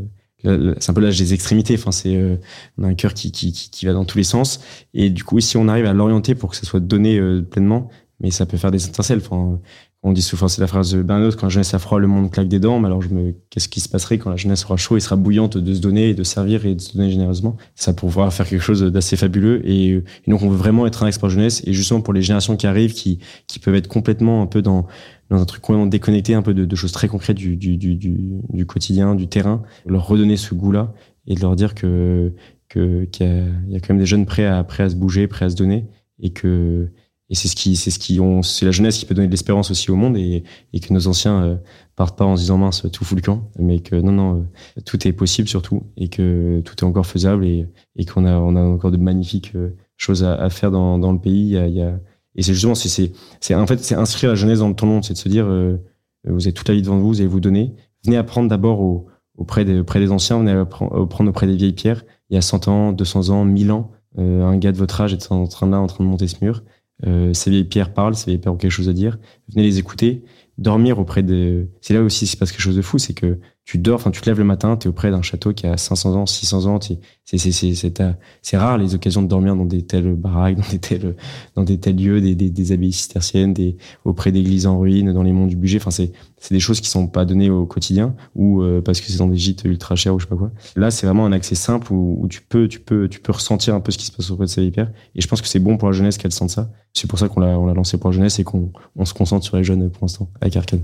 c'est 0.43 0.89
un 0.89 0.93
peu 0.93 1.01
l'âge 1.01 1.17
des 1.17 1.33
extrémités. 1.33 1.75
Enfin, 1.75 1.91
c'est 1.91 2.15
euh, 2.15 2.37
on 2.77 2.83
a 2.83 2.87
un 2.87 2.93
cœur 2.95 3.13
qui, 3.13 3.31
qui, 3.31 3.51
qui, 3.51 3.85
va 3.85 3.93
dans 3.93 4.05
tous 4.05 4.17
les 4.17 4.23
sens. 4.23 4.61
Et 4.93 5.09
du 5.09 5.23
coup, 5.23 5.39
si 5.39 5.57
on 5.57 5.67
arrive 5.67 5.85
à 5.85 5.93
l'orienter 5.93 6.35
pour 6.35 6.49
que 6.49 6.55
ça 6.55 6.63
soit 6.63 6.79
donné 6.79 7.17
euh, 7.17 7.41
pleinement, 7.41 7.89
mais 8.19 8.31
ça 8.31 8.45
peut 8.45 8.57
faire 8.57 8.71
des 8.71 8.85
étincelles. 8.85 9.19
Enfin, 9.19 9.59
on 10.03 10.13
dit 10.13 10.21
souvent, 10.23 10.47
c'est 10.47 10.61
la 10.61 10.67
phrase 10.67 10.91
de 10.93 11.03
Bernard, 11.03 11.35
quand 11.35 11.45
la 11.45 11.49
jeunesse 11.49 11.75
a 11.75 11.79
froid, 11.79 11.99
le 11.99 12.07
monde 12.07 12.31
claque 12.31 12.47
des 12.47 12.59
dents. 12.59 12.79
Mais 12.79 12.87
alors, 12.87 13.03
je 13.03 13.09
me, 13.09 13.35
qu'est-ce 13.51 13.69
qui 13.69 13.79
se 13.79 13.89
passerait 13.89 14.17
quand 14.17 14.31
la 14.31 14.35
jeunesse 14.35 14.61
sera 14.61 14.77
chaud 14.77 14.97
et 14.97 14.99
sera 14.99 15.15
bouillante 15.15 15.57
de 15.57 15.73
se 15.73 15.79
donner 15.79 16.09
et 16.09 16.13
de 16.15 16.23
servir 16.23 16.65
et 16.65 16.73
de 16.73 16.81
se 16.81 16.93
donner 16.93 17.11
généreusement? 17.11 17.57
Ça 17.75 17.93
pourra 17.93 18.31
faire 18.31 18.47
quelque 18.47 18.63
chose 18.63 18.81
d'assez 18.81 19.15
fabuleux. 19.15 19.61
Et, 19.63 19.89
et, 19.89 20.03
donc, 20.27 20.41
on 20.41 20.49
veut 20.49 20.57
vraiment 20.57 20.87
être 20.87 21.03
un 21.03 21.07
expert 21.07 21.29
jeunesse. 21.29 21.61
Et 21.65 21.73
justement, 21.73 22.01
pour 22.01 22.13
les 22.13 22.23
générations 22.23 22.57
qui 22.57 22.65
arrivent, 22.65 22.93
qui, 22.93 23.19
qui 23.45 23.59
peuvent 23.59 23.75
être 23.75 23.87
complètement 23.87 24.41
un 24.41 24.47
peu 24.47 24.63
dans, 24.63 24.87
dans 25.31 25.41
un 25.41 25.45
truc 25.45 25.61
complètement 25.61 25.87
déconnecté, 25.87 26.33
un 26.33 26.41
peu 26.41 26.53
de, 26.53 26.65
de 26.65 26.75
choses 26.75 26.91
très 26.91 27.07
concrètes 27.07 27.37
du, 27.37 27.55
du, 27.55 27.77
du, 27.77 27.95
du, 27.95 28.65
quotidien, 28.65 29.15
du 29.15 29.27
terrain, 29.27 29.63
leur 29.85 30.05
redonner 30.07 30.37
ce 30.37 30.53
goût-là 30.53 30.93
et 31.25 31.35
de 31.35 31.39
leur 31.41 31.55
dire 31.55 31.73
que 31.73 32.33
qu'il 32.69 33.07
y, 33.19 33.23
a, 33.23 33.43
y 33.67 33.75
a 33.75 33.79
quand 33.79 33.89
même 33.89 33.99
des 33.99 34.05
jeunes 34.05 34.25
prêts 34.25 34.45
à, 34.45 34.63
prêts 34.63 34.83
à 34.83 34.89
se 34.89 34.95
bouger, 34.95 35.27
prêts 35.27 35.45
à 35.45 35.49
se 35.49 35.55
donner 35.55 35.87
et 36.19 36.31
que 36.31 36.91
et 37.29 37.35
c'est 37.35 37.47
ce 37.47 37.55
qui 37.55 37.75
c'est 37.75 37.91
ce 37.91 37.99
qui 37.99 38.19
ont 38.19 38.43
c'est 38.43 38.65
la 38.65 38.71
jeunesse 38.71 38.97
qui 38.97 39.05
peut 39.05 39.13
donner 39.13 39.27
de 39.27 39.31
l'espérance 39.31 39.71
aussi 39.71 39.89
au 39.89 39.95
monde 39.95 40.17
et, 40.17 40.43
et 40.73 40.79
que 40.79 40.93
nos 40.93 41.07
anciens 41.07 41.43
euh, 41.43 41.55
partent 41.95 42.17
pas 42.17 42.25
en 42.25 42.35
se 42.35 42.41
disant 42.41 42.57
mince 42.57 42.85
tout 42.91 43.03
fout 43.03 43.17
le 43.17 43.21
camp 43.21 43.49
mais 43.57 43.79
que 43.79 43.95
non 43.95 44.11
non 44.11 44.39
euh, 44.39 44.81
tout 44.85 45.05
est 45.07 45.13
possible 45.13 45.47
surtout 45.47 45.83
et 45.97 46.09
que 46.09 46.61
tout 46.61 46.75
est 46.77 46.83
encore 46.83 47.05
faisable 47.05 47.45
et, 47.45 47.67
et 47.95 48.05
qu'on 48.05 48.25
a 48.25 48.37
on 48.37 48.55
a 48.55 48.61
encore 48.61 48.91
de 48.91 48.97
magnifiques 48.97 49.51
euh, 49.55 49.75
choses 50.01 50.23
à, 50.23 50.33
à 50.35 50.49
faire 50.49 50.71
dans, 50.71 50.97
dans 50.97 51.11
le 51.13 51.19
pays. 51.19 51.41
Il 51.41 51.51
y 51.51 51.57
a, 51.57 51.67
il 51.67 51.75
y 51.75 51.81
a 51.81 51.99
et 52.35 52.43
c'est 52.43 52.53
justement, 52.53 52.75
c'est, 52.75 53.11
c'est, 53.39 53.55
en 53.55 53.67
fait, 53.67 53.79
c'est 53.79 53.95
inscrire 53.95 54.29
la 54.29 54.35
jeunesse 54.35 54.59
dans 54.59 54.73
temps 54.73 54.87
long, 54.87 55.01
c'est 55.01 55.13
de 55.13 55.17
se 55.17 55.29
dire, 55.29 55.45
euh, 55.47 55.77
vous 56.25 56.47
avez 56.47 56.53
toute 56.53 56.69
la 56.69 56.75
vie 56.75 56.81
devant 56.81 56.97
vous, 56.97 57.07
vous 57.09 57.19
allez 57.19 57.27
vous 57.27 57.39
donner. 57.39 57.73
Venez 58.05 58.17
apprendre 58.17 58.49
d'abord 58.49 59.05
auprès, 59.37 59.65
des, 59.65 59.79
auprès 59.79 59.99
des 59.99 60.11
anciens, 60.11 60.39
venez 60.39 60.51
apprendre 60.51 61.29
auprès 61.29 61.47
des 61.47 61.55
vieilles 61.55 61.73
pierres. 61.73 62.03
Il 62.29 62.35
y 62.35 62.37
a 62.37 62.41
100 62.41 62.67
ans, 62.67 62.91
200 62.93 63.29
ans, 63.29 63.43
1000 63.43 63.71
ans, 63.71 63.91
euh, 64.17 64.43
un 64.43 64.57
gars 64.57 64.71
de 64.71 64.77
votre 64.77 64.99
âge 65.01 65.13
est 65.13 65.31
en 65.31 65.47
train 65.47 65.67
là, 65.67 65.79
en 65.79 65.87
train 65.87 66.03
de 66.03 66.09
monter 66.09 66.27
ce 66.27 66.43
mur. 66.43 66.63
Euh, 67.07 67.33
ces 67.33 67.49
vieilles 67.49 67.63
pierres 67.63 67.93
parlent, 67.93 68.15
ces 68.15 68.25
vieilles 68.25 68.37
pierres 68.37 68.53
ont 68.53 68.57
quelque 68.57 68.71
chose 68.71 68.89
à 68.89 68.93
dire. 68.93 69.17
Venez 69.49 69.63
les 69.63 69.79
écouter, 69.79 70.23
dormir 70.57 70.99
auprès 70.99 71.23
de. 71.23 71.69
C'est 71.81 71.93
là 71.93 72.01
aussi, 72.01 72.27
c'est 72.27 72.37
passe 72.37 72.51
quelque 72.51 72.61
chose 72.61 72.75
de 72.75 72.81
fou, 72.81 72.97
c'est 72.97 73.13
que 73.13 73.39
tu 73.63 73.77
dors, 73.77 73.95
enfin, 73.95 74.11
tu 74.11 74.21
te 74.21 74.29
lèves 74.29 74.39
le 74.39 74.43
matin, 74.43 74.75
tu 74.75 74.87
es 74.87 74.89
auprès 74.89 75.11
d'un 75.11 75.21
château 75.21 75.53
qui 75.53 75.67
a 75.67 75.77
500 75.77 76.15
ans, 76.15 76.25
600 76.25 76.65
ans. 76.65 76.79
C'est, 77.23 78.57
rare 78.57 78.77
les 78.77 78.95
occasions 78.95 79.21
de 79.21 79.27
dormir 79.27 79.55
dans 79.55 79.65
des 79.65 79.83
telles 79.83 80.15
baraques, 80.15 80.55
dans 80.61 80.69
des 80.69 80.79
tels, 80.79 81.15
dans 81.55 81.63
des 81.63 81.79
tels 81.79 81.95
lieux, 81.95 82.21
des, 82.21 82.35
des, 82.35 82.49
des 82.49 82.71
abbayes 82.71 82.91
cisterciennes, 82.91 83.53
des, 83.53 83.77
auprès 84.03 84.31
d'églises 84.31 84.65
en 84.65 84.79
ruine, 84.79 85.13
dans 85.13 85.23
les 85.23 85.31
monts 85.31 85.47
du 85.47 85.55
budget. 85.55 85.77
Enfin, 85.77 85.91
c'est, 85.91 86.11
des 86.49 86.59
choses 86.59 86.81
qui 86.81 86.89
sont 86.89 87.07
pas 87.07 87.23
données 87.23 87.49
au 87.51 87.65
quotidien 87.65 88.15
ou 88.35 88.61
euh, 88.61 88.81
parce 88.81 88.99
que 88.99 89.07
c'est 89.07 89.19
dans 89.19 89.27
des 89.27 89.37
gîtes 89.37 89.63
ultra 89.63 89.95
chers 89.95 90.15
ou 90.15 90.19
je 90.19 90.25
sais 90.25 90.29
pas 90.29 90.35
quoi. 90.35 90.51
Là, 90.75 90.89
c'est 90.89 91.05
vraiment 91.05 91.25
un 91.25 91.31
accès 91.31 91.55
simple 91.55 91.93
où, 91.93 92.17
où, 92.19 92.27
tu 92.27 92.41
peux, 92.41 92.67
tu 92.67 92.79
peux, 92.79 93.07
tu 93.07 93.19
peux 93.19 93.31
ressentir 93.31 93.75
un 93.75 93.79
peu 93.79 93.91
ce 93.91 93.97
qui 93.99 94.05
se 94.05 94.11
passe 94.11 94.31
auprès 94.31 94.45
de 94.45 94.49
ces 94.49 94.63
hyper. 94.63 94.91
Et 95.15 95.21
je 95.21 95.27
pense 95.27 95.41
que 95.41 95.47
c'est 95.47 95.59
bon 95.59 95.77
pour 95.77 95.87
la 95.89 95.93
jeunesse 95.93 96.17
qu'elle 96.17 96.33
sente 96.33 96.49
ça. 96.49 96.71
C'est 96.93 97.07
pour 97.07 97.19
ça 97.19 97.29
qu'on 97.29 97.39
l'a, 97.39 97.55
lancé 97.73 97.97
pour 97.97 98.09
la 98.09 98.15
jeunesse 98.15 98.39
et 98.39 98.43
qu'on, 98.43 98.71
on 98.95 99.05
se 99.05 99.13
concentre 99.13 99.45
sur 99.45 99.55
les 99.55 99.63
jeunes 99.63 99.89
pour 99.91 100.03
l'instant 100.03 100.29
avec 100.41 100.57
Arcade. 100.57 100.81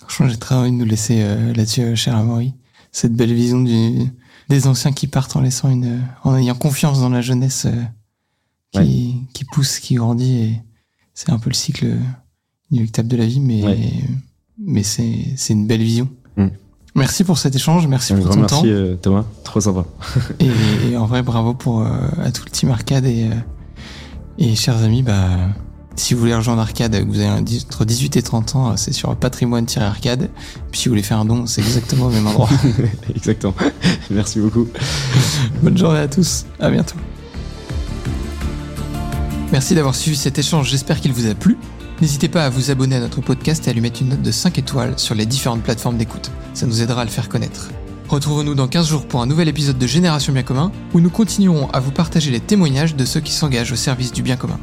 Franchement, 0.00 0.28
j'ai 0.28 0.36
très 0.38 0.54
envie 0.54 0.70
de 0.70 0.76
nous 0.76 0.84
laisser 0.84 1.18
euh, 1.20 1.52
là-dessus, 1.54 1.82
euh, 1.82 1.94
cher 1.94 2.16
Amaury. 2.16 2.54
Cette 2.92 3.14
belle 3.14 3.32
vision 3.32 3.60
du, 3.62 4.10
des 4.48 4.66
anciens 4.66 4.92
qui 4.92 5.06
partent 5.06 5.36
en 5.36 5.40
laissant 5.40 5.68
une, 5.70 6.00
en 6.24 6.36
ayant 6.36 6.54
confiance 6.56 7.00
dans 7.00 7.10
la 7.10 7.20
jeunesse 7.20 7.66
euh, 7.66 8.82
qui, 8.82 9.16
qui 9.32 9.44
pousse, 9.44 9.78
qui 9.78 9.94
grandit. 9.94 10.38
Et 10.38 10.60
c'est 11.14 11.30
un 11.30 11.38
peu 11.38 11.50
le 11.50 11.54
cycle 11.54 11.86
inéluctable 12.70 13.08
de 13.08 13.16
la 13.16 13.26
vie, 13.26 13.40
mais, 13.40 13.78
mais 14.58 14.82
c'est, 14.82 15.26
c'est 15.36 15.52
une 15.52 15.66
belle 15.66 15.82
vision. 15.82 16.08
Mm. 16.36 16.46
Merci 16.96 17.22
pour 17.22 17.38
cet 17.38 17.54
échange, 17.54 17.86
merci 17.86 18.12
Un 18.12 18.16
pour 18.16 18.30
ton 18.30 18.40
merci 18.40 18.54
temps. 18.54 18.64
euh, 18.64 18.96
Thomas, 18.96 19.24
trop 19.44 19.60
sympa. 19.60 19.84
Et, 20.40 20.50
et 20.90 20.96
en 20.96 21.06
vrai, 21.06 21.22
bravo 21.22 21.54
pour 21.54 21.82
euh, 21.82 21.86
à 22.20 22.32
tout 22.32 22.42
le 22.44 22.50
team 22.50 22.70
Arcade 22.70 23.06
et, 23.06 23.26
euh, 23.28 23.34
et 24.38 24.56
chers 24.56 24.82
amis, 24.82 25.02
bah, 25.04 25.50
si 25.96 26.14
vous 26.14 26.20
voulez 26.20 26.34
rejoindre 26.34 26.62
Arcade, 26.62 26.92
que 26.92 27.04
vous 27.04 27.18
avez 27.18 27.28
un 27.28 27.40
entre 27.40 27.84
18 27.84 28.16
et 28.16 28.22
30 28.22 28.56
ans, 28.56 28.76
c'est 28.76 28.92
sur 28.92 29.14
patrimoine-arcade. 29.16 30.30
Puis 30.70 30.80
si 30.80 30.88
vous 30.88 30.92
voulez 30.92 31.02
faire 31.02 31.18
un 31.18 31.24
don, 31.24 31.46
c'est 31.46 31.60
exactement 31.60 32.06
au 32.06 32.10
même 32.10 32.26
endroit. 32.26 32.48
Exactement. 33.14 33.54
Merci 34.10 34.40
beaucoup. 34.40 34.66
Bonne 35.62 35.76
journée 35.76 36.00
à 36.00 36.08
tous, 36.08 36.46
à 36.58 36.70
bientôt. 36.70 36.96
Merci 39.52 39.74
d'avoir 39.74 39.94
suivi 39.94 40.16
cet 40.16 40.38
échange, 40.38 40.70
j'espère 40.70 41.00
qu'il 41.00 41.12
vous 41.12 41.26
a 41.26 41.34
plu. 41.34 41.58
N'hésitez 42.00 42.28
pas 42.28 42.46
à 42.46 42.50
vous 42.50 42.70
abonner 42.70 42.96
à 42.96 43.00
notre 43.00 43.20
podcast 43.20 43.66
et 43.66 43.70
à 43.70 43.74
lui 43.74 43.80
mettre 43.80 44.00
une 44.00 44.10
note 44.10 44.22
de 44.22 44.30
5 44.30 44.58
étoiles 44.58 44.94
sur 44.96 45.14
les 45.14 45.26
différentes 45.26 45.62
plateformes 45.62 45.98
d'écoute. 45.98 46.30
Ça 46.54 46.66
nous 46.66 46.80
aidera 46.80 47.02
à 47.02 47.04
le 47.04 47.10
faire 47.10 47.28
connaître. 47.28 47.68
Retrouvons-nous 48.08 48.54
dans 48.54 48.68
15 48.68 48.88
jours 48.88 49.06
pour 49.06 49.20
un 49.22 49.26
nouvel 49.26 49.48
épisode 49.48 49.76
de 49.76 49.86
Génération 49.86 50.32
Bien 50.32 50.42
Commun, 50.42 50.72
où 50.94 51.00
nous 51.00 51.10
continuerons 51.10 51.68
à 51.72 51.80
vous 51.80 51.90
partager 51.90 52.30
les 52.30 52.40
témoignages 52.40 52.96
de 52.96 53.04
ceux 53.04 53.20
qui 53.20 53.32
s'engagent 53.32 53.72
au 53.72 53.76
service 53.76 54.12
du 54.12 54.22
bien 54.22 54.36
commun. 54.36 54.58